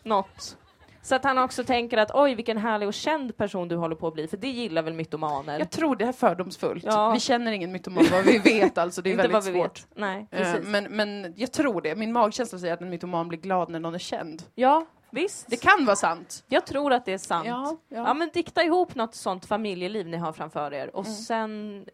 Något. 0.04 0.58
Så 1.06 1.16
att 1.16 1.24
han 1.24 1.38
också 1.38 1.64
tänker 1.64 1.98
att 1.98 2.12
oj 2.14 2.36
vilken 2.36 2.58
härlig 2.58 2.88
och 2.88 2.94
känd 2.94 3.38
person 3.38 3.68
du 3.68 3.76
håller 3.76 3.96
på 3.96 4.08
att 4.08 4.14
bli, 4.14 4.28
för 4.28 4.38
det 4.38 4.48
gillar 4.50 4.82
väl 4.82 4.94
mytomaner? 4.94 5.60
Jag 5.60 5.70
tror 5.72 5.96
det 5.96 6.06
är 6.06 6.12
fördomsfullt. 6.12 6.84
Ja. 6.84 7.12
Vi 7.12 7.20
känner 7.20 7.52
ingen 7.52 7.72
mytoman 7.72 8.06
vad 8.12 8.24
vi 8.26 8.38
vet 8.38 8.78
alltså, 8.78 9.02
det 9.02 9.12
är 9.12 9.16
väldigt 9.18 9.34
vad 9.34 9.44
vi 9.44 9.52
svårt. 9.52 9.80
vet. 9.80 9.88
Nej, 9.98 10.28
precis. 10.32 10.68
Men, 10.68 10.84
men 10.84 11.34
jag 11.38 11.52
tror 11.52 11.82
det, 11.82 11.96
min 11.96 12.12
magkänsla 12.14 12.60
säger 12.60 12.74
att 12.74 12.82
en 12.82 12.90
mytoman 12.90 13.28
blir 13.28 13.40
glad 13.40 13.70
när 13.70 13.80
någon 13.80 13.96
är 13.96 14.00
känd. 14.00 14.44
Ja, 14.56 14.86
visst. 15.10 15.48
Det 15.50 15.58
kan 15.58 15.86
vara 15.86 15.96
sant. 15.96 16.44
Jag 16.48 16.66
tror 16.66 16.94
att 16.94 17.06
det 17.06 17.14
är 17.14 17.18
sant. 17.18 17.48
Ja, 17.48 17.78
Ja, 17.90 17.98
ja. 18.08 18.14
men 18.14 18.30
dikta 18.34 18.64
ihop 18.64 18.96
något 18.96 19.16
sånt 19.16 19.46
familjeliv 19.46 20.08
ni 20.08 20.18
har 20.18 20.34
framför 20.34 20.74
er 20.74 20.96
och 20.96 21.06
Mm. 21.06 21.18
sen 21.18 21.86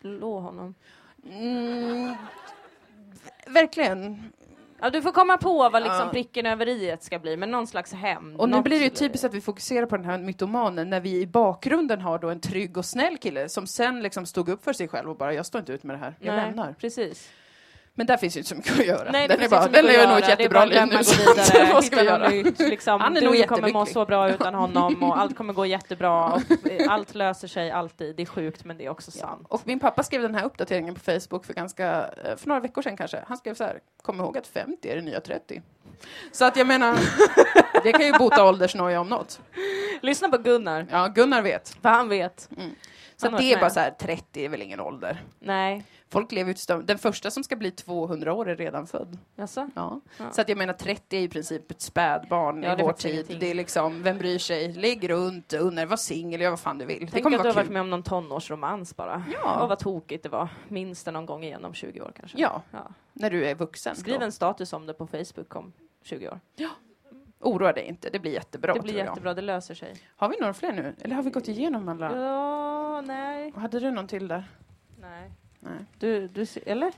slå 0.00 0.38
honom. 0.40 0.74
Mm, 1.30 2.14
verkligen. 3.46 4.32
Ja, 4.82 4.90
du 4.90 5.02
får 5.02 5.12
komma 5.12 5.38
på 5.38 5.68
vad 5.68 5.82
liksom 5.82 6.10
pricken 6.10 6.46
över 6.46 6.68
i 6.68 6.96
ska 7.00 7.18
bli, 7.18 7.36
men 7.36 7.50
någon 7.50 7.66
slags 7.66 7.92
hämnd. 7.92 8.36
Och 8.36 8.48
nu 8.48 8.62
blir 8.62 8.78
det 8.78 8.84
ju 8.84 8.90
typiskt 8.90 9.24
att 9.24 9.34
vi 9.34 9.40
fokuserar 9.40 9.86
på 9.86 9.96
den 9.96 10.06
här 10.06 10.18
mytomanen 10.18 10.90
när 10.90 11.00
vi 11.00 11.20
i 11.20 11.26
bakgrunden 11.26 12.00
har 12.00 12.18
då 12.18 12.30
en 12.30 12.40
trygg 12.40 12.76
och 12.76 12.84
snäll 12.84 13.16
kille 13.16 13.48
som 13.48 13.66
sen 13.66 14.02
liksom 14.02 14.26
stod 14.26 14.48
upp 14.48 14.64
för 14.64 14.72
sig 14.72 14.88
själv 14.88 15.10
och 15.10 15.16
bara 15.16 15.34
jag 15.34 15.46
står 15.46 15.58
inte 15.58 15.72
ut 15.72 15.82
med 15.82 15.96
det 15.96 16.00
här, 16.00 16.14
jag 16.18 16.36
Nej, 16.36 16.46
lämnar. 16.46 16.72
Precis. 16.72 17.30
Men 17.94 18.06
där 18.06 18.16
finns 18.16 18.36
ju 18.36 18.40
inte 18.40 18.48
så 18.48 18.54
mycket 18.54 18.78
att 18.80 18.86
göra. 18.86 19.10
Nej, 19.10 19.28
det 19.28 19.34
den 19.34 19.44
är 19.44 19.48
bara, 19.48 19.68
den 19.68 19.86
att 20.02 20.08
nog 20.08 20.18
ett 20.18 20.24
är 20.24 20.28
jättebra 20.28 20.64
liv 20.64 20.78
att 20.78 20.88
nu. 20.88 20.96
vidare, 20.96 21.72
vad 21.74 21.84
ska 21.84 21.96
vi 21.96 22.02
göra? 22.04 22.28
nytt, 22.28 22.58
liksom. 22.58 23.00
Han 23.00 23.16
är 23.16 23.20
du 23.20 23.26
nog 23.26 23.46
kommer 23.48 23.72
må 23.72 23.86
så 23.86 24.06
bra 24.06 24.30
utan 24.30 24.54
honom 24.54 25.02
och 25.02 25.18
allt 25.18 25.36
kommer 25.36 25.52
gå 25.52 25.66
jättebra 25.66 26.32
och 26.32 26.42
allt 26.88 27.14
löser 27.14 27.48
sig 27.48 27.70
alltid. 27.70 28.16
Det 28.16 28.22
är 28.22 28.26
sjukt 28.26 28.64
men 28.64 28.78
det 28.78 28.84
är 28.86 28.90
också 28.90 29.10
Ja. 29.14 29.20
sant. 29.26 29.46
Och 29.48 29.60
min 29.64 29.80
pappa 29.80 30.02
skrev 30.02 30.22
den 30.22 30.34
här 30.34 30.44
uppdateringen 30.44 30.94
på 30.94 31.00
Facebook 31.00 31.44
för 31.46 31.54
ganska, 31.54 31.86
eh, 32.24 32.36
för 32.36 32.48
några 32.48 32.60
veckor 32.60 32.82
sedan 32.82 32.96
kanske. 32.96 33.24
Han 33.28 33.36
skrev 33.36 33.54
så 33.54 33.64
här, 33.64 33.78
kom 34.02 34.20
ihåg 34.20 34.38
att 34.38 34.46
50 34.46 34.88
är 34.90 34.96
det 34.96 35.02
nya 35.02 35.20
30. 35.20 35.62
Så 36.32 36.44
att 36.44 36.56
jag 36.56 36.66
menar, 36.66 36.96
det 37.84 37.92
kan 37.92 38.06
ju 38.06 38.12
bota 38.12 38.44
åldersnoja 38.44 39.00
om 39.00 39.08
något. 39.08 39.40
Lyssna 40.02 40.28
på 40.28 40.38
Gunnar, 40.38 40.86
Ja, 40.90 41.08
Gunnar 41.08 41.42
vet. 41.42 41.76
för 41.82 41.88
han 41.88 42.08
vet. 42.08 42.48
Så 43.16 43.30
Han 43.30 43.40
det 43.40 43.52
är 43.52 43.60
bara 43.60 43.70
så 43.70 43.80
här, 43.80 43.90
30 43.90 44.44
är 44.44 44.48
väl 44.48 44.62
ingen 44.62 44.80
ålder. 44.80 45.22
Nej, 45.38 45.84
Folk 46.12 46.32
lever 46.32 46.54
ju 46.68 46.82
Den 46.82 46.98
första 46.98 47.30
som 47.30 47.44
ska 47.44 47.56
bli 47.56 47.70
200 47.70 48.32
år 48.34 48.48
är 48.48 48.56
redan 48.56 48.86
född. 48.86 49.18
jaså? 49.36 49.70
Ja. 49.74 50.00
Ja. 50.18 50.30
Så 50.32 50.40
att 50.40 50.48
jag 50.48 50.58
menar 50.58 50.72
30 50.72 51.16
är 51.16 51.20
i 51.20 51.28
princip 51.28 51.70
ett 51.70 51.80
spädbarn 51.80 52.62
Ja, 52.62 52.76
det 52.76 52.82
i 52.82 52.84
vår 52.86 52.92
tid. 52.92 53.12
ingenting. 53.12 53.38
Det 53.38 53.50
är 53.50 53.54
liksom, 53.54 54.02
vem 54.02 54.18
bryr 54.18 54.38
sig? 54.38 54.72
Ligg 54.72 55.10
runt, 55.10 55.52
unna 55.52 55.86
var 55.86 55.96
singel, 55.96 56.40
gör 56.40 56.50
vad 56.50 56.60
fan 56.60 56.78
du 56.78 56.84
vill. 56.84 57.00
det 57.06 57.12
Tänk 57.12 57.24
kommer 57.24 57.36
att 57.36 57.42
du 57.42 57.48
har 57.48 57.54
varit 57.54 57.70
med 57.70 57.82
om 57.82 57.90
någon 57.90 58.02
tonårsromans 58.02 58.96
bara. 58.96 59.24
Ja. 59.32 59.62
Och 59.62 59.68
vad 59.68 59.78
tokigt 59.78 60.22
det 60.22 60.28
var. 60.28 60.48
Minns 60.68 61.04
det 61.04 61.10
någon 61.10 61.26
gång 61.26 61.44
igen 61.44 61.64
om 61.64 61.74
20 61.74 62.00
år 62.00 62.12
kanske. 62.16 62.40
Ja, 62.40 62.62
Ja. 62.70 62.88
när 63.12 63.30
du 63.30 63.46
är 63.46 63.54
vuxen. 63.54 63.96
Skriv 63.96 64.18
då. 64.18 64.24
en 64.24 64.32
status 64.32 64.72
om 64.72 64.86
det 64.86 64.94
på 64.94 65.06
Facebook 65.06 65.56
om 65.56 65.72
20 66.04 66.28
år. 66.28 66.40
Oroa 67.40 67.72
dig 67.72 67.84
inte, 67.84 68.10
det 68.10 68.18
blir 68.18 68.32
jättebra 68.32 68.74
det 68.74 68.80
blir 68.80 68.94
jättebra, 68.94 69.34
det 69.34 69.42
löser 69.42 69.74
sig. 69.74 69.96
Har 70.16 70.28
vi 70.28 70.36
några 70.40 70.54
fler 70.54 70.72
nu? 70.72 70.94
Eller 71.00 71.14
har 71.16 71.22
vi 71.22 71.30
gått 71.30 71.48
igenom 71.48 71.88
alla? 71.88 72.16
Ja, 72.16 73.00
nej. 73.00 73.52
Hade 73.56 73.80
du 73.80 73.90
någon 73.90 74.06
till 74.06 74.28
där? 74.28 74.44
Nej. 75.00 75.30
Nej. 75.64 75.84
Du, 75.98 76.28
du, 76.28 76.46
eller? 76.66 76.92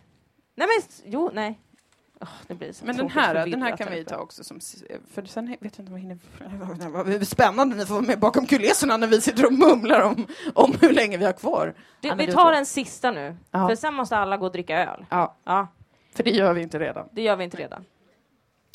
Nej 0.55 0.69
men, 0.69 1.13
jo, 1.13 1.31
nej. 1.33 1.61
Åh, 2.21 2.29
det 2.47 2.55
blir 2.55 2.73
så 2.73 2.85
Men 2.87 2.97
den 2.97 3.09
här, 3.11 3.47
den 3.47 3.63
här 3.63 3.77
kan 3.77 3.91
vi 3.93 4.05
ta 4.05 4.17
också 4.17 4.45
som, 4.45 4.61
för 5.15 5.25
sen 5.25 5.47
vet 5.47 5.59
jag 5.61 5.67
inte 5.67 5.83
om 5.83 5.95
vi 5.95 6.01
hinner. 6.01 6.19
Vad 7.19 7.29
spännande, 7.29 7.77
ni 7.77 7.87
får 7.87 7.95
vara 7.95 8.05
med 8.07 8.19
bakom 8.19 8.47
kulisserna 8.47 8.97
när 8.97 9.07
vi 9.07 9.21
sitter 9.21 9.47
och 9.47 9.53
mumlar 9.53 10.01
om, 10.01 10.27
om 10.55 10.73
hur 10.81 10.93
länge 10.93 11.17
vi 11.17 11.25
har 11.25 11.33
kvar. 11.33 11.75
Ja, 12.01 12.09
men 12.09 12.19
vi 12.19 12.27
tar 12.27 12.33
tror 12.33 12.47
jag. 12.53 12.59
en 12.59 12.67
sista 12.67 13.11
nu, 13.11 13.37
Ja. 13.51 13.69
för 13.69 13.77
sen 13.77 13.95
måste 13.95 14.17
alla 14.17 14.37
gå 14.37 14.47
och 14.47 14.53
dricka 14.53 14.79
öl. 14.93 15.07
Ja, 15.11 15.35
Ja, 15.45 15.69
för 16.15 16.23
det 16.25 16.31
gör 16.31 16.53
vi 16.53 16.63
inte 16.63 16.79
redan. 16.79 17.09
det 17.13 17.23
gör 17.23 17.37
vi 17.37 17.45
inte 17.45 17.57
redan. 17.57 17.85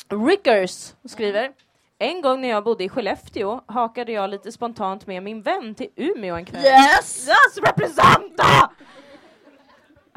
Rickers 0.08 0.92
skriver 1.04 1.52
en 1.98 2.20
gång 2.22 2.40
när 2.40 2.48
jag 2.48 2.64
bodde 2.64 2.84
i 2.84 2.88
Skellefteå 2.88 3.60
hakade 3.66 4.12
jag 4.12 4.30
lite 4.30 4.52
spontant 4.52 5.06
med 5.06 5.22
min 5.22 5.42
vän 5.42 5.74
till 5.74 5.88
Umeå 5.96 6.36
en 6.36 6.44
kväll. 6.44 6.64
Yes! 6.64 7.28
Yes, 7.28 7.64
representa! 7.66 8.70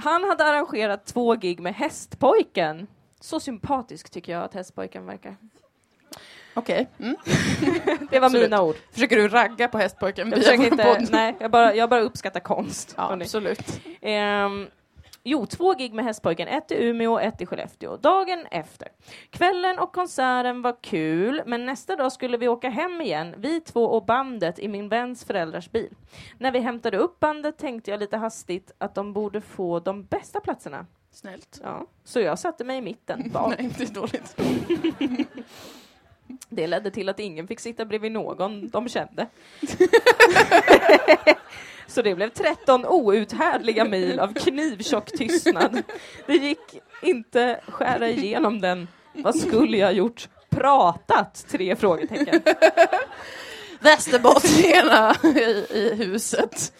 Han 0.04 0.24
hade 0.24 0.46
arrangerat 0.46 1.06
två 1.06 1.36
gig 1.36 1.60
med 1.60 1.76
Hästpojken. 1.76 2.88
Så 3.20 3.40
sympatisk 3.40 4.10
tycker 4.10 4.32
jag 4.32 4.44
att 4.44 4.54
Hästpojken 4.54 5.06
verkar. 5.06 5.36
Okej. 6.54 6.88
Mm. 7.00 7.16
Det 8.12 8.20
var 8.20 8.26
Absolut. 8.26 8.46
mina 8.46 8.62
ord. 8.62 8.76
Försöker 8.92 9.16
du 9.16 9.28
ragga 9.28 9.68
på 9.68 9.78
hästpojken 9.78 10.34
Jag 10.46 10.56
inte, 10.56 11.08
nej, 11.12 11.36
jag 11.40 11.52
bara, 11.52 11.76
jag 11.76 11.90
bara 11.90 12.02
uppskattar 12.02 12.40
konst. 12.40 12.94
Ja, 12.98 13.14
absolut. 13.14 13.82
Ehm, 14.02 14.68
jo, 15.24 15.46
två 15.46 15.74
gig 15.74 15.94
med 15.94 16.06
Hästpojken, 16.06 16.48
ett 16.48 16.72
i 16.72 16.76
Umeå 16.76 17.12
och 17.12 17.22
ett 17.22 17.42
i 17.42 17.46
Skellefteå. 17.46 17.98
Dagen 17.98 18.46
efter. 18.52 18.88
Kvällen 19.30 19.80
och 19.80 19.94
konserten 19.94 20.62
var 20.62 20.76
kul, 20.82 21.42
men 21.46 21.66
nästa 21.66 21.96
dag 21.96 22.12
skulle 22.12 22.38
vi 22.38 22.48
åka 22.48 22.70
hem 22.70 23.02
igen, 23.02 23.36
vi 23.38 23.60
två 23.62 23.86
och 23.86 24.06
bandet 24.06 24.60
i 24.60 24.68
min 24.68 24.90
väns 24.90 25.26
föräldrars 25.26 25.72
bil. 25.72 25.96
När 26.38 26.52
vi 26.52 26.60
hämtade 26.60 26.98
upp 26.98 27.20
bandet 27.20 27.58
tänkte 27.58 27.92
jag 27.92 28.00
lite 28.00 28.18
hastigt 28.18 28.72
att 28.78 28.96
de 28.96 29.14
borde 29.14 29.42
få 29.42 29.80
de 29.80 30.04
bästa 30.04 30.40
platserna. 30.40 30.86
Snällt. 31.12 31.62
Ja, 31.64 31.86
så 32.04 32.20
jag 32.20 32.40
satte 32.40 32.64
mig 32.64 32.78
i 32.78 32.82
mitten. 32.82 33.30
bak. 33.34 33.54
Nej, 33.58 33.66
inte 33.66 33.86
dåligt. 33.86 34.36
Det 36.50 36.68
ledde 36.68 36.92
till 36.92 37.10
att 37.10 37.20
ingen 37.20 37.48
fick 37.48 37.60
sitta 37.60 37.86
bredvid 37.86 38.12
någon 38.12 38.70
de 38.70 38.90
kände. 38.90 39.28
Så 41.88 42.02
det 42.02 42.16
blev 42.16 42.30
13 42.30 42.86
outhärdliga 42.86 43.86
mil 43.86 44.20
av 44.20 44.34
knivtjock 44.34 45.06
tystnad. 45.06 45.84
Det 46.28 46.34
gick 46.34 46.80
inte 47.02 47.60
skära 47.68 48.10
igenom 48.10 48.62
den. 48.62 48.88
Vad 49.14 49.40
skulle 49.40 49.78
jag 49.78 49.94
gjort? 49.94 50.30
Pratat? 50.50 51.46
Tre 51.50 51.76
frågetecken. 51.76 52.42
Västerbottningarna 53.80 55.16
i, 55.24 55.66
i 55.78 55.96
huset. 55.96 56.74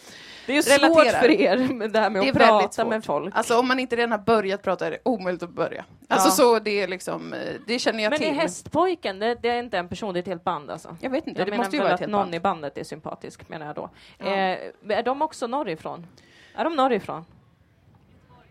Det 0.46 0.52
är 0.52 0.56
ju 0.56 0.62
svårt 0.62 1.06
för 1.10 1.30
er 1.30 1.56
med 1.72 1.90
det 1.90 1.98
här 1.98 2.10
med 2.10 2.22
Det 2.22 2.26
är 2.26 2.30
att 2.30 2.36
väldigt 2.36 2.48
prata 2.60 2.72
svårt. 2.72 2.86
med 2.88 3.04
folk. 3.04 3.34
Alltså 3.36 3.58
om 3.58 3.68
man 3.68 3.78
inte 3.78 3.96
redan 3.96 4.10
har 4.10 4.18
börjat 4.18 4.62
prata 4.62 4.86
är 4.86 4.90
det 4.90 4.98
omöjligt 5.02 5.42
att 5.42 5.50
börja. 5.50 5.84
Alltså 6.08 6.28
Ja. 6.28 6.32
så 6.32 6.58
det 6.58 6.82
är 6.82 6.88
liksom, 6.88 7.34
det 7.66 7.78
känner 7.78 8.02
jag 8.02 8.10
Men 8.10 8.18
till. 8.18 8.28
är 8.28 8.32
Hästpojken, 8.32 9.18
det, 9.18 9.34
det 9.34 9.48
är 9.48 9.58
inte 9.58 9.78
en 9.78 9.88
person, 9.88 10.14
det 10.14 10.18
är 10.18 10.20
ett 10.22 10.26
helt 10.26 10.44
band 10.44 10.70
alltså? 10.70 10.96
Jag 11.00 11.10
vet 11.10 11.26
inte, 11.26 11.40
Jag 11.40 11.46
det 11.46 11.50
menar 11.50 11.64
måste 11.64 11.76
ju 11.76 11.80
vara 11.82 11.88
ett 11.90 11.94
att 11.94 12.00
helt 12.00 12.12
någon 12.12 12.22
band. 12.22 12.34
i 12.34 12.40
bandet 12.40 12.78
är 12.78 12.84
sympatisk, 12.84 13.48
menar 13.48 13.66
jag 13.66 13.74
då. 13.74 13.90
Ja. 14.18 14.26
Eh, 14.26 14.58
är 14.88 15.02
de 15.02 15.22
också 15.22 15.46
norrifrån? 15.46 16.06
Är 16.54 16.64
de 16.64 16.76
norrifrån? 16.76 17.24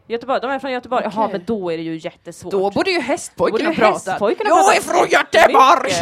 Göteborg, 0.08 0.42
de 0.42 0.52
är 0.52 0.60
från 0.60 0.72
Göteborg. 0.72 1.04
Jaha, 1.14 1.30
men 1.32 1.44
då 1.46 1.72
är 1.72 1.78
det 1.78 1.84
ju 1.84 1.98
jättesvårt. 1.98 2.52
Då 2.52 2.72
borde 2.72 2.92
ju 2.92 3.00
hästpojken 3.00 3.66
ha 3.66 3.74
ju 3.74 3.80
pratat. 3.80 4.08
hästpojken 4.08 4.48
Jag 4.48 4.58
pratat 4.58 4.78
är 4.78 4.82
från 4.82 5.08
Göteborg! 5.10 5.94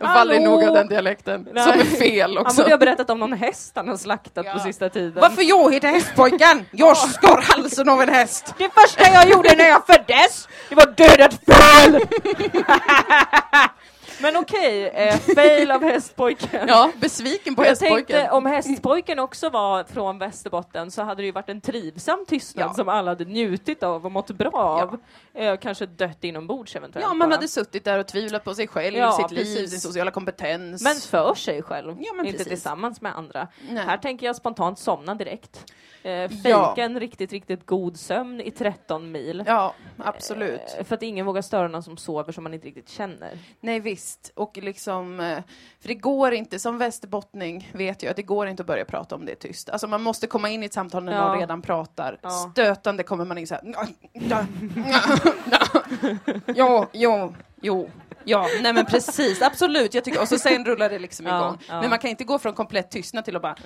Jag 0.00 0.12
faller 0.14 0.40
nog 0.40 0.64
av 0.64 0.74
den 0.74 0.88
dialekten, 0.88 1.48
Nej. 1.52 1.62
som 1.64 1.72
är 1.80 1.84
fel 1.84 2.36
Han 2.36 2.46
också. 2.46 2.56
borde 2.62 2.70
ha 2.74 2.78
berättat 2.78 3.10
om 3.10 3.18
någon 3.20 3.32
häst 3.32 3.72
han 3.74 3.88
har 3.88 3.96
slaktat 3.96 4.46
Ja. 4.46 4.52
på 4.52 4.58
sista 4.58 4.88
tiden. 4.88 5.18
Varför 5.22 5.42
jag 5.42 5.72
heter 5.74 5.88
Hästpojken? 5.88 6.64
Jag 6.70 6.96
skar 6.96 7.42
halsen 7.42 7.88
av 7.88 8.02
en 8.02 8.08
häst! 8.08 8.54
Det 8.58 8.70
första 8.74 9.04
jag 9.12 9.28
gjorde 9.30 9.56
när 9.56 9.68
jag 9.68 9.86
föddes, 9.86 10.48
det 10.68 10.74
var 10.74 10.86
döda 10.86 11.24
ett 11.24 11.40
föl! 11.46 12.00
Men 14.22 14.36
okej, 14.36 14.88
eh, 14.88 15.16
fail 15.34 15.70
av 15.70 15.82
hästpojken. 15.82 16.68
Ja, 16.68 16.90
besviken 17.00 17.54
på 17.54 17.62
jag 17.62 17.68
Hästpojken. 17.68 18.06
tänkte 18.06 18.30
om 18.30 18.46
hästpojken 18.46 19.18
också 19.18 19.48
var 19.50 19.84
från 19.84 20.18
Västerbotten 20.18 20.90
så 20.90 21.02
hade 21.02 21.22
det 21.22 21.26
ju 21.26 21.32
varit 21.32 21.48
en 21.48 21.60
trivsam 21.60 22.24
tystnad 22.28 22.68
Ja. 22.70 22.74
som 22.74 22.88
alla 22.88 23.10
hade 23.10 23.24
njutit 23.24 23.82
av 23.82 24.06
och 24.06 24.12
mått 24.12 24.30
bra 24.30 24.50
av. 24.54 24.98
Eh, 25.34 25.56
kanske 25.56 25.86
dött 25.86 26.24
inombords 26.24 26.76
eventuellt. 26.76 27.06
Ja, 27.08 27.14
man 27.14 27.28
bara. 27.28 27.34
hade 27.36 27.48
suttit 27.48 27.84
där 27.84 27.98
och 27.98 28.06
tvivlat 28.06 28.44
på 28.44 28.54
sig 28.54 28.68
själv, 28.68 28.96
Ja, 28.96 29.12
sitt 29.12 29.30
liv, 29.30 29.44
precis. 29.44 29.70
sin 29.70 29.80
sociala 29.80 30.10
kompetens. 30.10 30.82
Men 30.82 30.96
för 30.96 31.34
sig 31.34 31.62
själv, 31.62 31.96
Ja, 32.00 32.12
inte 32.18 32.32
precis. 32.32 32.46
tillsammans 32.48 33.00
med 33.00 33.16
andra. 33.16 33.48
Nej. 33.70 33.84
Här 33.86 33.96
tänker 33.96 34.26
jag 34.26 34.36
spontant 34.36 34.78
somna 34.78 35.14
direkt. 35.14 35.72
Eh, 36.02 36.10
Ja. 36.12 36.28
fejka 36.28 36.84
en 36.84 37.00
riktigt, 37.00 37.32
riktigt 37.32 37.66
god 37.66 37.96
sömn 37.96 38.40
i 38.40 38.50
13 38.50 39.12
mil. 39.12 39.44
Ja, 39.46 39.74
absolut. 39.98 40.60
Eh, 40.78 40.84
För 40.84 40.94
att 40.94 41.02
ingen 41.02 41.26
vågar 41.26 41.42
störa 41.42 41.68
någon 41.68 41.82
som 41.82 41.96
sover 41.96 42.32
som 42.32 42.44
man 42.44 42.54
inte 42.54 42.66
riktigt 42.66 42.88
känner. 42.88 43.38
Nej 43.60 43.80
visst, 43.80 44.32
och 44.34 44.58
liksom, 44.62 45.20
eh, 45.20 45.38
för 45.80 45.88
det 45.88 45.94
går 45.94 46.32
inte, 46.32 46.58
som 46.58 46.78
västerbottning 46.78 47.70
vet 47.74 48.02
jag 48.02 48.10
att 48.10 48.16
det 48.16 48.22
går 48.22 48.48
inte 48.48 48.62
att 48.62 48.66
börja 48.66 48.84
prata 48.84 49.14
om 49.14 49.24
det 49.26 49.34
tyst. 49.34 49.70
Alltså 49.70 49.86
man 49.86 50.02
måste 50.02 50.26
komma 50.26 50.48
in 50.50 50.62
i 50.62 50.66
ett 50.66 50.72
samtal 50.72 51.04
när 51.04 51.12
Ja. 51.12 51.28
någon 51.28 51.38
redan 51.40 51.62
pratar. 51.62 52.18
Ja. 52.22 52.30
Stötande 52.30 53.02
kommer 53.02 53.24
man 53.24 53.38
in 53.38 53.46
så 53.46 53.54
här. 53.54 53.64
Ja, 56.54 56.88
jo, 56.92 57.34
jo. 57.60 57.90
Ja, 58.24 58.46
nej 58.62 58.72
men 58.72 58.84
precis, 58.86 59.42
absolut. 59.42 59.94
Jag 59.94 60.04
tycker, 60.04 60.20
och 60.20 60.28
så 60.28 60.38
sen 60.38 60.64
rullar 60.64 60.88
det 60.90 60.98
liksom 60.98 61.26
Ja, 61.26 61.38
igång. 61.38 61.58
ja. 61.68 61.80
Men 61.80 61.90
man 61.90 61.98
kan 61.98 62.10
inte 62.10 62.24
gå 62.24 62.38
från 62.38 62.52
komplett 62.52 62.90
tystnad 62.90 63.24
till 63.24 63.36
att 63.36 63.42
bara 63.42 63.56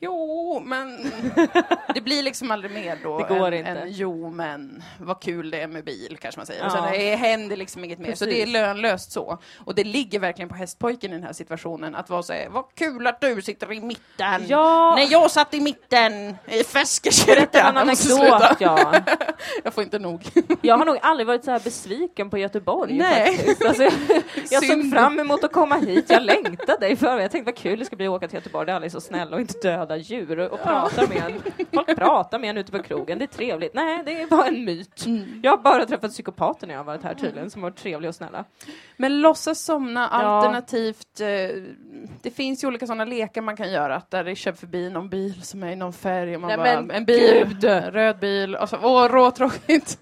Jo, 0.00 0.62
men 0.64 0.98
det 1.94 2.00
blir 2.00 2.22
liksom 2.22 2.50
aldrig 2.50 2.72
mer 2.72 2.98
då 3.02 3.18
Det 3.18 3.34
går 3.38 3.52
än, 3.52 3.58
inte. 3.58 3.70
än 3.70 3.92
jo, 3.92 4.30
men 4.30 4.82
vad 5.00 5.20
kul 5.22 5.50
det 5.50 5.60
är 5.62 5.66
med 5.66 5.84
bil, 5.84 6.18
kanske 6.20 6.38
man 6.38 6.46
säger. 6.46 6.60
Ja. 6.60 6.66
Och 6.66 6.72
sen 6.72 6.82
det 6.92 7.16
händer 7.16 7.56
liksom 7.56 7.84
inget 7.84 7.98
mer, 7.98 8.14
så 8.14 8.24
Precis. 8.24 8.34
det 8.34 8.42
är 8.42 8.46
lönlöst 8.46 9.12
så. 9.12 9.38
Och 9.64 9.74
det 9.74 9.84
ligger 9.84 10.18
verkligen 10.18 10.48
på 10.48 10.54
hästpojken 10.54 11.10
i 11.10 11.14
den 11.14 11.22
här 11.22 11.32
situationen 11.32 11.94
att 11.94 12.10
vara 12.10 12.22
så 12.22 12.32
här, 12.32 12.48
vad 12.48 12.64
kul 12.74 13.06
att 13.06 13.20
du 13.20 13.42
sitter 13.42 13.72
i 13.72 13.80
mitten. 13.80 14.44
Ja. 14.48 14.94
När 14.96 15.12
jag 15.12 15.30
satt 15.30 15.54
i 15.54 15.60
mitten 15.60 16.36
i 16.46 16.64
Feskekyrkan. 16.64 17.76
Jag 17.76 17.86
måste 17.86 18.04
sluta. 18.06 18.56
ja. 18.60 18.94
Jag 19.64 19.74
får 19.74 19.82
inte 19.84 19.98
nog. 19.98 20.22
Jag 20.62 20.78
har 20.78 20.84
nog 20.84 20.98
aldrig 21.02 21.26
varit 21.26 21.44
så 21.44 21.50
här 21.50 21.60
besviken 21.60 22.30
på 22.30 22.38
Göteborg 22.38 22.98
Nej. 22.98 23.36
faktiskt. 23.36 23.64
Alltså, 23.64 23.82
jag, 23.82 23.92
jag 24.50 24.64
såg 24.64 24.90
fram 24.90 25.20
emot 25.20 25.44
att 25.44 25.52
komma 25.52 25.76
hit, 25.76 26.04
jag 26.08 26.22
längtade 26.22 26.88
i 26.88 26.96
förväg. 26.96 27.24
Jag 27.24 27.30
tänkte 27.30 27.52
vad 27.52 27.56
kul 27.58 27.78
det 27.78 27.84
ska 27.84 27.96
bli 27.96 28.06
att 28.06 28.10
åka 28.10 28.28
till 28.28 28.34
Göteborg, 28.34 28.66
där 28.66 28.74
alla 28.74 28.84
är 28.86 28.90
så 28.90 29.00
snälla 29.00 29.36
och 29.36 29.40
inte 29.40 29.58
döda 29.58 29.85
djur 29.94 30.38
och 30.38 30.62
pratar 30.62 31.06
med 31.08 31.16
en. 31.16 31.66
Folk 31.72 31.96
pratar 31.96 32.38
med 32.38 32.50
en 32.50 32.56
ute 32.58 32.72
på 32.72 32.82
krogen, 32.82 33.18
det 33.18 33.24
är 33.24 33.26
trevligt. 33.26 33.74
Nej, 33.74 34.02
det 34.06 34.22
är 34.22 34.26
bara 34.26 34.46
en 34.46 34.64
myt. 34.64 35.06
Mm. 35.06 35.40
Jag 35.42 35.50
har 35.50 35.58
bara 35.58 35.86
träffat 35.86 36.10
psykopater 36.10 36.66
när 36.66 36.74
jag 36.74 36.80
har 36.80 36.84
varit 36.84 37.02
här 37.02 37.14
tydligen, 37.14 37.50
som 37.50 37.62
har 37.62 37.70
varit 37.70 37.78
trevliga 37.78 38.08
och 38.08 38.14
snälla. 38.14 38.44
Men 38.96 39.20
låtsas 39.20 39.60
somna 39.64 40.08
Ja. 40.12 40.16
alternativt, 40.18 41.20
eh, 41.20 41.26
det 42.22 42.30
finns 42.30 42.64
ju 42.64 42.68
olika 42.68 42.86
sådana 42.86 43.04
lekar 43.04 43.40
man 43.42 43.56
kan 43.56 43.72
göra, 43.72 43.96
att 43.96 44.10
där 44.10 44.24
det 44.24 44.34
kör 44.36 44.52
förbi 44.52 44.90
någon 44.90 45.08
bil 45.08 45.42
som 45.42 45.62
är 45.62 45.70
i 45.72 45.76
någon 45.76 45.92
färg 45.92 46.34
och 46.34 46.40
man 46.40 46.48
Nej, 46.48 46.58
bara, 46.86 46.94
en 46.96 47.04
bil, 47.04 47.46
gud. 47.60 47.64
röd 47.94 48.18
bil, 48.18 48.54
och 48.56 48.68
så, 48.68 48.76
åh 48.82 49.08
råtråkigt. 49.08 49.98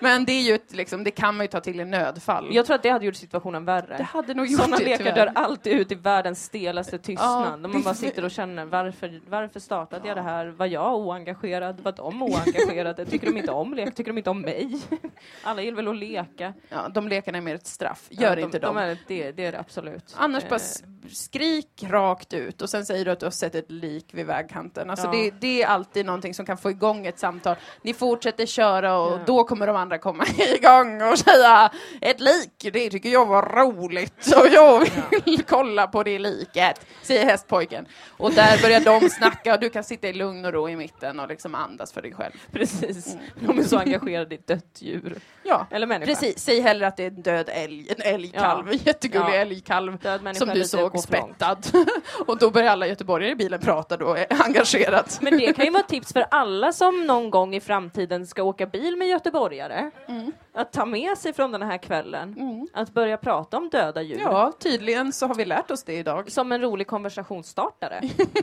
Men 0.00 0.24
det 0.24 0.32
är 0.32 0.42
ju 0.42 0.54
ett, 0.54 0.74
liksom, 0.74 1.04
det 1.04 1.10
kan 1.10 1.36
man 1.36 1.44
ju 1.44 1.48
ta 1.48 1.60
till 1.60 1.80
i 1.80 1.84
nödfall. 1.84 2.48
Jag 2.50 2.66
tror 2.66 2.76
att 2.76 2.82
det 2.82 2.88
hade 2.90 3.04
gjort 3.06 3.14
situationen 3.16 3.64
värre. 3.64 3.94
det 3.96 4.02
hade 4.02 4.34
nog 4.34 4.46
gjort 4.46 4.60
Sådana 4.60 4.76
det 4.76 4.84
lekar 4.84 4.98
tyvärr. 5.04 5.14
dör 5.14 5.32
alltid 5.34 5.72
ut 5.72 5.92
i 5.92 5.94
världens 5.94 6.44
stelaste 6.44 6.98
tystnad. 6.98 7.60
Ja, 7.62 7.68
man 7.68 7.82
bara 7.82 7.94
sitter 7.94 8.24
och 8.24 8.30
känner 8.30 8.64
varför, 8.64 9.20
varför 9.28 9.60
startade 9.60 10.08
jag 10.08 10.16
det 10.16 10.22
här? 10.22 10.46
Var 10.46 10.66
jag 10.66 10.94
oengagerad? 10.98 11.80
Var 11.80 11.92
de 11.92 12.22
oengagerade? 12.22 13.06
Tycker 13.10 13.26
de 13.26 13.36
inte 13.38 13.52
om 13.52 13.74
lek? 13.74 13.94
Tycker 13.94 14.10
de 14.12 14.18
inte 14.18 14.30
om 14.30 14.40
mig? 14.40 14.80
Alla 15.42 15.62
gillar 15.62 15.76
väl 15.76 15.88
att 15.88 15.96
leka? 15.96 16.52
Ja, 16.68 16.88
de 16.88 17.08
lekarna 17.08 17.38
är 17.38 17.42
mer 17.42 17.54
ett 17.54 17.66
straff, 17.66 18.06
gör 18.10 18.36
Ja, 18.36 18.42
inte 18.44 18.58
de, 18.58 18.66
dem. 18.66 18.76
De 18.76 18.82
är, 18.82 18.98
det, 19.06 19.32
det 19.32 19.44
är 19.46 19.52
det 19.52 19.58
absolut. 19.58 20.14
Annars 20.16 20.42
bara 20.44 20.50
Eh, 20.50 20.56
s- 20.56 20.82
skrik 21.08 21.84
rakt 21.88 22.32
ut 22.32 22.62
och 22.62 22.70
sen 22.70 22.86
säger 22.86 23.04
du 23.04 23.10
att 23.10 23.20
du 23.20 23.26
har 23.26 23.30
sett 23.30 23.54
ett 23.54 23.70
lik 23.70 24.06
vid 24.12 24.26
vägkanten. 24.26 24.90
Alltså 24.90 25.06
Ja. 25.06 25.12
det, 25.12 25.30
det 25.40 25.62
är 25.62 25.66
alltid 25.66 26.06
någonting 26.06 26.34
som 26.34 26.46
kan 26.46 26.58
få 26.58 26.70
igång 26.70 27.06
ett 27.06 27.18
samtal. 27.18 27.56
Ni 27.82 27.94
fortsätter 27.94 28.46
köra 28.46 28.98
och 28.98 29.12
Ja. 29.12 29.20
då 29.26 29.44
kommer 29.44 29.66
de 29.66 29.76
andra 29.76 29.98
komma 29.98 30.24
igång 30.56 31.02
och 31.02 31.18
säga 31.18 31.70
ett 32.00 32.20
lik, 32.20 32.52
det 32.72 32.90
tycker 32.90 33.08
jag 33.08 33.26
var 33.26 33.42
roligt 33.42 34.34
och 34.36 34.46
jag 34.52 34.88
vill 35.24 35.42
kolla 35.48 35.86
på 35.86 36.02
det 36.02 36.18
liket, 36.18 36.86
säger 37.02 37.24
hästpojken. 37.24 37.86
Och 38.16 38.32
där 38.32 38.62
börjar 38.62 38.80
de 39.00 39.08
snacka 39.10 39.54
och 39.54 39.60
du 39.60 39.70
kan 39.70 39.84
sitta 39.84 40.08
i 40.08 40.12
lugn 40.12 40.44
och 40.44 40.52
ro 40.52 40.68
i 40.68 40.76
mitten 40.76 41.20
och 41.20 41.28
liksom 41.28 41.54
andas 41.54 41.92
för 41.92 42.02
dig 42.02 42.12
själv. 42.14 42.32
Precis. 42.52 43.14
Mm. 43.14 43.24
De 43.46 43.58
är 43.58 43.62
så 43.64 43.78
engagerade 43.78 44.34
i 44.34 44.38
dött 44.46 44.78
djur. 44.78 45.18
Ja, 45.50 45.66
Eller 45.70 45.86
människa. 45.86 46.12
precis. 46.12 46.38
Säg 46.38 46.60
hellre 46.60 46.86
att 46.86 46.96
det 46.96 47.02
är 47.02 47.06
en 47.10 47.22
död 47.22 47.48
älg, 47.52 47.86
en 47.98 48.14
älgkalv, 48.14 48.68
en 48.68 48.76
jättegullig 48.76 49.26
Ja. 49.28 49.34
älgkalv. 49.34 49.98
Som 50.34 50.48
du 50.48 50.64
såg 50.64 50.98
spettad. 50.98 51.56
och 52.26 52.38
då 52.38 52.50
börjar 52.50 52.70
alla 52.72 52.86
göteborgare 52.86 53.32
i 53.32 53.36
bilen 53.36 53.60
prata 53.60 53.96
då, 53.96 54.14
eh, 54.14 54.26
engagerat. 54.46 55.18
Men 55.22 55.38
det 55.38 55.52
kan 55.52 55.64
ju 55.64 55.70
vara 55.70 55.82
tips 55.82 56.12
för 56.12 56.26
alla 56.30 56.72
som 56.72 57.06
någon 57.06 57.30
gång 57.30 57.54
i 57.54 57.60
framtiden 57.60 58.26
ska 58.26 58.42
åka 58.42 58.66
bil 58.66 58.96
med 58.96 59.08
göteborgare. 59.08 59.90
Mm. 60.08 60.32
Att 60.52 60.72
ta 60.72 60.84
med 60.86 61.18
sig 61.18 61.32
från 61.32 61.52
den 61.52 61.62
här 61.62 61.78
kvällen. 61.78 62.36
Att 62.72 62.90
börja 62.94 63.16
prata 63.16 63.56
om 63.56 63.68
döda 63.68 64.02
djur. 64.02 64.18
Ja, 64.20 64.52
tydligen 64.58 65.12
så 65.12 65.26
har 65.26 65.34
vi 65.34 65.44
lärt 65.44 65.70
oss 65.70 65.82
det 65.84 65.92
idag. 65.94 66.30
Som 66.32 66.52
en 66.52 66.60
rolig 66.60 66.86
konversationsstartare. 66.86 68.00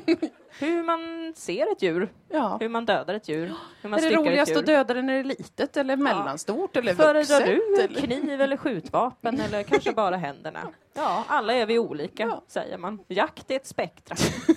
hur 0.59 0.83
man 0.83 1.33
ser 1.35 1.71
ett 1.71 1.81
djur, 1.81 2.09
Ja. 2.29 2.57
hur 2.61 2.69
man 2.69 2.85
dödar 2.85 3.13
ett 3.13 3.29
djur, 3.29 3.53
hur 3.81 3.89
man 3.89 3.99
Är 3.99 4.09
det 4.09 4.15
roligast 4.15 4.55
att 4.57 4.65
döda 4.65 4.93
det 4.93 5.01
när 5.01 5.13
det 5.13 5.19
är 5.19 5.23
litet 5.23 5.77
eller 5.77 5.95
mellanstort 5.97 6.75
eller 6.77 6.93
Föredrar 6.93 7.13
vuxet? 7.39 7.45
du 7.45 7.81
eller? 7.83 8.01
kniv 8.01 8.41
eller 8.41 8.57
skjutvapen 8.57 9.39
eller 9.47 9.63
kanske 9.63 9.91
bara 9.91 10.15
händerna? 10.17 10.59
Ja, 10.93 11.23
alla 11.27 11.53
är 11.53 11.65
vi 11.65 11.79
olika, 11.79 12.23
Ja. 12.23 12.43
säger 12.47 12.77
man. 12.77 12.99
Jakt 13.07 13.51
är 13.51 13.55
ett 13.55 13.67
spektra. 13.67 14.15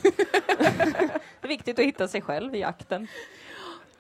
det 0.59 1.43
är 1.43 1.49
viktigt 1.49 1.79
att 1.79 1.85
hitta 1.85 2.09
sig 2.09 2.23
själv 2.23 2.55
i 2.55 2.59
jakten. 2.59 3.07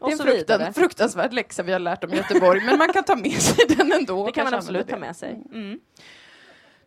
Det 0.00 0.06
är 0.06 0.12
en 0.12 0.18
fruktan, 0.18 0.74
fruktansvärd 0.74 1.32
läxa 1.32 1.62
vi 1.62 1.72
har 1.72 1.78
lärt 1.78 2.04
om 2.04 2.10
Göteborg, 2.10 2.60
men 2.66 2.78
man 2.78 2.92
kan 2.92 3.04
ta 3.04 3.16
med 3.16 3.42
sig 3.42 3.64
den 3.76 3.92
ändå. 3.92 4.26
Det 4.26 4.32
kan 4.32 4.44
man 4.44 4.54
absolut 4.54 4.88
ta 4.88 4.98
med 4.98 5.16
sig. 5.16 5.42
Mm. 5.52 5.80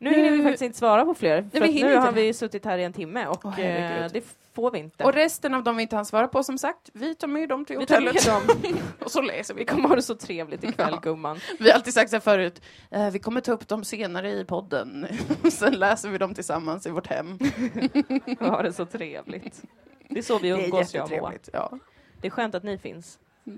Nu 0.04 0.14
hinner 0.14 0.32
vi 0.32 0.44
faktiskt 0.44 0.62
inte 0.62 0.78
svara 0.78 1.06
på 1.06 1.14
fler, 1.14 1.50
för 1.52 1.62
hinner 1.62 1.90
nu 1.90 1.96
har 1.96 2.12
det. 2.12 2.22
vi 2.22 2.34
suttit 2.34 2.66
här 2.66 2.78
i 2.78 2.84
en 2.84 2.94
timme 2.94 3.28
och 3.28 3.60
eh, 3.60 4.10
det 4.14 4.24
får 4.54 4.72
vi 4.72 4.80
inte. 4.80 5.04
Och 5.04 5.14
resten 5.14 5.54
av 5.54 5.64
dem 5.64 5.76
vi 5.76 5.82
inte 5.82 5.96
hann 5.96 6.06
svara 6.06 6.28
på, 6.28 6.44
som 6.44 6.58
sagt, 6.58 6.90
vi 6.94 7.16
tar 7.16 7.28
med 7.28 7.50
dem 7.50 7.66
till 7.66 7.78
hotellet. 7.78 8.28
Och 9.00 9.12
så 9.12 9.22
läser 9.22 9.54
vi 9.54 9.60
Vi 9.60 9.66
kommer 9.66 9.90
ha 9.90 9.96
det 9.96 10.02
så 10.02 10.16
trevligt 10.16 10.64
ikväll, 10.64 10.88
Ja. 10.92 11.00
gumman. 11.00 11.40
Vi 11.60 11.70
har 11.70 11.76
alltid 11.76 11.94
sagt 11.94 12.10
så 12.10 12.16
här 12.16 12.22
förut, 12.22 12.62
eh, 12.92 13.10
vi 13.10 13.20
kommer 13.20 13.42
ta 13.42 13.52
upp 13.52 13.68
dem 13.68 13.84
senare 13.84 14.32
i 14.32 14.46
podden. 14.46 15.08
Sen 15.52 15.74
läser 15.74 16.10
vi 16.10 16.18
dem 16.18 16.34
tillsammans 16.34 16.86
i 16.86 16.90
vårt 16.90 17.08
hem. 17.08 17.38
Vi 18.26 18.38
har 18.40 18.64
det 18.64 18.74
så 18.74 18.86
trevligt. 18.86 19.62
Det 20.10 20.20
är 20.20 20.24
så 20.24 20.40
vi 20.40 20.50
umgås, 20.50 20.94
jag 20.94 21.04
och 21.04 21.12
Moa. 21.12 21.34
Ja. 21.54 21.80
Det 22.24 22.28
är 22.28 22.32
skönt 22.32 22.56
att 22.56 22.64
ni 22.64 22.78
finns. 22.78 23.20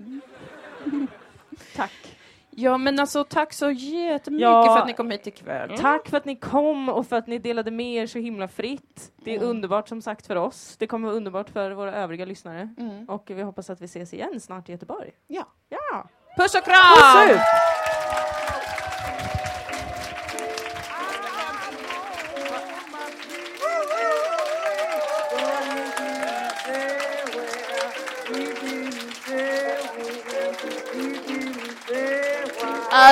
Tack. 1.76 2.16
ja, 2.50 2.78
men 2.78 2.98
alltså 3.00 3.24
tack 3.24 3.52
så 3.52 3.70
jättemycket 3.70 4.42
Ja. 4.42 4.64
för 4.74 4.78
att 4.80 4.86
ni 4.86 4.92
kom 4.92 5.10
hit 5.10 5.26
ikväll. 5.26 5.78
Tack 5.78 6.08
för 6.08 6.16
att 6.16 6.24
ni 6.24 6.36
kom 6.36 6.88
och 6.88 7.06
för 7.06 7.16
att 7.16 7.26
ni 7.26 7.38
delade 7.38 7.70
med 7.70 7.94
er 8.02 8.06
så 8.06 8.18
himla 8.18 8.48
fritt. 8.48 9.12
Det 9.16 9.30
är 9.30 9.36
Mm. 9.36 9.48
underbart 9.48 9.88
som 9.88 10.02
sagt 10.02 10.26
för 10.26 10.36
oss. 10.36 10.76
Det 10.78 10.86
kommer 10.86 11.06
vara 11.08 11.16
underbart 11.16 11.50
för 11.50 11.70
våra 11.70 11.94
övriga 11.94 12.24
lyssnare. 12.24 12.74
Mm. 12.78 13.04
Och 13.08 13.30
vi 13.30 13.42
hoppas 13.42 13.70
att 13.70 13.80
vi 13.80 13.84
ses 13.84 14.14
igen 14.14 14.40
snart 14.40 14.68
i 14.68 14.72
Göteborg. 14.72 15.10
Ja. 15.26 15.44
Ja! 15.68 16.08
Puss 16.36 16.54
och 16.54 16.64
Puss 16.64 16.74
kram! 16.74 17.30
ut! 17.30 17.40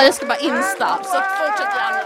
Jag 0.03 0.13
ska 0.13 0.25
bara 0.25 0.37
insta, 0.37 0.97
så 1.03 1.21
fortsätt 1.21 1.75
gärna. 1.75 2.05